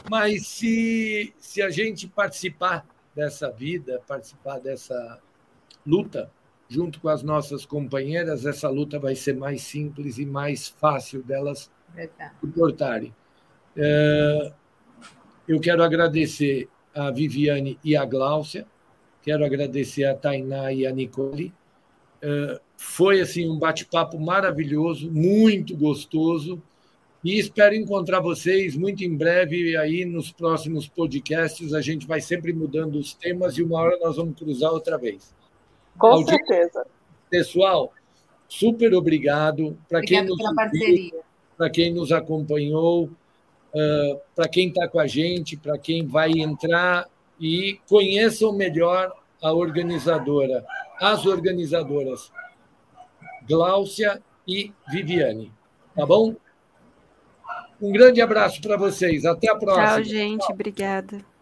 Mas 0.09 0.47
se, 0.47 1.33
se 1.37 1.61
a 1.61 1.69
gente 1.69 2.07
participar 2.07 2.85
dessa 3.15 3.49
vida, 3.49 4.01
participar 4.05 4.59
dessa 4.59 5.19
luta, 5.85 6.29
junto 6.67 6.99
com 6.99 7.07
as 7.07 7.23
nossas 7.23 7.65
companheiras, 7.65 8.45
essa 8.45 8.69
luta 8.69 8.99
vai 8.99 9.15
ser 9.15 9.35
mais 9.35 9.61
simples 9.61 10.17
e 10.17 10.25
mais 10.25 10.67
fácil 10.67 11.23
delas 11.23 11.71
suportarem. 12.41 13.13
É, 13.77 14.51
eu 15.47 15.59
quero 15.59 15.83
agradecer 15.83 16.67
a 16.93 17.11
Viviane 17.11 17.77
e 17.83 17.95
a 17.95 18.05
Gláucia, 18.05 18.65
quero 19.21 19.45
agradecer 19.45 20.05
a 20.05 20.15
Tainá 20.15 20.71
e 20.71 20.87
a 20.87 20.91
Nicole. 20.91 21.53
É, 22.21 22.59
foi 22.77 23.21
assim 23.21 23.49
um 23.49 23.57
bate-papo 23.57 24.19
maravilhoso, 24.19 25.11
muito 25.11 25.75
gostoso. 25.75 26.61
E 27.23 27.39
espero 27.39 27.73
encontrar 27.73 28.19
vocês 28.19 28.75
muito 28.75 29.03
em 29.03 29.15
breve 29.15 29.75
aí 29.75 30.05
nos 30.05 30.31
próximos 30.31 30.87
podcasts. 30.87 31.73
A 31.73 31.81
gente 31.81 32.05
vai 32.05 32.21
sempre 32.21 32.53
mudando 32.53 32.99
os 32.99 33.15
temas 33.15 33.57
e 33.57 33.63
uma 33.63 33.79
hora 33.79 33.97
nós 33.99 34.17
vamos 34.17 34.37
cruzar 34.37 34.71
outra 34.71 34.95
vez. 34.95 35.33
Com 35.97 36.07
Audiência, 36.07 36.37
certeza. 36.45 36.85
Pessoal, 37.29 37.91
super 38.47 38.93
obrigado. 38.93 39.75
Para 39.89 40.01
quem 40.01 40.23
nos 40.23 40.37
para 41.57 41.69
quem 41.69 41.93
nos 41.93 42.11
acompanhou, 42.11 43.05
uh, 43.05 44.21
para 44.35 44.47
quem 44.47 44.69
está 44.69 44.87
com 44.87 44.99
a 44.99 45.07
gente, 45.07 45.57
para 45.57 45.77
quem 45.77 46.05
vai 46.05 46.31
entrar 46.31 47.07
e 47.39 47.79
conheçam 47.87 48.53
melhor 48.53 49.13
a 49.41 49.53
organizadora, 49.53 50.65
as 50.99 51.25
organizadoras, 51.25 52.31
Gláucia 53.47 54.21
e 54.47 54.71
Viviane. 54.91 55.51
Tá 55.95 56.05
bom? 56.05 56.35
Um 57.81 57.91
grande 57.91 58.21
abraço 58.21 58.61
para 58.61 58.77
vocês. 58.77 59.25
Até 59.25 59.51
a 59.51 59.55
próxima. 59.55 59.87
Tchau, 59.87 60.03
gente. 60.03 60.51
Obrigada. 60.51 61.34